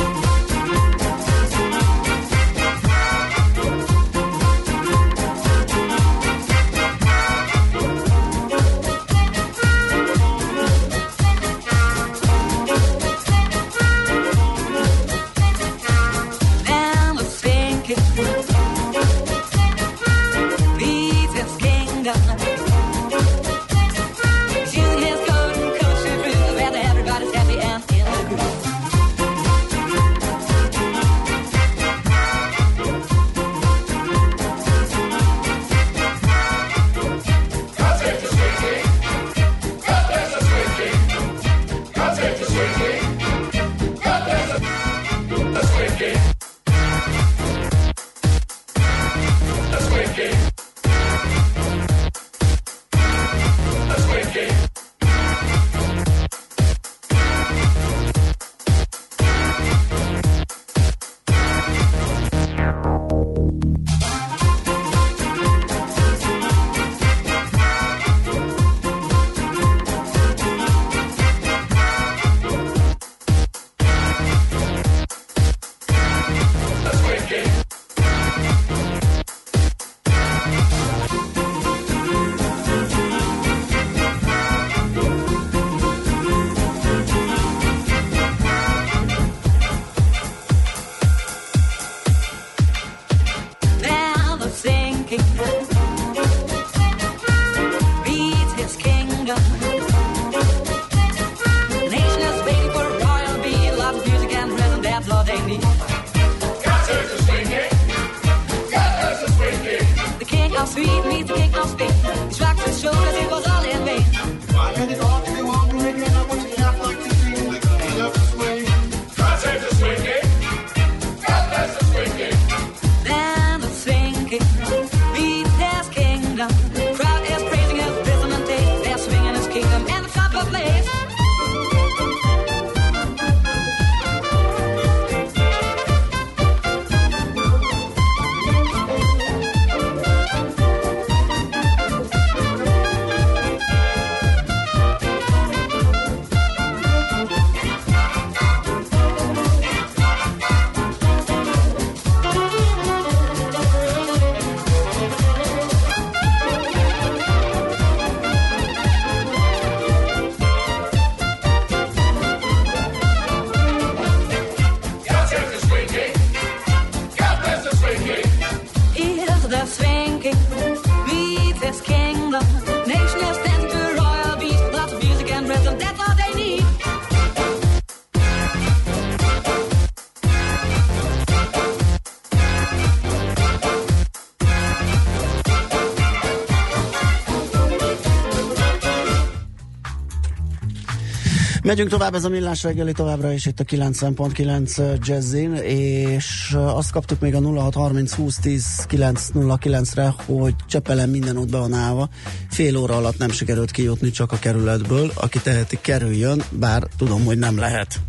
Megyünk 191.71 191.89
tovább, 191.89 192.13
ez 192.13 192.23
a 192.23 192.29
millás 192.29 192.63
reggeli 192.63 192.91
továbbra 192.91 193.31
is 193.31 193.45
itt 193.45 193.59
a 193.59 193.63
90.9 193.63 195.07
Jazzin, 195.07 195.53
és 195.55 196.55
azt 196.57 196.91
kaptuk 196.91 197.19
még 197.19 197.35
a 197.35 197.39
0630 197.39 198.13
20 198.13 198.37
10 198.37 198.85
909-re, 198.89 200.13
hogy 200.25 200.55
Csepelen 200.67 201.09
minden 201.09 201.37
út 201.37 201.49
be 201.49 201.57
van 201.57 201.73
állva. 201.73 202.09
Fél 202.49 202.77
óra 202.77 202.95
alatt 202.95 203.17
nem 203.17 203.29
sikerült 203.29 203.71
kijutni 203.71 204.09
csak 204.09 204.31
a 204.31 204.39
kerületből. 204.39 205.11
Aki 205.15 205.39
teheti, 205.39 205.77
kerüljön, 205.81 206.43
bár 206.49 206.83
tudom, 206.97 207.25
hogy 207.25 207.37
nem 207.37 207.57
lehet. 207.57 207.99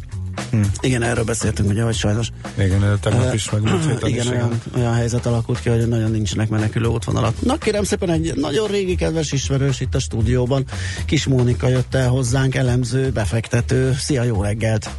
Hm. 0.52 0.62
Igen, 0.80 1.02
erről 1.02 1.24
beszéltünk, 1.24 1.68
ugye, 1.70 1.82
hogy 1.82 1.94
sajnos. 1.94 2.28
Igen, 2.58 2.98
tegnap 3.00 3.34
is, 3.34 3.50
meg 3.50 3.62
múlt 3.62 3.86
héten 3.86 4.08
igen, 4.08 4.24
is. 4.24 4.30
olyan, 4.30 4.62
olyan 4.76 4.94
helyzet 4.94 5.26
alakult 5.26 5.60
ki, 5.60 5.68
hogy 5.68 5.88
nagyon 5.88 6.10
nincsenek 6.10 6.48
menekülő 6.48 6.86
útvonalat. 6.86 7.42
Na 7.42 7.56
kérem 7.56 7.84
szépen 7.84 8.10
egy 8.10 8.32
nagyon 8.36 8.68
régi 8.68 8.94
kedves 8.94 9.32
ismerős 9.32 9.80
itt 9.80 9.94
a 9.94 9.98
stúdióban. 9.98 10.64
Kis 11.06 11.26
Mónika 11.26 11.68
jött 11.68 11.94
el 11.94 12.08
hozzánk, 12.08 12.54
elemző, 12.54 13.10
befektető. 13.10 13.94
Szia, 13.98 14.22
jó 14.22 14.42
reggelt! 14.42 14.90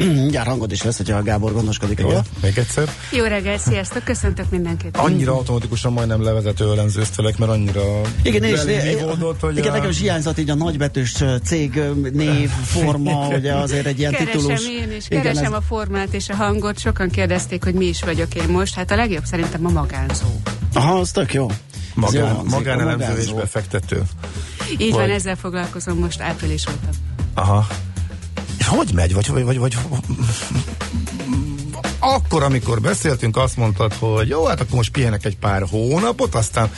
Mindjárt 0.22 0.48
hangod 0.48 0.72
is 0.72 0.82
lesz, 0.82 0.96
hogyha 0.96 1.16
a 1.16 1.22
Gábor 1.22 1.52
gondoskodik 1.52 2.00
róla. 2.00 2.22
Még 2.42 2.58
egyszer. 2.58 2.90
Jó 3.12 3.24
reggel, 3.24 3.58
sziasztok, 3.58 4.04
köszöntök 4.04 4.50
mindenkit. 4.50 4.96
Annyira 4.96 5.32
automatikusan 5.32 5.92
majdnem 5.92 6.22
levezető 6.22 6.70
elemzőztelek, 6.70 7.38
mert 7.38 7.50
annyira 7.50 7.82
Igen, 8.22 8.42
és 8.42 8.64
belivívódott, 8.64 9.40
hogy 9.40 9.56
igen, 9.56 9.70
a... 9.70 9.74
nekem 9.74 9.90
is 9.90 9.98
hiányzott 10.00 10.38
így 10.38 10.50
a 10.50 10.54
nagybetűs 10.54 11.14
cég 11.44 11.80
név, 12.12 12.50
forma, 12.74 13.26
ugye 13.28 13.52
azért 13.54 13.86
egy 13.86 13.98
ilyen 13.98 14.12
keresem 14.12 14.32
titulus. 14.40 14.66
én 14.68 14.92
is, 14.96 15.06
Igen, 15.08 15.22
keresem 15.22 15.44
ez- 15.44 15.52
a 15.52 15.60
formát 15.60 16.12
és 16.14 16.28
a 16.28 16.34
hangot. 16.34 16.78
Sokan 16.78 17.08
kérdezték, 17.10 17.64
hogy 17.64 17.74
mi 17.74 17.84
is 17.84 18.02
vagyok 18.02 18.34
én 18.34 18.48
most. 18.48 18.74
Hát 18.74 18.90
a 18.90 18.96
legjobb 18.96 19.24
szerintem 19.24 19.66
a 19.66 19.70
magánzó. 19.70 20.26
Aha, 20.74 20.98
az 20.98 21.10
tök 21.10 21.34
jó. 21.34 21.46
Magán, 21.94 22.34
a 22.36 22.42
magánelemző 22.42 23.16
és 23.20 23.32
befektető. 23.32 24.02
Így 24.78 24.90
van, 24.90 25.00
Vagy- 25.00 25.10
ezzel 25.10 25.36
foglalkozom 25.36 25.98
most 25.98 26.20
április 26.20 26.66
óta. 26.68 26.88
Aha. 27.34 27.66
Hogy 28.70 28.90
megy? 28.94 29.14
Vagy, 29.14 29.28
vagy, 29.28 29.44
vagy, 29.44 29.58
vagy 29.58 29.76
akkor, 31.98 32.42
amikor 32.42 32.80
beszéltünk, 32.80 33.36
azt 33.36 33.56
mondtad, 33.56 33.92
hogy 33.92 34.28
jó, 34.28 34.44
hát 34.44 34.60
akkor 34.60 34.74
most 34.74 34.90
pihenek 34.90 35.24
egy 35.24 35.36
pár 35.36 35.62
hónapot, 35.70 36.34
aztán 36.34 36.70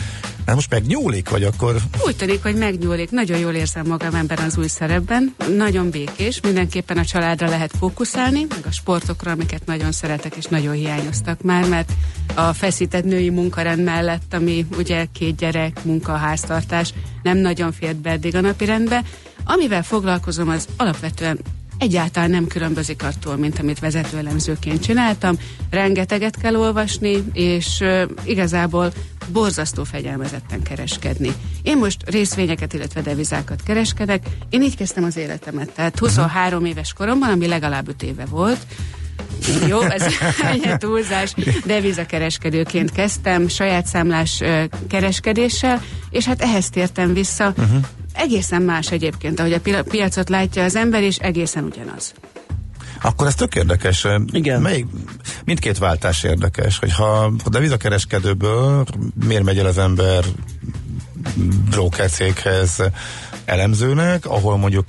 hát 0.46 0.54
most 0.54 0.70
megnyúlik, 0.70 1.28
vagy 1.28 1.44
akkor 1.44 1.76
Úgy 2.06 2.16
tűnik, 2.16 2.42
hogy 2.42 2.54
megnyúlik. 2.54 3.10
Nagyon 3.10 3.38
jól 3.38 3.52
érzem 3.52 3.86
magam 3.86 4.14
ebben 4.14 4.38
az 4.38 4.58
új 4.58 4.66
szerepben. 4.66 5.34
Nagyon 5.56 5.90
békés. 5.90 6.40
Mindenképpen 6.40 6.98
a 6.98 7.04
családra 7.04 7.48
lehet 7.48 7.72
fókuszálni, 7.78 8.46
meg 8.48 8.66
a 8.66 8.72
sportokra, 8.72 9.30
amiket 9.30 9.66
nagyon 9.66 9.92
szeretek 9.92 10.36
és 10.36 10.44
nagyon 10.44 10.74
hiányoztak 10.74 11.42
már, 11.42 11.68
mert 11.68 11.92
a 12.34 12.52
feszített 12.52 13.04
női 13.04 13.30
munkarend 13.30 13.82
mellett, 13.82 14.34
ami 14.34 14.66
ugye 14.76 15.06
két 15.12 15.36
gyerek, 15.36 15.84
munka, 15.84 16.12
háztartás, 16.12 16.94
nem 17.22 17.38
nagyon 17.38 17.72
fért 17.72 17.96
be 17.96 18.10
eddig 18.10 18.34
a 18.34 18.40
napirendbe. 18.40 19.02
Amivel 19.44 19.82
foglalkozom, 19.82 20.48
az 20.48 20.68
alapvetően 20.76 21.38
egyáltalán 21.82 22.30
nem 22.30 22.46
különbözik 22.46 23.02
attól, 23.02 23.36
mint 23.36 23.58
amit 23.58 23.78
vezetőelemzőként 23.78 24.82
csináltam. 24.82 25.36
Rengeteget 25.70 26.36
kell 26.40 26.56
olvasni, 26.56 27.24
és 27.32 27.78
uh, 27.80 28.02
igazából 28.24 28.92
borzasztó 29.32 29.84
fegyelmezetten 29.84 30.62
kereskedni. 30.62 31.32
Én 31.62 31.76
most 31.76 32.10
részvényeket, 32.10 32.72
illetve 32.72 33.00
devizákat 33.00 33.62
kereskedek. 33.62 34.26
Én 34.50 34.62
így 34.62 34.76
kezdtem 34.76 35.04
az 35.04 35.16
életemet. 35.16 35.70
Tehát 35.70 35.98
23 35.98 36.64
éves 36.64 36.92
koromban, 36.92 37.30
ami 37.30 37.46
legalább 37.46 37.88
5 37.88 38.02
éve 38.02 38.24
volt, 38.24 38.66
jó, 39.68 39.80
ez 39.80 40.02
egy 40.62 40.76
túlzás. 40.78 41.34
Devizakereskedőként 41.64 42.92
kezdtem, 42.92 43.48
saját 43.48 43.86
számlás 43.86 44.42
kereskedéssel, 44.88 45.82
és 46.10 46.24
hát 46.24 46.42
ehhez 46.42 46.70
tértem 46.70 47.12
vissza. 47.12 47.54
Uh-huh. 47.56 47.84
Egészen 48.22 48.62
más 48.62 48.90
egyébként, 48.90 49.40
ahogy 49.40 49.52
a 49.52 49.60
pi- 49.60 49.82
piacot 49.82 50.28
látja 50.28 50.64
az 50.64 50.76
ember, 50.76 51.02
és 51.02 51.16
egészen 51.16 51.64
ugyanaz. 51.64 52.12
Akkor 53.02 53.26
ez 53.26 53.34
tök 53.34 53.54
érdekes. 53.54 54.06
Igen. 54.26 54.60
Melyik, 54.60 54.86
mindkét 55.44 55.78
váltás 55.78 56.22
érdekes, 56.22 56.78
hogy 56.78 56.92
ha 56.92 57.32
a 57.44 57.48
devizakereskedőből 57.50 58.84
miért 59.26 59.42
megy 59.44 59.58
el 59.58 59.66
az 59.66 59.78
ember 59.78 60.24
broker 61.70 62.10
céghez 62.10 62.82
elemzőnek, 63.44 64.26
ahol 64.26 64.56
mondjuk 64.56 64.86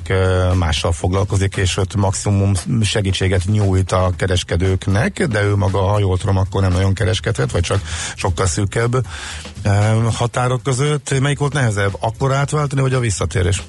mással 0.54 0.92
foglalkozik, 0.92 1.56
és 1.56 1.78
ott 1.78 1.96
maximum 1.96 2.52
segítséget 2.82 3.46
nyújt 3.46 3.92
a 3.92 4.12
kereskedőknek, 4.18 5.26
de 5.26 5.44
ő 5.44 5.56
maga, 5.56 5.82
ha 5.82 6.00
jól 6.00 6.18
tudom, 6.18 6.38
akkor 6.38 6.62
nem 6.62 6.72
nagyon 6.72 6.94
kereskedhet, 6.94 7.52
vagy 7.52 7.62
csak 7.62 7.82
sokkal 8.16 8.46
szűkebb 8.46 9.06
határok 10.14 10.64
között. 10.64 11.20
Melyik 11.20 11.40
volt 11.40 11.54
nehezebb? 11.54 11.98
Akkor 12.00 12.34
átváltani, 12.34 12.82
vagy 12.82 12.94
a 12.94 13.00
visszatérés? 13.00 13.64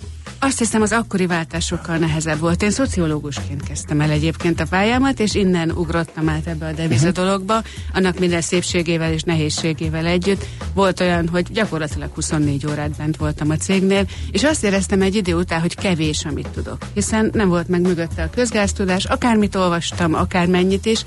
Azt 0.45 0.59
hiszem, 0.59 0.83
az 0.83 0.93
akkori 0.93 1.27
váltásokkal 1.27 1.97
nehezebb 1.97 2.39
volt. 2.39 2.63
Én 2.63 2.71
szociológusként 2.71 3.63
kezdtem 3.63 4.01
el 4.01 4.11
egyébként 4.11 4.61
a 4.61 4.67
pályámat, 4.71 5.21
és 5.21 5.35
innen 5.35 5.71
ugrottam 5.71 6.29
át 6.29 6.47
ebbe 6.47 6.67
a 6.67 6.73
deviza 6.73 7.07
Mhm. 7.07 7.15
dologba, 7.15 7.63
annak 7.95 8.19
minden 8.19 8.41
szépségével 8.41 9.13
és 9.13 9.23
nehézségével 9.23 10.07
együtt. 10.07 10.45
Volt 10.75 11.01
olyan, 11.01 11.29
hogy 11.29 11.53
gyakorlatilag 11.53 12.11
24 12.15 12.67
órát 12.67 12.97
bent 12.97 13.17
voltam 13.17 13.51
a 13.51 13.57
cégnél, 13.57 14.07
és 14.31 14.43
azt 14.45 14.65
éreztem 14.65 15.03
egy 15.03 15.15
idő 15.15 15.35
után, 15.35 15.61
hogy 15.61 15.75
kevés, 15.75 16.25
amit 16.25 16.49
tudok. 16.49 16.79
Hiszen 16.95 17.31
nem 17.33 17.49
volt 17.49 17.69
meg 17.69 17.81
mögötte 17.81 18.23
a 18.23 18.31
közgáztudás, 18.31 19.05
akármit 19.05 19.55
olvastam, 19.55 20.15
akármennyit 20.15 20.87
is, 20.87 21.05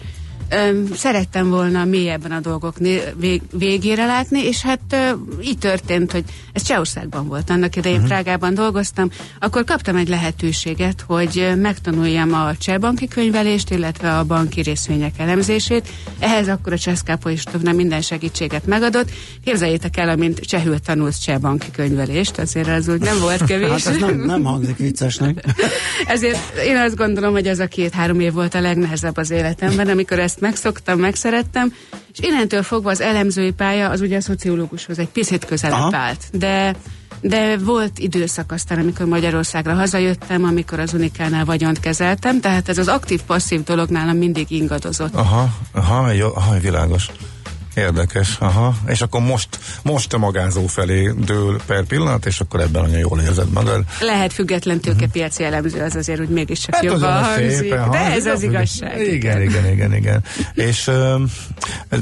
Öm, 0.49 0.87
szerettem 0.93 1.49
volna 1.49 1.85
mélyebben 1.85 2.31
a 2.31 2.39
dolgok 2.39 2.77
vég- 3.17 3.41
végére 3.51 4.05
látni, 4.05 4.43
és 4.43 4.61
hát 4.61 4.79
ö, 4.89 5.09
így 5.43 5.57
történt, 5.57 6.11
hogy 6.11 6.23
ez 6.53 6.61
Csehországban 6.61 7.27
volt, 7.27 7.49
annak 7.49 7.75
idején 7.75 7.97
uh-huh. 7.97 8.11
Prágában 8.11 8.53
dolgoztam, 8.53 9.09
akkor 9.39 9.63
kaptam 9.63 9.95
egy 9.95 10.09
lehetőséget, 10.09 11.03
hogy 11.07 11.53
megtanuljam 11.55 12.33
a 12.33 12.55
cseh 12.55 12.77
banki 12.77 13.07
könyvelést, 13.07 13.69
illetve 13.69 14.17
a 14.17 14.23
banki 14.23 14.61
részvények 14.61 15.13
elemzését. 15.17 15.89
Ehhez 16.19 16.47
akkor 16.47 16.73
a 16.73 16.77
Cseszkápo 16.77 17.29
is 17.29 17.43
több 17.43 17.63
nem 17.63 17.75
minden 17.75 18.01
segítséget 18.01 18.65
megadott. 18.65 19.09
Képzeljétek 19.43 19.97
el, 19.97 20.09
amint 20.09 20.39
csehül 20.39 20.79
tanulsz 20.79 21.19
cseh 21.19 21.39
banki 21.39 21.71
könyvelést, 21.71 22.37
azért 22.37 22.67
az 22.67 22.87
úgy 22.87 22.99
nem 22.99 23.19
volt 23.19 23.45
kevés. 23.45 23.69
Hát 23.69 23.85
ez 23.93 23.99
nem, 23.99 24.15
nem 24.15 24.43
hangzik 24.43 24.77
viccesnek. 24.77 25.45
Ezért 26.07 26.57
én 26.65 26.77
azt 26.77 26.95
gondolom, 26.95 27.31
hogy 27.31 27.47
ez 27.47 27.59
a 27.59 27.67
két-három 27.67 28.19
év 28.19 28.33
volt 28.33 28.53
a 28.53 28.61
legnehezebb 28.61 29.17
az 29.17 29.31
életemben, 29.31 29.87
amikor 29.87 30.19
ezt 30.19 30.36
megszoktam, 30.39 30.99
megszerettem, 30.99 31.73
és 32.13 32.19
innentől 32.19 32.63
fogva 32.63 32.89
az 32.89 33.01
elemzői 33.01 33.51
pálya 33.51 33.89
az 33.89 34.01
ugye 34.01 34.17
a 34.17 34.21
szociológushoz 34.21 34.99
egy 34.99 35.09
picit 35.09 35.45
közelebb 35.45 35.77
Aha. 35.77 35.97
állt. 35.97 36.29
De 36.31 36.75
de 37.21 37.57
volt 37.57 37.99
időszak 37.99 38.51
aztán, 38.51 38.79
amikor 38.79 39.05
Magyarországra 39.05 39.73
hazajöttem, 39.73 40.43
amikor 40.43 40.79
az 40.79 40.93
Unikánál 40.93 41.45
vagyont 41.45 41.79
kezeltem, 41.79 42.39
tehát 42.39 42.69
ez 42.69 42.77
az 42.77 42.87
aktív-passzív 42.87 43.63
dolog 43.63 43.89
nálam 43.89 44.17
mindig 44.17 44.51
ingadozott. 44.51 45.15
Aha, 45.15 45.49
aha, 45.71 46.11
jó, 46.11 46.27
aha, 46.35 46.59
világos. 46.59 47.09
Érdekes, 47.77 48.35
aha. 48.39 48.75
És 48.87 49.01
akkor 49.01 49.21
most, 49.21 49.59
most 49.83 50.13
a 50.13 50.17
magánzó 50.17 50.67
felé 50.67 51.13
dől 51.17 51.61
per 51.65 51.83
pillanat, 51.83 52.25
és 52.25 52.39
akkor 52.39 52.59
ebben 52.59 52.81
nagyon 52.81 52.99
jól 52.99 53.21
érzed 53.21 53.51
magad. 53.51 53.83
Lehet 53.99 54.33
független 54.33 54.79
tőkepiaci 54.79 55.43
elemző, 55.43 55.81
az 55.81 55.95
azért 55.95 56.19
úgy 56.19 56.29
mégiscsak 56.29 56.75
Hát 56.75 56.83
jobban 56.83 57.23
hangzik. 57.23 57.69
De 57.69 57.97
ez 57.97 58.11
hangzik, 58.11 58.31
az 58.31 58.43
igazság. 58.43 59.01
Igen, 59.01 59.41
igen, 59.41 59.71
igen, 59.71 59.95
igen. 59.95 60.23
És 60.53 60.87
um, 60.87 61.31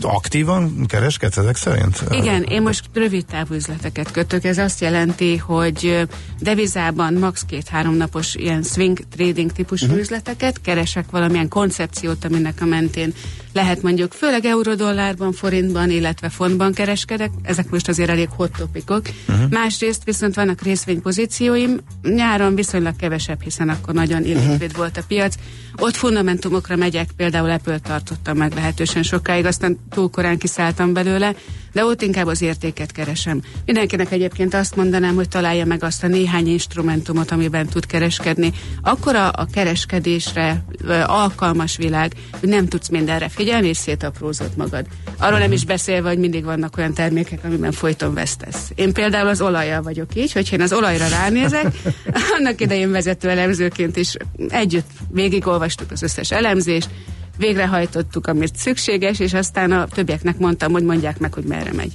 aktívan 0.01 0.85
kereskedsz 0.85 1.37
ezek 1.37 1.55
szerint? 1.55 2.03
Igen, 2.11 2.43
én 2.43 2.61
most 2.61 2.83
rövid 2.93 3.25
távú 3.25 3.53
üzleteket 3.53 4.11
kötök. 4.11 4.43
Ez 4.43 4.57
azt 4.57 4.81
jelenti, 4.81 5.37
hogy 5.37 6.07
devizában 6.39 7.13
max. 7.13 7.45
két-három 7.47 7.95
napos 7.95 8.35
ilyen 8.35 8.63
swing 8.63 8.99
trading 9.15 9.51
típusú 9.51 9.85
uh-huh. 9.85 9.99
üzleteket, 9.99 10.61
keresek 10.61 11.05
valamilyen 11.11 11.47
koncepciót, 11.47 12.25
aminek 12.25 12.61
a 12.61 12.65
mentén 12.65 13.13
lehet 13.55 13.81
mondjuk 13.81 14.13
főleg 14.13 14.45
eurodollárban, 14.45 15.31
forintban, 15.31 15.89
illetve 15.89 16.29
fontban 16.29 16.73
kereskedek. 16.73 17.31
Ezek 17.43 17.69
most 17.69 17.87
azért 17.87 18.09
elég 18.09 18.29
hot 18.29 18.51
topikok. 18.57 19.01
Mhm. 19.01 19.35
Uh-huh. 19.35 19.51
Másrészt 19.51 20.03
viszont 20.03 20.35
vannak 20.35 20.61
részvénypozícióim. 20.61 21.79
Nyáron 22.01 22.55
viszonylag 22.55 22.95
kevesebb, 22.95 23.41
hiszen 23.41 23.69
akkor 23.69 23.93
nagyon 23.93 24.23
illikvid 24.23 24.61
uh-huh. 24.61 24.77
volt 24.77 24.97
a 24.97 25.03
piac. 25.07 25.35
Ott 25.77 25.95
fundamentumokra 25.95 26.75
megyek, 26.75 27.09
például 27.15 27.49
Apple 27.49 27.79
tartottam 27.79 28.37
meg 28.37 28.53
lehetősen 28.53 29.03
sokáig, 29.03 29.45
aztán 29.45 29.79
túl 29.89 30.09
korán 30.09 30.37
kiszálltam 30.37 30.93
belőle, 30.93 31.35
de 31.75 31.85
ott 31.85 32.01
inkább 32.01 32.27
az 32.27 32.41
értéket 32.41 32.91
keresem. 32.91 33.41
Mindenkinek 33.65 34.11
egyébként 34.11 34.53
azt 34.53 34.75
mondanám, 34.75 35.15
hogy 35.15 35.27
találja 35.27 35.65
meg 35.65 35.83
azt 35.83 36.03
a 36.03 36.07
néhány 36.07 36.47
instrumentumot, 36.47 37.31
amiben 37.31 37.67
tud 37.67 37.85
kereskedni. 37.85 38.51
Akkor 38.81 39.15
a, 39.15 39.27
a 39.27 39.47
kereskedésre 39.51 40.65
alkalmas 41.05 41.77
világ, 41.77 42.13
hogy 42.39 42.49
nem 42.49 42.67
tudsz 42.67 42.89
mindenre 42.89 43.29
figyelni, 43.29 43.67
és 43.67 43.77
szétaprózod 43.77 44.49
magad. 44.57 44.85
Arról 45.17 45.39
nem 45.39 45.51
is 45.51 45.65
beszélve, 45.65 46.09
hogy 46.09 46.19
mindig 46.19 46.43
vannak 46.43 46.77
olyan 46.77 46.93
termékek, 46.93 47.43
amiben 47.43 47.71
folyton 47.71 48.13
vesztesz. 48.13 48.71
Én 48.75 48.93
például 48.93 49.27
az 49.27 49.41
olajjal 49.41 49.81
vagyok 49.81 50.15
így, 50.15 50.31
hogyha 50.31 50.55
én 50.55 50.61
az 50.61 50.73
olajra 50.73 51.07
ránézek, 51.07 51.65
annak 52.37 52.61
idején 52.61 52.91
vezető 52.91 53.29
elemzőként 53.29 53.97
is 53.97 54.15
együtt 54.47 54.89
végigolvastuk 55.11 55.91
az 55.91 56.01
összes 56.01 56.31
elemzést, 56.31 56.89
végrehajtottuk, 57.37 58.27
amit 58.27 58.55
szükséges, 58.55 59.19
és 59.19 59.33
aztán 59.33 59.71
a 59.71 59.87
többieknek 59.87 60.37
mondtam, 60.37 60.71
hogy 60.71 60.83
mondják 60.83 61.19
meg, 61.19 61.33
hogy 61.33 61.43
merre 61.43 61.73
megy. 61.73 61.93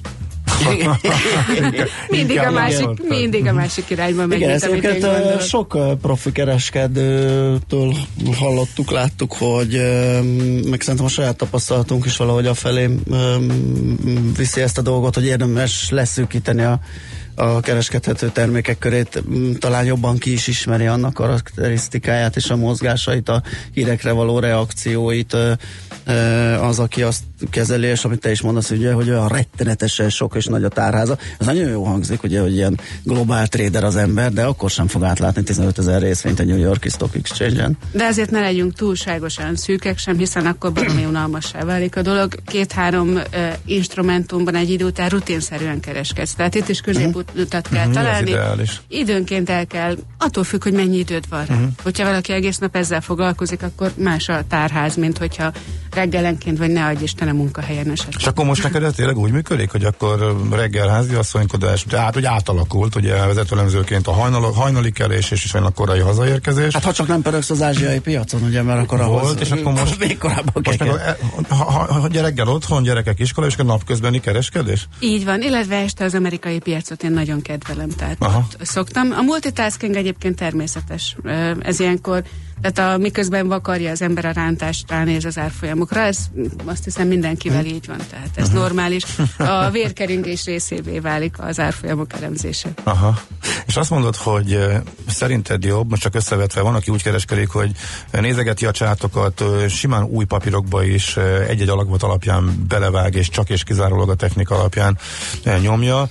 mindig 2.09 2.37
a 2.37 2.51
másik, 2.51 3.07
mindig 3.07 3.47
a 3.47 3.53
másik 3.53 3.89
irányba 3.89 4.25
megy, 4.25 4.37
Igen, 4.37 4.49
ezt 4.49 4.65
egyébként 4.65 5.41
sok 5.41 5.77
profi 6.01 6.31
kereskedőtől 6.31 7.93
hallottuk, 8.37 8.91
láttuk, 8.91 9.33
hogy 9.33 9.71
meg 10.65 10.81
szerintem 10.81 11.05
a 11.05 11.09
saját 11.09 11.35
tapasztalatunk 11.35 12.05
is 12.05 12.17
valahogy 12.17 12.45
a 12.45 12.53
felé 12.53 12.89
viszi 14.37 14.61
ezt 14.61 14.77
a 14.77 14.81
dolgot, 14.81 15.15
hogy 15.15 15.25
érdemes 15.25 15.89
leszűkíteni 15.89 16.63
a, 16.63 16.79
a 17.35 17.59
kereskedhető 17.59 18.29
termékek 18.29 18.77
körét, 18.77 19.23
M, 19.27 19.51
talán 19.59 19.85
jobban 19.85 20.17
ki 20.17 20.31
is 20.31 20.47
ismeri 20.47 20.85
annak 20.85 21.13
karakterisztikáját 21.13 22.35
és 22.35 22.49
a 22.49 22.55
mozgásait, 22.55 23.29
a 23.29 23.43
hírekre 23.73 24.11
való 24.11 24.39
reakcióit, 24.39 25.35
az, 26.61 26.79
aki 26.79 27.03
azt 27.03 27.23
kezeli, 27.49 27.87
és 27.87 28.05
amit 28.05 28.19
te 28.19 28.31
is 28.31 28.41
mondasz, 28.41 28.69
ugye, 28.69 28.93
hogy 28.93 29.09
olyan 29.09 29.27
rettenetesen 29.27 30.09
sok 30.09 30.35
és 30.35 30.45
nagy 30.45 30.63
a 30.63 30.69
tárháza. 30.69 31.17
Ez 31.39 31.45
nagyon 31.45 31.69
jó 31.69 31.83
hangzik, 31.83 32.23
ugye, 32.23 32.41
hogy 32.41 32.53
ilyen 32.53 32.79
globál 33.03 33.47
trader 33.47 33.83
az 33.83 33.95
ember, 33.95 34.33
de 34.33 34.43
akkor 34.43 34.69
sem 34.69 34.87
fog 34.87 35.03
átlátni 35.03 35.43
15 35.43 35.77
ezer 35.77 36.01
részvényt 36.01 36.39
a 36.39 36.43
New 36.43 36.57
Yorki 36.57 36.89
Stock 36.89 37.15
Exchange-en. 37.15 37.77
De 37.91 38.05
azért 38.05 38.31
ne 38.31 38.39
legyünk 38.39 38.73
túlságosan 38.73 39.55
szűkek 39.55 39.97
sem, 39.97 40.17
hiszen 40.17 40.45
akkor 40.45 40.71
baromi 40.71 41.05
unalmassá 41.05 41.63
válik 41.63 41.95
a 41.95 42.01
dolog. 42.01 42.35
Két-három 42.45 43.07
uh, 43.07 43.23
instrumentumban 43.65 44.55
egy 44.55 44.69
idő 44.69 44.85
után 44.85 45.09
rutinszerűen 45.09 45.79
kereskedsz. 45.79 46.33
Tehát 46.33 46.55
itt 46.55 46.69
is 46.69 46.81
középutat 46.81 47.67
kell 47.69 47.81
Mhm, 47.87 47.97
ez 47.97 48.03
találni. 48.03 48.63
Időnként 48.87 49.49
el 49.49 49.67
kell, 49.67 49.97
attól 50.17 50.43
függ, 50.43 50.63
hogy 50.63 50.73
mennyi 50.73 50.97
időd 50.97 51.23
van 51.29 51.45
rá. 51.45 51.55
Mhm. 51.55 51.63
Hogyha 51.83 52.05
valaki 52.05 52.33
egész 52.33 52.57
nap 52.57 52.75
ezzel 52.75 53.01
foglalkozik, 53.01 53.63
akkor 53.63 53.91
más 53.97 54.29
a 54.29 54.43
tárház, 54.47 54.95
mint 54.95 55.17
hogyha 55.17 55.51
reggelenként, 55.91 56.57
vagy 56.57 56.71
ne 56.71 56.85
adj 56.85 57.03
Isten 57.03 57.27
a 57.31 57.33
munkahelyen 57.33 57.91
esetleg. 57.91 58.15
És 58.19 58.25
akkor 58.27 58.45
most 58.45 58.63
neked 58.63 58.83
ez 58.83 58.93
tényleg 58.93 59.17
úgy 59.17 59.31
működik, 59.31 59.71
hogy 59.71 59.83
akkor 59.83 60.37
reggel 60.51 60.87
házi 60.87 61.13
asszonykodás, 61.13 61.85
de 61.85 61.99
hát 61.99 62.15
ugye 62.15 62.29
átalakult, 62.29 62.95
ugye 62.95 63.25
vezetőlemzőként 63.25 64.07
a 64.07 64.11
hajnal, 64.11 64.51
hajnali 64.51 64.91
kelés 64.91 65.31
és 65.31 65.43
is 65.43 65.53
a 65.53 65.69
korai 65.69 65.99
hazaérkezés. 65.99 66.73
Hát 66.73 66.83
ha 66.83 66.93
csak 66.93 67.07
nem 67.07 67.21
pörögsz 67.21 67.49
az 67.49 67.61
ázsiai 67.61 67.99
piacon, 67.99 68.43
ugye, 68.43 68.61
mert 68.61 68.79
akkor 68.79 69.01
ahhoz 69.01 69.21
Volt, 69.21 69.39
és 69.39 69.51
akkor 69.51 69.73
most, 69.73 69.99
még 69.99 70.17
korábban 70.17 70.61
most 70.63 70.77
kell. 70.77 70.87
meg, 70.87 71.17
a- 71.49 71.55
ha, 71.55 71.63
ha, 71.63 71.93
ha, 71.93 72.07
reggel 72.11 72.47
otthon, 72.47 72.83
gyerekek 72.83 73.19
iskola, 73.19 73.47
és 73.47 73.57
a 73.57 73.63
napközbeni 73.63 74.19
kereskedés? 74.19 74.87
Így 74.99 75.25
van, 75.25 75.41
illetve 75.41 75.75
este 75.75 76.03
az 76.03 76.13
amerikai 76.13 76.59
piacot 76.59 77.03
én 77.03 77.11
nagyon 77.11 77.41
kedvelem, 77.41 77.89
tehát 77.89 78.17
szoktam. 78.61 79.11
A 79.11 79.21
multitasking 79.21 79.95
egyébként 79.95 80.35
természetes. 80.35 81.15
Ez 81.59 81.79
ilyenkor, 81.79 82.23
tehát 82.61 82.93
a, 82.93 82.97
miközben 82.97 83.47
vakarja 83.47 83.91
az 83.91 84.01
ember 84.01 84.25
a 84.25 84.31
rántást, 84.31 84.89
ránéz 84.89 85.25
az 85.25 85.37
árfolyamokra, 85.37 85.99
ez 85.99 86.17
azt 86.65 86.83
hiszem 86.83 87.07
mindenkivel 87.07 87.65
így 87.65 87.87
van, 87.87 87.97
tehát 88.09 88.29
ez 88.35 88.49
normális. 88.49 89.03
A 89.37 89.69
vérkeringés 89.69 90.45
részévé 90.45 90.99
válik 90.99 91.35
az 91.39 91.59
árfolyamok 91.59 92.13
elemzése. 92.13 92.69
Aha. 92.83 93.19
És 93.65 93.75
azt 93.75 93.89
mondod, 93.89 94.15
hogy 94.15 94.59
szerinted 95.07 95.63
jobb, 95.63 95.89
most 95.89 96.01
csak 96.01 96.15
összevetve 96.15 96.61
van, 96.61 96.75
aki 96.75 96.91
úgy 96.91 97.03
kereskedik, 97.03 97.49
hogy 97.49 97.71
nézegeti 98.11 98.65
a 98.65 98.71
csátokat, 98.71 99.43
simán 99.69 100.03
új 100.03 100.25
papírokba 100.25 100.83
is 100.83 101.17
egy-egy 101.47 101.69
alakvot 101.69 102.03
alapján 102.03 102.65
belevág, 102.67 103.15
és 103.15 103.29
csak 103.29 103.49
és 103.49 103.63
kizárólag 103.63 104.09
a 104.09 104.15
technika 104.15 104.55
alapján 104.55 104.97
nyomja. 105.61 106.07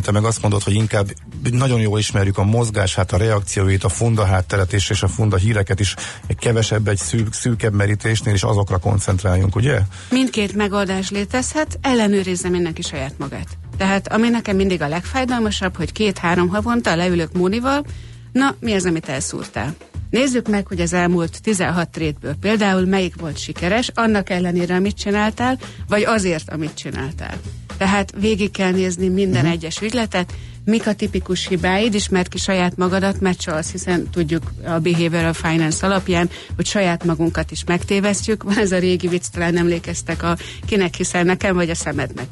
Te 0.00 0.10
meg 0.12 0.24
azt 0.24 0.42
mondod, 0.42 0.62
hogy 0.62 0.74
inkább 0.74 1.12
nagyon 1.50 1.80
jól 1.80 1.98
ismerjük 1.98 2.38
a 2.38 2.44
mozgását, 2.44 3.12
a 3.12 3.16
reakcióit, 3.16 3.84
a 3.84 3.88
funda 3.88 4.24
hátteret 4.24 4.72
és, 4.72 5.02
a 5.02 5.08
funda 5.08 5.36
híreket 5.36 5.80
is 5.80 5.94
egy 6.26 6.36
kevesebb, 6.36 6.88
egy 6.88 6.98
szűk, 6.98 7.32
szűkebb 7.32 7.74
merítésnél, 7.74 8.34
és 8.34 8.42
azokra 8.42 8.78
koncentráljunk, 8.78 9.56
ugye? 9.56 9.80
Mindkét 10.10 10.54
megoldás 10.54 11.10
létezhet, 11.10 11.78
ellenőrizze 11.82 12.48
mindenki 12.48 12.82
saját 12.82 13.18
magát. 13.18 13.48
Tehát 13.76 14.12
ami 14.12 14.28
nekem 14.28 14.56
mindig 14.56 14.82
a 14.82 14.88
legfájdalmasabb, 14.88 15.76
hogy 15.76 15.92
két-három 15.92 16.48
havonta 16.48 16.96
leülök 16.96 17.32
Mónival, 17.32 17.84
na 18.32 18.54
mi 18.60 18.74
az, 18.74 18.84
amit 18.84 19.08
elszúrtál? 19.08 19.74
Nézzük 20.10 20.48
meg, 20.48 20.66
hogy 20.66 20.80
az 20.80 20.92
elmúlt 20.92 21.42
16 21.42 21.88
trétből 21.88 22.34
például 22.40 22.86
melyik 22.86 23.20
volt 23.20 23.38
sikeres, 23.38 23.90
annak 23.94 24.30
ellenére, 24.30 24.74
amit 24.74 24.96
csináltál, 24.96 25.58
vagy 25.88 26.02
azért, 26.02 26.50
amit 26.50 26.74
csináltál. 26.74 27.34
Tehát 27.76 28.12
végig 28.20 28.50
kell 28.50 28.70
nézni 28.70 29.08
minden 29.08 29.40
uh-huh. 29.40 29.50
egyes 29.50 29.80
ügyletet, 29.80 30.32
mik 30.64 30.86
a 30.86 30.94
tipikus 30.94 31.46
hibáid, 31.46 31.94
ismert 31.94 32.28
ki 32.28 32.38
saját 32.38 32.76
magadat, 32.76 33.20
mert 33.20 33.40
csalsz, 33.40 33.70
hiszen 33.70 34.10
tudjuk 34.10 34.42
a 34.64 34.78
Behavioral 34.78 35.32
Finance 35.32 35.86
alapján, 35.86 36.30
hogy 36.56 36.66
saját 36.66 37.04
magunkat 37.04 37.50
is 37.50 37.64
megtévesztjük. 37.64 38.42
Van 38.42 38.58
ez 38.58 38.72
a 38.72 38.78
régi 38.78 39.08
vicc, 39.08 39.26
talán 39.32 39.56
emlékeztek, 39.56 40.22
a 40.22 40.36
kinek 40.66 40.94
hiszel 40.94 41.22
nekem, 41.22 41.54
vagy 41.54 41.70
a 41.70 41.74
szemednek. 41.74 42.26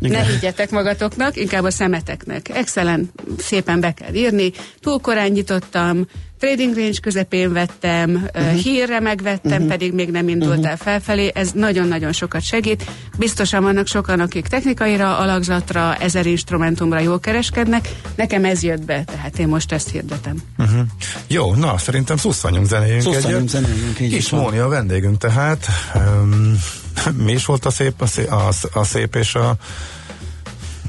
Igen. 0.00 0.20
Ne 0.20 0.32
higgyetek 0.32 0.70
magatoknak, 0.70 1.36
inkább 1.36 1.64
a 1.64 1.70
szemeteknek. 1.70 2.48
Excellent, 2.48 3.12
szépen 3.38 3.80
be 3.80 3.92
kell 3.92 4.14
írni. 4.14 4.52
Túl 4.80 5.00
korán 5.00 5.30
nyitottam, 5.30 6.06
trading 6.40 6.76
range 6.76 6.98
közepén 7.00 7.52
vettem, 7.52 8.28
uh-huh. 8.34 8.52
hírre 8.52 9.00
megvettem, 9.00 9.52
uh-huh. 9.52 9.68
pedig 9.68 9.92
még 9.92 10.10
nem 10.10 10.28
indult 10.28 10.56
uh-huh. 10.56 10.70
el 10.70 10.76
felfelé. 10.76 11.30
Ez 11.34 11.50
nagyon-nagyon 11.52 12.12
sokat 12.12 12.42
segít. 12.42 12.84
Biztosan 13.18 13.62
vannak 13.62 13.86
sokan, 13.86 14.20
akik 14.20 14.46
technikaira, 14.46 15.18
alakzatra, 15.18 15.94
ezer 15.96 16.26
instrumentumra 16.26 16.98
jól 16.98 17.20
kereskednek. 17.20 17.88
Nekem 18.14 18.44
ez 18.44 18.62
jött 18.62 18.84
be, 18.84 19.04
tehát 19.04 19.38
én 19.38 19.48
most 19.48 19.72
ezt 19.72 19.90
hirdetem. 19.90 20.36
Uh-huh. 20.58 20.80
Jó, 21.26 21.54
na, 21.54 21.78
szerintem 21.78 22.16
szusszanyunk 22.16 22.66
zenéjünk 22.66 23.02
Szusszanyunk 23.02 23.36
egyet. 23.36 23.48
zenéjünk, 23.48 24.00
így 24.00 24.26
van. 24.30 24.40
Móni 24.40 24.58
a 24.58 24.68
vendégünk 24.68 25.18
tehát. 25.18 25.66
Um, 25.94 26.58
mi 27.24 27.32
is 27.32 27.44
volt 27.44 27.64
a 27.64 27.70
szép, 27.70 28.00
a 28.02 28.06
szép, 28.06 28.30
a, 28.30 28.48
a 28.72 28.84
szép 28.84 29.14
és 29.14 29.34
a 29.34 29.56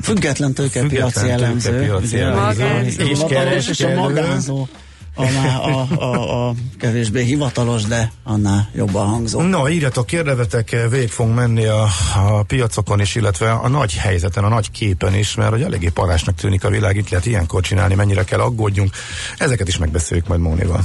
Független 0.02 0.54
tőkepiaci 0.54 1.20
Független 1.20 1.44
elemző. 1.44 1.70
tőkepiaci 1.70 2.20
az 2.20 2.58
És 2.86 2.96
hivatalos 2.96 3.14
és 3.14 3.20
a 3.22 3.28
kereskedő. 3.28 3.96
magánzó. 3.96 4.68
A, 5.16 5.24
a, 5.24 5.88
a, 5.96 6.48
a 6.48 6.54
kevésbé 6.80 7.24
hivatalos, 7.24 7.84
de 7.84 8.12
annál 8.24 8.70
jobban 8.76 9.08
hangzó. 9.08 9.42
No, 9.42 9.70
írjatok, 9.70 10.06
kérdevetek, 10.06 10.88
végig 10.90 11.10
fogunk 11.10 11.36
menni 11.36 11.66
a, 11.66 11.88
a 12.16 12.44
piacokon 12.44 13.00
is, 13.00 13.16
illetve 13.16 13.52
a 13.52 13.68
nagy 13.68 13.94
helyzeten, 13.94 14.44
a 14.44 14.50
nagy 14.50 14.72
képen 14.72 15.16
is, 15.16 15.36
mert 15.36 15.52
hogy 15.52 15.62
eléggé 15.62 15.90
parásnak 15.90 16.36
tűnik 16.36 16.64
a 16.64 16.70
világ, 16.70 16.96
itt 16.96 17.10
lehet 17.10 17.26
ilyenkor 17.26 17.62
csinálni, 17.62 17.96
mennyire 17.96 18.24
kell 18.24 18.40
aggódjunk. 18.40 18.92
Ezeket 19.38 19.68
is 19.68 19.78
megbeszéljük 19.78 20.28
majd 20.28 20.42
Mónival. 20.42 20.82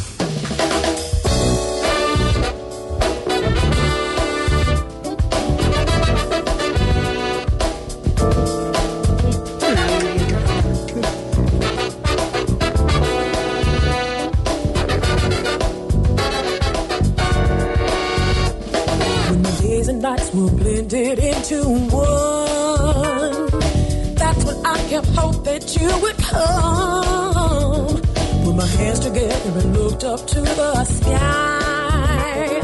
Days 19.87 19.95
and 19.95 20.03
nights 20.03 20.34
were 20.34 20.51
blended 20.51 21.18
into 21.18 21.62
one. 21.91 23.47
That's 24.14 24.45
when 24.45 24.66
I 24.66 24.89
kept 24.89 25.07
hope 25.09 25.45
that 25.45 25.76
you 25.78 25.89
would 26.03 26.16
come. 26.18 28.03
Put 28.45 28.57
my 28.57 28.66
hands 28.66 29.01
together 29.01 29.61
and 29.61 29.76
looked 29.76 30.05
up 30.05 30.26
to 30.26 30.41
the 30.41 30.84
sky. 30.84 32.62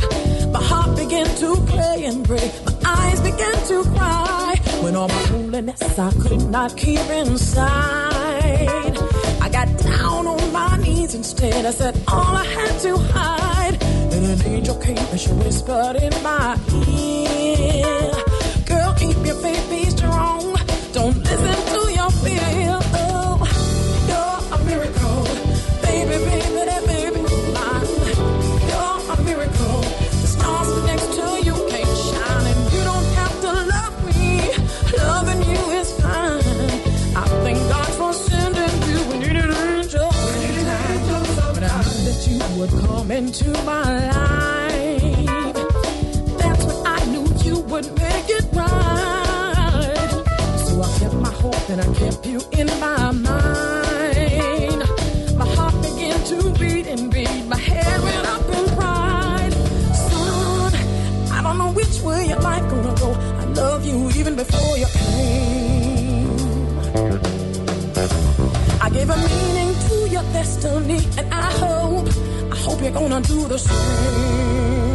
My 0.53 0.63
heart 0.63 0.97
began 0.97 1.27
to 1.37 1.57
play 1.67 2.05
and 2.07 2.27
break. 2.27 2.53
My 2.67 2.75
eyes 2.85 3.21
began 3.21 3.55
to 3.69 3.85
cry. 3.95 4.61
When 4.83 4.97
all 4.97 5.09
my 5.09 5.25
loneliness 5.31 5.99
I 5.99 6.11
could 6.13 6.51
not 6.51 6.77
keep 6.77 7.01
inside. 7.11 8.99
I 9.41 9.49
got 9.51 9.69
down 9.79 10.27
on 10.27 10.53
my 10.53 10.77
knees 10.79 11.15
instead. 11.15 11.65
I 11.67 11.71
said 11.71 11.95
all 12.09 12.37
I 12.37 12.45
had 12.45 12.81
to 12.81 12.97
hide. 12.97 13.82
An 14.25 14.41
angel 14.47 14.77
came 14.77 14.97
and 14.97 15.21
she 15.21 15.31
whispered 15.31 15.97
in 15.97 16.23
my 16.23 16.57
ear. 16.97 17.22
we're 72.83 72.91
gonna 72.91 73.21
do 73.21 73.47
the 73.47 73.59
same. 73.59 74.92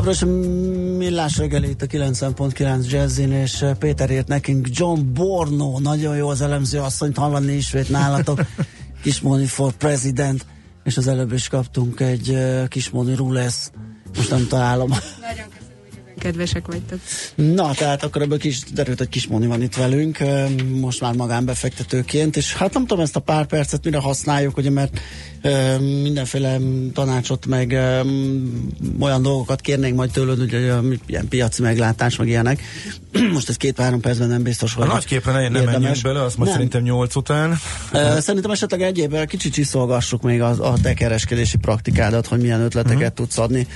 Továbbra 0.00 0.26
is 0.26 0.34
millás 0.96 1.36
reggeli 1.36 1.68
itt 1.68 1.82
a 1.82 1.86
90.9 1.86 2.90
Jazzin, 2.90 3.32
és 3.32 3.62
eh, 3.62 3.74
Péter 3.74 4.10
írt 4.10 4.28
nekünk 4.28 4.68
John 4.70 5.00
Borno, 5.14 5.78
nagyon 5.78 6.16
jó 6.16 6.28
az 6.28 6.40
elemző 6.40 6.78
asszonyt 6.78 7.16
hallani 7.16 7.52
ismét 7.52 7.88
nálatok, 7.88 8.40
Kismoni 9.02 9.46
for 9.46 9.72
President, 9.72 10.46
és 10.84 10.96
az 10.96 11.06
előbb 11.06 11.32
is 11.32 11.48
kaptunk 11.48 12.00
egy 12.00 12.28
uh, 12.28 12.68
Kismoni 12.68 13.14
Rules, 13.14 13.54
most 14.16 14.30
nem 14.30 14.46
találom. 14.46 14.90
Kedvesek 16.18 16.66
vagytok. 16.66 16.98
Na, 17.34 17.74
tehát 17.74 18.02
akkor 18.02 18.22
ebből 18.22 18.38
kis 18.38 18.62
derült, 18.72 18.98
hogy 18.98 19.08
Kismoni 19.08 19.46
van 19.46 19.62
itt 19.62 19.74
velünk, 19.74 20.20
ö, 20.20 20.46
most 20.80 21.00
már 21.00 21.14
magánbefektetőként, 21.14 22.36
és 22.36 22.54
hát 22.54 22.74
nem 22.74 22.86
tudom 22.86 23.04
ezt 23.04 23.16
a 23.16 23.20
pár 23.20 23.46
percet 23.46 23.84
mire 23.84 23.98
használjuk, 23.98 24.56
ugye, 24.56 24.70
mert 24.70 25.00
mindenféle 26.02 26.58
tanácsot, 26.92 27.46
meg 27.46 27.72
olyan 29.00 29.22
dolgokat 29.22 29.60
kérnénk 29.60 29.96
majd 29.96 30.10
tőled, 30.10 30.38
hogy 30.38 30.52
ilyen 31.06 31.28
piaci 31.28 31.62
meglátás, 31.62 32.16
meg 32.16 32.28
ilyenek. 32.28 32.62
most 33.32 33.48
ez 33.48 33.56
két-három 33.56 34.00
percben 34.00 34.28
nem 34.28 34.42
biztos, 34.42 34.74
A 34.74 34.78
hogy 34.78 34.88
nagy 34.88 35.04
képre 35.04 35.32
ne, 35.32 35.48
ne 35.48 35.62
menjünk 35.62 36.02
bele, 36.02 36.22
azt 36.22 36.36
most 36.36 36.50
Nem. 36.50 36.52
szerintem 36.52 36.82
8 36.82 37.16
után. 37.16 37.58
Szerintem 38.18 38.50
esetleg 38.50 38.82
egyébben 38.82 39.26
kicsit 39.26 39.52
csiszolgassuk 39.52 40.22
még 40.22 40.40
a, 40.40 40.72
a 40.72 40.74
te 40.82 40.94
kereskedési 40.94 41.56
praktikádat, 41.56 42.26
hogy 42.26 42.40
milyen 42.40 42.60
ötleteket 42.60 43.00
uh-huh. 43.00 43.14
tudsz 43.14 43.38
adni 43.38 43.66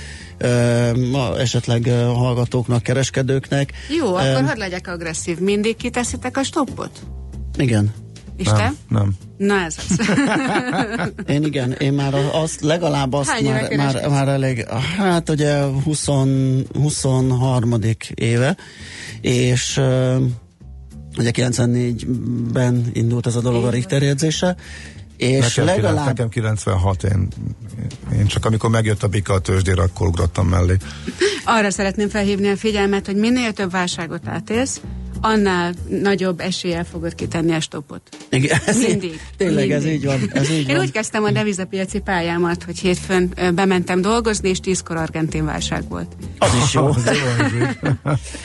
ma 1.11 1.39
esetleg 1.39 1.89
hallgatóknak, 2.13 2.83
kereskedőknek. 2.83 3.73
Jó, 3.97 4.15
akkor 4.15 4.43
hadd 4.43 4.57
legyek 4.57 4.87
agresszív. 4.87 5.39
Mindig 5.39 5.75
kiteszitek 5.75 6.37
a 6.37 6.43
stoppot? 6.43 6.99
Igen. 7.57 7.93
És 8.37 8.47
te? 8.47 8.73
Nem. 8.89 9.13
Na 9.37 9.59
ez 9.59 9.75
az. 9.77 9.99
Én 11.35 11.43
igen, 11.43 11.71
én 11.71 11.93
már 11.93 12.13
azt 12.31 12.61
legalább 12.61 13.13
azt 13.13 13.29
Hány 13.29 13.45
már, 13.45 13.75
már, 13.75 14.09
már 14.09 14.27
elég, 14.27 14.65
hát 14.97 15.29
ugye 15.29 15.63
20, 15.63 16.05
23. 16.73 17.73
éve, 18.13 18.57
és 19.21 19.81
ugye 21.17 21.31
94-ben 21.33 22.89
indult 22.93 23.27
ez 23.27 23.35
a 23.35 23.41
dolog 23.41 23.63
a 23.65 23.69
Richter 23.69 24.01
jegyzése, 24.01 24.55
és 25.17 25.55
nekem, 25.55 25.65
legalább 25.65 25.93
kilenc- 25.93 26.07
nekem 26.07 26.29
96, 26.29 27.03
én, 27.03 27.27
én 28.17 28.25
csak 28.27 28.45
amikor 28.45 28.69
megjött 28.69 29.03
a 29.03 29.07
bika 29.07 29.33
a 29.33 29.39
tőzsdére, 29.39 29.81
akkor 29.81 30.07
ugrottam 30.07 30.47
mellé. 30.47 30.77
Arra 31.45 31.71
szeretném 31.71 32.09
felhívni 32.09 32.47
a 32.47 32.57
figyelmet, 32.57 33.05
hogy 33.05 33.15
minél 33.15 33.53
több 33.53 33.71
válságot 33.71 34.27
átélsz, 34.27 34.81
annál 35.21 35.73
nagyobb 35.89 36.39
eséllyel 36.39 36.83
fogod 36.85 37.15
kitenni 37.15 37.53
a 37.53 37.59
stoppot. 37.59 38.01
Igen, 38.29 38.59
ez 38.65 38.77
Mindig. 38.77 39.03
így- 39.03 39.19
tényleg 39.37 39.71
ez 39.71 39.83
Mindig. 39.83 39.99
így 39.99 40.05
van, 40.05 40.29
ez 40.33 40.49
így 40.49 40.69
Én 40.69 40.75
van. 40.75 40.79
úgy 40.85 40.91
kezdtem 40.91 41.23
a 41.23 41.31
devizapiaci 41.31 41.99
pályámat, 41.99 42.63
hogy 42.63 42.79
hétfőn 42.79 43.33
bementem 43.55 44.01
dolgozni, 44.01 44.49
és 44.49 44.59
tízkor 44.59 44.95
argentin 44.95 45.45
válság 45.45 45.87
volt. 45.89 46.15
Az 46.37 46.49
is 46.65 46.73
jó. 46.73 46.89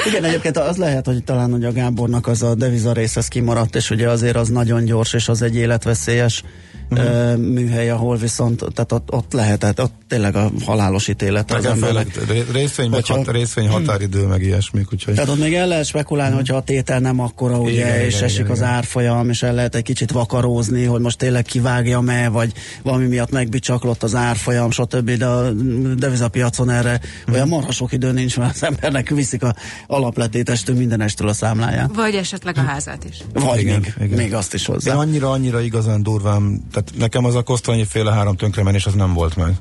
Igen, 0.08 0.24
egyébként 0.24 0.56
az 0.58 0.76
lehet, 0.76 1.06
hogy 1.06 1.24
talán 1.24 1.50
hogy 1.50 1.64
a 1.64 1.72
Gábornak 1.72 2.26
az 2.26 2.42
a 2.42 2.54
deviza 2.54 2.92
rész 2.92 3.16
ez 3.16 3.28
kimaradt, 3.28 3.76
és 3.76 3.90
ugye 3.90 4.08
azért 4.08 4.36
az 4.36 4.48
nagyon 4.48 4.84
gyors, 4.84 5.12
és 5.12 5.28
az 5.28 5.42
egy 5.42 5.56
életveszélyes 5.56 6.42
uh 6.90 7.36
műhely, 7.36 7.90
ahol 7.90 8.16
viszont, 8.16 8.64
tehát 8.74 8.92
ott, 8.92 9.12
ott 9.12 9.32
lehetett, 9.32 9.80
ott 9.82 9.92
tényleg 10.08 10.36
a 10.36 10.50
halálos 10.64 11.08
ítélet 11.08 11.52
az 11.52 11.64
embernek. 11.66 12.18
részvény, 12.52 12.90
vagy 12.90 13.06
Hogyha- 13.06 13.24
hat, 13.24 13.34
részvény 13.34 13.68
határidő, 13.68 14.26
meg 14.26 14.42
ilyesmik, 14.42 14.92
úgyhogy... 14.92 15.14
Tehát 15.14 15.30
ott 15.30 15.38
még 15.38 15.54
el 15.54 15.66
lehet 15.66 15.84
spekulálni, 15.84 16.34
hogyha 16.34 16.56
a 16.56 16.62
tétel 16.62 16.98
nem 17.00 17.20
akkora, 17.20 17.58
ugye, 17.60 17.70
Igen, 17.72 18.00
és 18.00 18.14
igen, 18.14 18.24
esik 18.24 18.38
igen, 18.38 18.50
az 18.50 18.58
igen. 18.58 18.70
árfolyam, 18.70 19.28
és 19.30 19.42
el 19.42 19.54
lehet 19.54 19.74
egy 19.74 19.82
kicsit 19.82 20.10
vakarózni, 20.10 20.84
hogy 20.84 21.00
most 21.00 21.18
tényleg 21.18 21.44
kivágjam-e, 21.44 22.28
vagy 22.28 22.52
valami 22.82 23.06
miatt 23.06 23.30
megbicsaklott 23.30 24.02
az 24.02 24.14
árfolyam, 24.14 24.70
stb. 24.70 25.10
De 25.10 25.26
a 25.26 25.50
devizapiacon 25.96 26.70
erre 26.70 27.00
Mhm. 27.26 27.34
olyan 27.34 27.48
marha 27.48 27.72
sok 27.72 27.92
idő 27.92 28.12
nincs, 28.12 28.36
mert 28.38 28.54
az 28.54 28.62
embernek 28.62 29.08
viszik 29.08 29.42
a 29.42 29.54
alapletétestől 29.86 30.76
mindenestől 30.76 31.28
a 31.28 31.32
számláját. 31.32 31.90
Vagy 31.94 32.14
esetleg 32.14 32.56
a 32.58 32.60
házát 32.60 33.04
is. 33.10 33.16
Vagy 33.32 33.60
Igen, 33.60 33.80
még, 33.80 33.94
igen. 34.06 34.18
még 34.18 34.34
azt 34.34 34.54
is 34.54 34.66
hozzá. 34.66 34.92
Én 34.92 34.98
annyira, 34.98 35.30
annyira 35.30 35.60
igazán 35.60 36.02
durván, 36.02 36.62
tehát 36.84 37.00
nekem 37.00 37.24
az 37.24 37.34
a 37.34 37.42
kosztolnyi 37.42 37.84
féle 37.84 38.12
három 38.12 38.36
tönkremenés 38.36 38.86
az 38.86 38.94
nem 38.94 39.12
volt 39.14 39.36
meg. 39.36 39.54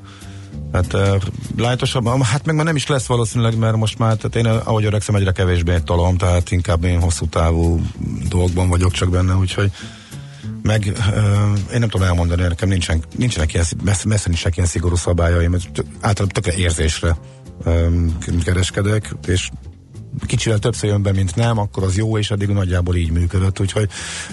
Hát 0.72 0.92
uh, 0.92 1.22
lájtosabb, 1.56 2.22
hát 2.22 2.44
meg 2.46 2.54
már 2.54 2.64
nem 2.64 2.76
is 2.76 2.86
lesz 2.86 3.06
valószínűleg, 3.06 3.58
mert 3.58 3.76
most 3.76 3.98
már, 3.98 4.16
tehát 4.16 4.36
én 4.36 4.46
eh, 4.46 4.68
ahogy 4.68 4.84
öregszem 4.84 5.14
egyre 5.14 5.32
kevésbé 5.32 5.78
tolom, 5.78 6.16
tehát 6.16 6.50
inkább 6.50 6.84
én 6.84 7.00
hosszú 7.00 7.26
távú 7.26 7.80
dolgokban 8.28 8.68
vagyok 8.68 8.92
csak 8.92 9.10
benne, 9.10 9.34
úgyhogy 9.34 9.70
meg 10.62 10.92
uh, 10.96 11.72
én 11.72 11.78
nem 11.78 11.88
tudom 11.88 12.06
elmondani, 12.06 12.42
nekem 12.42 12.68
nincsen, 12.68 13.04
nincsenek 13.16 13.54
ilyen, 13.54 13.66
messze, 13.84 14.08
messze 14.08 14.28
nincsenek 14.28 14.56
ilyen 14.56 14.68
szigorú 14.68 14.96
szabályaim, 14.96 15.56
általában 16.00 16.42
tökre 16.42 16.54
érzésre 16.54 17.16
um, 17.64 18.18
kereskedek, 18.44 19.14
és 19.26 19.50
kicsivel 20.26 20.58
többször 20.58 20.90
jön 20.90 21.02
be, 21.02 21.12
mint 21.12 21.34
nem, 21.36 21.58
akkor 21.58 21.82
az 21.82 21.96
jó, 21.96 22.18
és 22.18 22.30
eddig 22.30 22.48
nagyjából 22.48 22.96
így 22.96 23.10
működött, 23.10 23.60
úgyhogy 23.60 23.88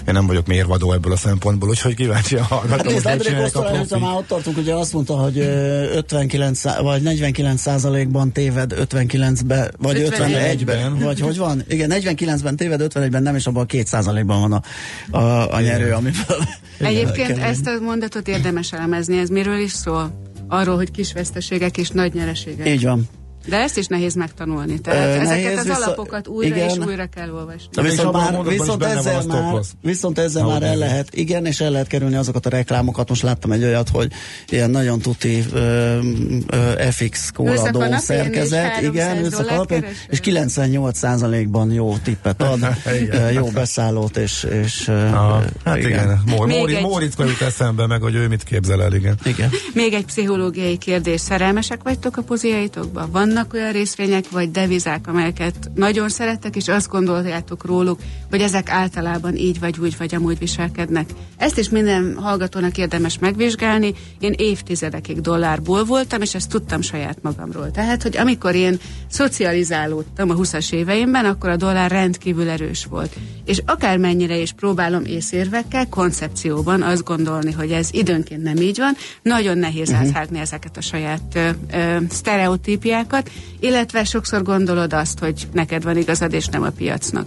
én 0.08 0.14
nem 0.14 0.26
vagyok 0.26 0.46
mérvadó 0.46 0.92
ebből 0.92 1.12
a 1.12 1.16
szempontból, 1.16 1.68
úgyhogy 1.68 1.94
kíváncsi 1.94 2.36
a 2.36 2.42
Hát 2.42 2.84
nézd, 2.84 3.02
hogy 3.02 3.12
André 3.12 3.24
csinálják 3.26 3.54
a 3.56 3.60
Kosztolán, 3.60 3.86
profi. 3.86 4.02
már 4.04 4.14
ott 4.14 4.26
tartunk, 4.26 4.56
ugye 4.56 4.74
azt 4.74 4.92
mondta, 4.92 5.14
hogy 5.16 5.38
ö, 5.38 5.96
59 5.96 6.58
szá- 6.58 6.80
vagy 6.80 7.02
49 7.02 7.60
százalékban 7.60 8.32
téved, 8.32 8.74
59-ben, 8.90 9.70
vagy 9.78 10.08
51-ben, 10.10 10.56
51-ben. 10.58 10.98
vagy 10.98 11.20
hogy 11.20 11.36
van? 11.38 11.62
Igen, 11.68 11.90
49-ben 11.94 12.56
téved, 12.56 12.80
51-ben 12.94 13.22
nem, 13.22 13.34
és 13.34 13.46
abban 13.46 13.62
a 13.62 13.66
2 13.66 13.82
százalékban 13.86 14.40
van 14.40 14.52
a, 15.10 15.16
a, 15.18 15.54
a 15.54 15.60
nyerő, 15.60 15.92
amiből 15.92 16.38
Egyébként 16.78 17.38
kell- 17.38 17.48
ezt 17.48 17.66
a 17.66 17.80
mondatot 17.82 18.28
érdemes 18.28 18.72
elemezni. 18.72 19.18
Ez 19.18 19.28
miről 19.28 19.58
is 19.58 19.72
szól? 19.72 20.26
Arról, 20.48 20.76
hogy 20.76 20.90
kis 20.90 21.12
veszteségek 21.12 21.76
és 21.78 21.88
nagy 21.90 22.14
nyereségek. 22.14 22.68
Így 22.68 22.84
van. 22.84 23.08
De 23.48 23.56
ezt 23.56 23.78
is 23.78 23.86
nehéz 23.86 24.14
megtanulni. 24.14 24.80
Tehát 24.80 25.04
Ö, 25.06 25.20
ezeket 25.20 25.42
nehéz, 25.42 25.58
az 25.58 25.66
vissza- 25.66 25.84
alapokat 25.84 26.28
újra 26.28 26.56
és 26.56 26.72
igen. 26.74 26.88
újra 26.88 27.06
kell 27.06 27.30
olvasni. 27.30 27.68
De 27.74 27.82
viszont, 27.82 28.12
már, 28.12 28.42
viszont, 28.44 28.82
ezzel 28.84 29.22
már, 29.26 29.54
viszont 29.82 30.18
ezzel 30.18 30.44
már 30.44 30.62
el 30.62 30.76
lehet, 30.76 31.14
igen, 31.14 31.46
és 31.46 31.60
el 31.60 31.70
lehet 31.70 31.86
kerülni 31.86 32.14
azokat 32.16 32.46
a 32.46 32.50
reklámokat. 32.50 33.08
Most 33.08 33.22
láttam 33.22 33.52
egy 33.52 33.64
olyat, 33.64 33.88
hogy 33.88 34.12
ilyen 34.48 34.70
nagyon 34.70 34.98
tuti 34.98 35.44
ö, 35.52 35.98
ö, 36.46 36.72
FX 36.90 37.30
kóladó 37.30 37.82
és 37.82 38.00
szerkezet, 38.00 38.72
300 38.72 38.82
igen, 38.82 39.66
keres. 39.66 39.84
és 40.08 40.20
98%-ban 40.24 41.70
jó 41.70 41.96
tippet 42.02 42.42
ad, 42.42 42.58
jó 43.38 43.46
beszállót, 43.46 44.16
és, 44.16 44.46
és 44.62 44.84
hát 45.64 45.76
igen, 45.76 45.88
igen. 45.88 46.22
Móri, 46.26 46.80
Móricka 46.80 47.24
jut 47.24 47.40
eszembe 47.40 47.86
meg, 47.86 48.02
hogy 48.02 48.14
ő 48.14 48.28
mit 48.28 48.42
képzel 48.42 48.82
el, 48.82 48.94
igen. 48.94 49.18
igen. 49.24 49.50
Még 49.74 49.92
egy 49.92 50.04
pszichológiai 50.04 50.76
kérdés. 50.78 51.20
Szerelmesek 51.20 51.82
vagytok 51.82 52.16
a 52.16 52.22
poziaitokban? 52.22 53.10
Vannak 53.10 53.37
olyan 53.52 53.72
részvények 53.72 54.30
vagy 54.30 54.50
devizák, 54.50 55.06
amelyeket 55.06 55.70
nagyon 55.74 56.08
szerettek, 56.08 56.56
és 56.56 56.68
azt 56.68 56.88
gondoljátok 56.88 57.64
róluk, 57.64 58.00
hogy 58.30 58.40
ezek 58.40 58.70
általában 58.70 59.36
így 59.36 59.60
vagy 59.60 59.78
úgy 59.78 59.96
vagy 59.98 60.14
amúgy 60.14 60.38
viselkednek? 60.38 61.10
Ezt 61.36 61.58
is 61.58 61.68
minden 61.68 62.16
hallgatónak 62.16 62.78
érdemes 62.78 63.18
megvizsgálni. 63.18 63.94
Én 64.18 64.34
évtizedekig 64.36 65.20
dollárból 65.20 65.84
voltam, 65.84 66.22
és 66.22 66.34
ezt 66.34 66.48
tudtam 66.48 66.80
saját 66.80 67.18
magamról. 67.22 67.70
Tehát, 67.70 68.02
hogy 68.02 68.16
amikor 68.16 68.54
én 68.54 68.78
szocializálódtam 69.08 70.30
a 70.30 70.34
20-as 70.34 70.72
éveimben, 70.72 71.24
akkor 71.24 71.50
a 71.50 71.56
dollár 71.56 71.90
rendkívül 71.90 72.48
erős 72.48 72.84
volt. 72.84 73.16
És 73.44 73.62
akármennyire 73.66 74.36
is 74.36 74.52
próbálom 74.52 75.04
észérvekkel, 75.04 75.88
koncepcióban 75.88 76.82
azt 76.82 77.04
gondolni, 77.04 77.52
hogy 77.52 77.70
ez 77.70 77.88
időnként 77.92 78.42
nem 78.42 78.56
így 78.56 78.78
van, 78.78 78.96
nagyon 79.22 79.58
nehéz 79.58 79.90
uh-huh. 79.90 80.06
áthágni 80.06 80.38
ezeket 80.38 80.76
a 80.76 80.80
saját 80.80 81.34
ö, 81.34 81.48
ö, 81.72 81.96
sztereotípiákat, 82.08 83.17
illetve 83.60 84.04
sokszor 84.04 84.42
gondolod 84.42 84.92
azt, 84.92 85.18
hogy 85.18 85.48
neked 85.52 85.82
van 85.82 85.96
igazad, 85.96 86.32
és 86.32 86.46
nem 86.46 86.62
a 86.62 86.70
piacnak. 86.70 87.26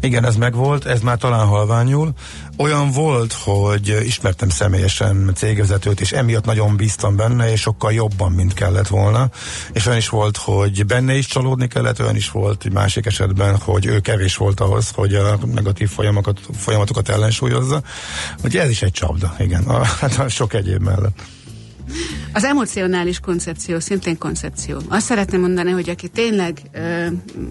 Igen, 0.00 0.24
ez 0.24 0.36
megvolt, 0.36 0.84
ez 0.84 1.00
már 1.00 1.18
talán 1.18 1.46
halványul. 1.46 2.12
Olyan 2.56 2.90
volt, 2.90 3.32
hogy 3.32 3.98
ismertem 4.04 4.48
személyesen 4.48 5.32
cégvezetőt, 5.34 6.00
és 6.00 6.12
emiatt 6.12 6.44
nagyon 6.44 6.76
bíztam 6.76 7.16
benne, 7.16 7.50
és 7.50 7.60
sokkal 7.60 7.92
jobban, 7.92 8.32
mint 8.32 8.54
kellett 8.54 8.88
volna. 8.88 9.30
És 9.72 9.86
olyan 9.86 9.98
is 9.98 10.08
volt, 10.08 10.36
hogy 10.36 10.86
benne 10.86 11.14
is 11.14 11.26
csalódni 11.26 11.68
kellett, 11.68 12.00
olyan 12.00 12.16
is 12.16 12.30
volt 12.30 12.64
egy 12.64 12.72
másik 12.72 13.06
esetben, 13.06 13.58
hogy 13.58 13.86
ő 13.86 14.00
kevés 14.00 14.36
volt 14.36 14.60
ahhoz, 14.60 14.90
hogy 14.90 15.14
a 15.14 15.38
negatív 15.54 15.88
folyamatokat, 15.88 16.56
folyamatokat 16.56 17.08
ellensúlyozza. 17.08 17.82
Hogy 18.40 18.56
ez 18.56 18.70
is 18.70 18.82
egy 18.82 18.92
csapda, 18.92 19.34
igen, 19.38 19.62
a, 19.62 19.84
hát 19.84 20.18
a 20.18 20.28
sok 20.28 20.54
egyéb 20.54 20.82
mellett. 20.82 21.22
Az 22.32 22.44
emocionális 22.44 23.20
koncepció 23.20 23.78
szintén 23.80 24.18
koncepció. 24.18 24.78
Azt 24.88 25.06
szeretném 25.06 25.40
mondani, 25.40 25.70
hogy 25.70 25.90
aki 25.90 26.08
tényleg 26.08 26.58
ö, 26.72 27.06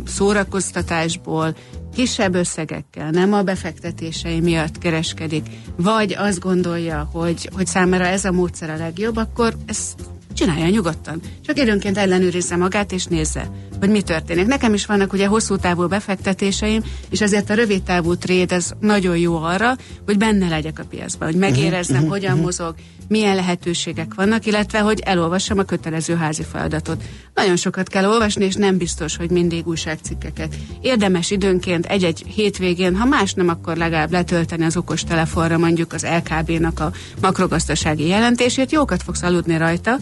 szórakoztatásból, 0.06 1.56
kisebb 1.94 2.36
összegekkel, 2.36 3.10
nem 3.10 3.34
a 3.34 3.42
befektetései 3.42 4.40
miatt 4.40 4.78
kereskedik, 4.78 5.50
vagy 5.76 6.16
azt 6.18 6.40
gondolja, 6.40 7.10
hogy, 7.12 7.50
hogy 7.54 7.68
számára 7.68 8.06
ez 8.06 8.26
a 8.26 8.32
módszer 8.32 8.70
a 8.70 8.76
legjobb, 8.78 9.16
akkor 9.16 9.56
ezt 9.66 9.96
csinálja 10.34 10.68
nyugodtan. 10.68 11.20
Csak 11.46 11.58
időnként 11.60 11.98
ellenőrizze 11.98 12.56
magát, 12.56 12.92
és 12.92 13.06
nézze, 13.06 13.52
hogy 13.80 13.90
mi 13.90 14.02
történik. 14.02 14.46
Nekem 14.46 14.74
is 14.74 14.86
vannak 14.86 15.14
ugye 15.14 15.28
hosszú 15.28 15.56
távú 15.56 15.88
befektetéseim, 15.88 16.84
és 17.10 17.22
ezért 17.22 17.50
a 17.50 17.54
rövid 17.54 17.84
távú 17.84 18.16
trade 18.16 18.56
ez 18.56 18.72
nagyon 18.80 19.18
jó 19.18 19.36
arra, 19.44 19.76
hogy 20.06 20.18
benne 20.18 20.48
legyek 20.48 20.80
a 20.80 20.84
piacban, 20.90 21.28
hogy 21.28 21.38
megérezzem, 21.38 22.02
Mhm, 22.02 22.10
hogyan 22.10 22.34
mhm. 22.34 22.42
mozog, 22.42 22.76
milyen 23.08 23.36
lehetőségek 23.36 24.14
vannak, 24.14 24.46
illetve 24.46 24.80
hogy 24.80 25.00
elolvassam 25.00 25.58
a 25.58 25.64
kötelező 25.64 26.16
házi 26.16 26.44
feladatot. 26.52 27.04
Nagyon 27.34 27.56
sokat 27.56 27.88
kell 27.88 28.06
olvasni, 28.06 28.46
és 28.46 28.56
nem 28.56 28.78
biztos, 28.78 29.16
hogy 29.16 29.30
mindig 29.30 29.68
újságcikkeket. 29.68 30.56
Érdemes 30.82 31.32
időnként 31.32 31.86
egy-egy 31.86 32.24
hétvégén, 32.36 32.96
ha 32.96 33.06
más 33.06 33.34
nem, 33.34 33.50
akkor 33.50 33.78
legalább 33.78 34.12
letölteni 34.12 34.66
az 34.66 34.78
okos 34.78 35.04
telefonra 35.04 35.58
mondjuk 35.58 35.94
az 35.94 36.06
LKB-nak 36.06 36.80
a 36.80 36.92
makrogazdasági 37.22 38.08
jelentését, 38.08 38.72
jókat 38.72 39.04
fogsz 39.04 39.22
aludni 39.22 39.58
rajta, 39.58 39.98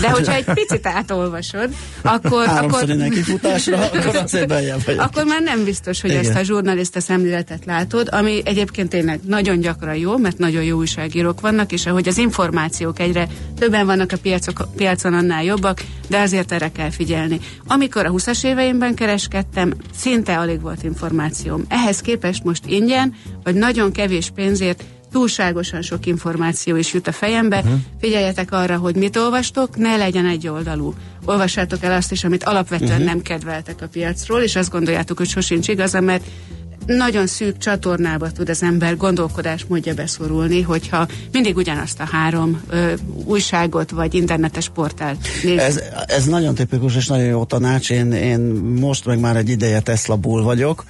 de 0.00 0.10
hogyha 0.10 0.34
egy 0.34 0.44
picit 0.44 0.86
átolvasod, 0.86 1.68
akkor, 2.02 2.48
akkor, 2.48 2.86
nekifutásra, 2.86 3.78
akkor 3.78 4.16
azért 4.16 4.48
beljebb 4.48 4.84
vagyok. 4.84 5.00
akkor 5.00 5.24
már 5.24 5.42
nem 5.42 5.64
biztos, 5.64 6.00
hogy 6.00 6.10
Igen. 6.10 6.24
ezt 6.24 6.34
a 6.34 6.42
zsurnalista 6.42 7.00
szemléletet 7.00 7.64
látod, 7.64 8.08
ami 8.12 8.40
egyébként 8.44 8.88
tényleg 8.88 9.20
nagyon 9.26 9.60
gyakran 9.60 9.96
jó, 9.96 10.16
mert 10.16 10.38
nagyon 10.38 10.62
jó 10.62 10.76
újságírók 10.76 11.40
vannak, 11.40 11.72
és 11.72 11.86
ahogy 11.86 12.08
az 12.08 12.18
információk 12.18 12.98
egyre 12.98 13.28
többen 13.58 13.86
vannak 13.86 14.12
a 14.12 14.16
piacok, 14.16 14.68
piacon, 14.76 15.14
annál 15.14 15.44
jobbak, 15.44 15.82
de 16.08 16.18
azért 16.18 16.52
erre 16.52 16.72
kell 16.72 16.90
figyelni. 16.90 17.40
Amikor 17.66 18.06
a 18.06 18.10
20-as 18.10 18.44
éveimben 18.44 18.94
kereskedtem, 18.94 19.74
szinte 19.96 20.38
alig 20.38 20.60
volt 20.60 20.82
információm. 20.82 21.64
Ehhez 21.68 22.00
képest 22.00 22.44
most 22.44 22.66
ingyen, 22.66 23.14
vagy 23.42 23.54
nagyon 23.54 23.92
kevés 23.92 24.30
pénzért 24.34 24.84
túlságosan 25.12 25.82
sok 25.82 26.06
információ 26.06 26.76
is 26.76 26.92
jut 26.92 27.06
a 27.06 27.12
fejembe. 27.12 27.58
Uh-huh. 27.58 27.78
Figyeljetek 28.00 28.52
arra, 28.52 28.76
hogy 28.76 28.94
mit 28.94 29.16
olvastok, 29.16 29.76
ne 29.76 29.96
legyen 29.96 30.26
egy 30.26 30.48
oldalú. 30.48 30.94
Olvassátok 31.24 31.82
el 31.82 31.92
azt 31.92 32.12
is, 32.12 32.24
amit 32.24 32.44
alapvetően 32.44 32.90
uh-huh. 32.90 33.06
nem 33.06 33.22
kedveltek 33.22 33.82
a 33.82 33.88
piacról, 33.88 34.40
és 34.40 34.56
azt 34.56 34.70
gondoljátok, 34.70 35.18
hogy 35.18 35.28
sosincs 35.28 35.68
igaza, 35.68 36.00
mert 36.00 36.24
nagyon 36.96 37.26
szűk 37.26 37.58
csatornába 37.58 38.30
tud 38.30 38.48
az 38.48 38.62
ember 38.62 38.96
gondolkodás 38.96 39.64
módja 39.68 39.94
beszorulni, 39.94 40.62
hogyha 40.62 41.08
mindig 41.32 41.56
ugyanazt 41.56 42.00
a 42.00 42.08
három 42.10 42.62
ö, 42.68 42.92
újságot 43.24 43.90
vagy 43.90 44.14
internetes 44.14 44.68
portált 44.68 45.26
néz. 45.42 45.58
Ez, 45.58 45.82
ez 46.06 46.24
nagyon 46.24 46.54
tipikus 46.54 46.96
és 46.96 47.06
nagyon 47.06 47.26
jó 47.26 47.44
tanács. 47.44 47.90
Én, 47.90 48.12
én 48.12 48.40
most 48.80 49.06
meg 49.06 49.18
már 49.20 49.36
egy 49.36 49.48
ideje 49.48 49.80
Tesla 49.80 50.16
bull 50.16 50.42
vagyok, 50.42 50.84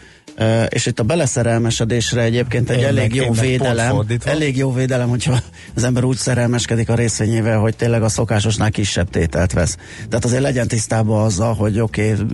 és 0.69 0.87
itt 0.87 0.99
a 1.01 1.03
beleszerelmesedésre 1.03 2.23
egyébként 2.23 2.71
egy 2.71 2.79
Én 2.79 2.85
elég 2.85 3.15
meg- 3.15 3.15
jó 3.15 3.33
védelem. 3.33 4.07
Elég 4.25 4.57
jó 4.57 4.73
védelem, 4.73 5.09
hogyha 5.09 5.39
az 5.75 5.85
ember 5.85 6.05
úgy 6.05 6.17
szerelmeskedik 6.17 6.89
a 6.89 6.95
részvényével, 6.95 7.59
hogy 7.59 7.77
tényleg 7.77 8.03
a 8.03 8.09
szokásosnál 8.09 8.71
kisebb 8.71 9.11
tételt 9.11 9.53
vesz. 9.53 9.77
Tehát 10.09 10.25
azért 10.25 10.43
legyen 10.43 10.69
tisztában 10.69 11.25
azzal, 11.25 11.55
hogy 11.55 11.81
oké, 11.81 12.13
okay, 12.13 12.27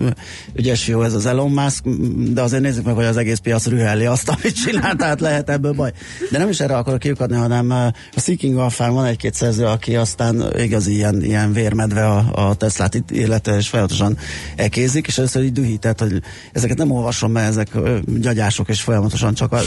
ügyes 0.53 0.87
jó 0.87 1.03
ez 1.03 1.13
az 1.13 1.25
Elon 1.25 1.51
Musk, 1.51 1.83
de 2.33 2.41
azért 2.41 2.61
nézzük 2.61 2.85
meg, 2.85 2.95
hogy 2.95 3.05
az 3.05 3.17
egész 3.17 3.37
piac 3.37 3.56
rühelli 3.65 4.05
azt, 4.05 4.29
amit 4.29 4.55
csinál, 4.55 4.95
tehát 4.95 5.19
lehet 5.19 5.49
ebből 5.49 5.73
baj. 5.73 5.91
De 6.31 6.37
nem 6.37 6.49
is 6.49 6.59
erre 6.59 6.77
akarok 6.77 6.99
kiukadni, 6.99 7.35
hanem 7.35 7.71
a 8.15 8.19
Seeking 8.19 8.57
Alphán 8.57 8.93
van 8.93 9.05
egy-két 9.05 9.33
szerző, 9.33 9.65
aki 9.65 9.95
aztán 9.95 10.53
igazi 10.57 10.93
ilyen, 10.93 11.23
ilyen 11.23 11.53
vérmedve 11.53 12.05
a, 12.05 12.49
a 12.49 12.53
Teslát 12.55 13.03
élete, 13.11 13.55
és 13.55 13.67
folyamatosan 13.67 14.17
elkézik, 14.55 15.07
és 15.07 15.17
először 15.17 15.43
így 15.43 15.51
dühített, 15.51 15.99
hogy 15.99 16.21
ezeket 16.51 16.77
nem 16.77 16.91
olvasom, 16.91 17.31
mert 17.31 17.49
ezek 17.49 17.69
gyagyások, 18.05 18.69
és 18.69 18.81
folyamatosan 18.81 19.33
csak 19.33 19.51
a, 19.51 19.59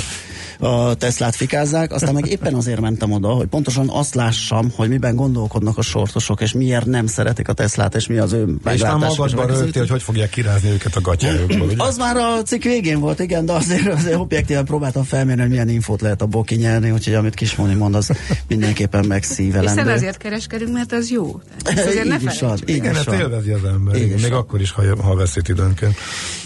a 0.61 0.95
Teslát 0.95 1.35
fikázzák. 1.35 1.93
Aztán 1.93 2.15
meg 2.15 2.27
éppen 2.27 2.55
azért 2.55 2.81
mentem 2.81 3.13
oda, 3.13 3.29
hogy 3.29 3.47
pontosan 3.47 3.89
azt 3.89 4.15
lássam, 4.15 4.73
hogy 4.77 4.89
miben 4.89 5.17
gondolkodnak 5.17 5.79
a 5.79 5.83
sortosok, 5.83 6.41
és 6.41 6.53
miért 6.53 6.87
nem 6.87 7.07
szeretik 7.07 7.49
a 7.49 7.53
Teslát, 7.53 7.95
és 7.95 8.07
mi 8.07 8.19
az 8.19 8.33
ő 8.33 8.41
És 8.41 8.47
már 8.47 8.59
meglátásuk. 8.63 9.19
magadban 9.19 9.47
rögtél, 9.47 9.81
hogy 9.81 9.91
hogy 9.91 10.03
fogják 10.03 10.31
kirázni 10.31 10.71
őket 10.71 10.97
a 10.97 11.01
gatyájukból, 11.01 11.61
ugye? 11.69 11.75
Az 11.85 11.97
már 11.97 12.17
a 12.17 12.43
cikk 12.43 12.63
végén 12.63 13.01
volt, 13.01 13.19
igen, 13.21 13.45
de 13.47 13.53
azért, 13.53 13.87
azért 13.95 14.17
objektíven 14.19 14.65
próbáltam 14.65 15.03
felmérni, 15.05 15.41
hogy 15.41 15.51
milyen 15.51 15.69
infót 15.69 16.01
lehet 16.01 16.23
abból 16.23 16.43
kinyerni, 16.45 16.91
úgyhogy 16.91 17.15
amit 17.15 17.35
Kismoni 17.35 17.75
mond, 17.75 17.95
az 17.95 18.11
mindenképpen 18.49 19.01
Hiszen 19.01 19.15
megszívelendő. 19.17 19.93
azért 19.93 20.17
kereskedünk, 20.17 20.73
mert 20.73 20.93
az 20.93 21.11
jó. 21.11 21.41
Tehát 21.63 21.79
ezt 21.79 21.89
azért 21.89 22.05
ne 22.09 22.15
Így 22.15 22.23
is 22.25 22.39
felejtsük. 22.39 22.49
van, 22.49 22.59
így 22.69 22.77
Igen, 22.77 22.95
is 22.95 23.05
van. 23.05 23.15
élvezi 23.19 23.51
az 23.51 23.65
ember, 23.65 23.95
Így 23.97 24.03
igen, 24.03 24.17
is 24.17 24.23
még 24.23 24.31
van. 24.31 24.41
akkor 24.41 24.61
is, 24.61 24.71
ha, 24.71 24.83
ha 25.03 25.15
veszít 25.15 25.49
időnként. 25.49 25.95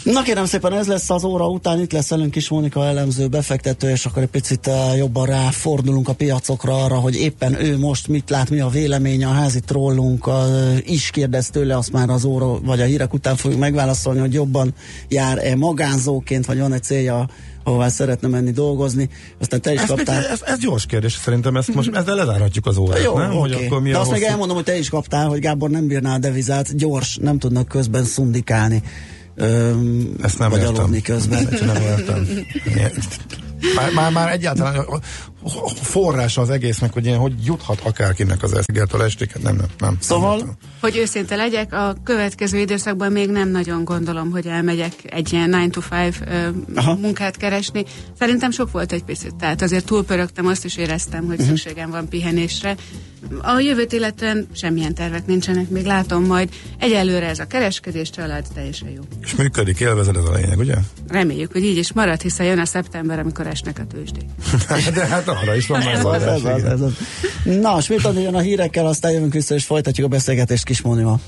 Na 0.03 0.23
kérem 0.23 0.45
szépen, 0.45 0.73
ez 0.73 0.87
lesz 0.87 1.11
az 1.11 1.25
óra 1.25 1.49
után, 1.49 1.81
itt 1.81 1.93
lesz 1.93 2.09
velünk 2.09 2.37
is 2.37 2.49
Mónika 2.49 2.85
elemző, 2.87 3.27
befektető, 3.27 3.91
és 3.91 4.04
akkor 4.07 4.23
egy 4.23 4.29
picit 4.29 4.67
uh, 4.67 4.97
jobban 4.97 5.27
ráfordulunk 5.27 6.09
a 6.09 6.13
piacokra 6.13 6.85
arra, 6.85 6.95
hogy 6.95 7.15
éppen 7.17 7.65
ő 7.65 7.79
most 7.79 8.09
mit 8.09 8.31
lát, 8.31 8.51
mi 8.51 8.61
a 8.61 8.69
véleménye, 8.69 9.27
a 9.27 9.33
házi 9.33 9.61
trollunk 9.61 10.27
uh, 10.27 10.35
is 10.85 11.11
kérdez 11.11 11.49
tőle, 11.51 11.77
azt 11.77 11.93
már 11.93 12.09
az 12.11 12.25
óra 12.25 12.61
vagy 12.61 12.81
a 12.81 12.85
hírek 12.85 13.13
után 13.13 13.37
fogjuk 13.37 13.61
megválaszolni, 13.61 14.21
hogy 14.21 14.33
jobban 14.33 14.75
jár-e 15.09 15.57
magánzóként, 15.57 16.47
vagy 16.47 16.59
van 16.59 16.73
egy 16.73 16.83
célja, 16.83 17.29
ahová 17.65 17.89
szeretne 17.89 18.29
menni 18.29 18.51
dolgozni. 18.51 19.09
Aztán 19.41 19.61
te 19.61 19.73
is 19.73 19.81
Ez, 19.81 19.89
még, 19.89 19.97
kaptál. 19.97 20.25
ez, 20.27 20.41
ez 20.47 20.59
gyors 20.59 20.87
kérdés, 20.87 21.13
szerintem 21.13 21.57
ezt 21.57 21.75
most 21.75 21.95
ezzel 21.95 22.15
lezárhatjuk 22.15 22.67
az 22.67 22.77
órát, 22.77 23.03
Jó, 23.03 23.19
nem? 23.19 23.31
Hogy 23.31 23.55
oké. 23.55 23.67
akkor 23.67 23.81
mi 23.83 23.91
De 23.91 23.99
azt 23.99 24.05
még 24.11 24.15
hosszú- 24.19 24.31
elmondom, 24.33 24.57
hogy 24.57 24.65
te 24.65 24.79
is 24.79 24.89
kaptál, 24.89 25.29
hogy 25.29 25.39
Gábor 25.41 25.71
nem 25.71 25.87
bírná 25.87 26.15
a 26.15 26.19
devizát, 26.19 26.77
gyors, 26.77 27.17
nem 27.17 27.39
tudnak 27.39 27.69
közben 27.69 28.05
szundikálni. 28.05 28.83
öm, 29.37 30.15
Ezt 30.23 30.39
nem 30.39 30.51
vagy 30.51 30.61
értem. 30.61 30.75
aludni 30.75 31.01
közben. 31.03 31.49
Ezt 31.53 31.65
nem 31.65 31.83
értem. 31.83 32.27
Már, 33.75 33.93
már, 33.93 34.13
már 34.13 34.33
egyáltalán 34.33 34.87
forrása 35.83 36.41
az 36.41 36.51
egésznek, 36.51 36.93
hogy 36.93 37.07
ilyen, 37.07 37.19
hogy 37.19 37.33
juthat 37.45 37.81
akárkinek 37.83 38.43
az 38.43 38.53
eszigertől 38.53 39.03
estéket, 39.03 39.43
nem, 39.43 39.57
nem, 39.57 39.67
nem. 39.79 39.97
Szóval 40.01 40.57
Hogy 40.81 40.97
őszinte 40.97 41.37
legyek, 41.37 41.73
a 41.73 41.97
következő 42.05 42.59
időszakban 42.59 43.13
még 43.13 43.31
nem 43.31 43.49
nagyon 43.51 43.85
gondolom, 43.85 44.31
hogy 44.31 44.47
elmegyek 44.47 44.93
egy 45.05 45.33
ilyen 45.33 45.51
9 45.51 45.73
to 45.75 45.81
5 45.91 46.15
ö, 46.27 46.49
munkát 47.01 47.37
keresni. 47.37 47.85
Szerintem 48.19 48.51
sok 48.51 48.71
volt 48.71 48.93
egy 48.93 49.05
picit, 49.05 49.35
tehát 49.35 49.63
azért 49.63 49.85
túlpörögtem, 49.85 50.47
azt 50.47 50.65
is 50.65 50.77
éreztem, 50.77 51.25
hogy 51.27 51.39
Mhm. 51.39 51.47
szükségem 51.47 51.91
van 51.91 52.09
pihenésre. 52.09 52.77
A 53.43 53.59
jövőt 53.59 53.93
illetően 53.93 54.47
semmilyen 54.53 54.95
tervek 54.95 55.27
nincsenek, 55.27 55.69
még 55.69 55.85
látom 55.85 56.25
majd. 56.25 56.49
Egyelőre 56.79 57.29
ez 57.29 57.39
a 57.39 57.47
kereskedés 57.47 58.11
család 58.11 58.45
teljesen 58.55 58.89
jó. 58.89 59.01
És 59.23 59.35
működik, 59.35 59.81
élvezed 59.81 60.17
ez 60.17 60.25
a 60.25 60.33
lényeg, 60.33 60.59
ugye? 60.59 60.75
Reméljük, 61.09 61.53
hogy 61.53 61.65
így 61.65 61.77
is 61.77 61.93
marad, 61.93 62.21
hiszen 62.21 62.47
jön 62.47 62.59
a 62.59 62.65
szeptember, 62.65 63.19
amikor 63.19 63.47
esnek 63.47 63.79
a 63.79 63.87
tőzsdék. 63.87 64.25
De 64.95 65.07
hát 65.07 65.29
arra 65.43 65.55
is 65.55 65.67
van 65.67 65.81
Ez 65.81 66.05
az, 66.05 66.23
ez 66.23 66.45
az, 66.45 66.65
ez 66.65 66.81
az. 66.81 66.93
Na, 67.45 67.81
Smitani 67.81 68.23
jön 68.23 68.35
a 68.35 68.41
hírekkel, 68.41 68.87
aztán 68.87 69.13
jövünk 69.13 69.33
vissza 69.33 69.55
és 69.55 69.65
folytatjuk 69.65 70.07
a 70.07 70.11
beszélgetést 70.11 70.65
Kismónival. 70.65 71.21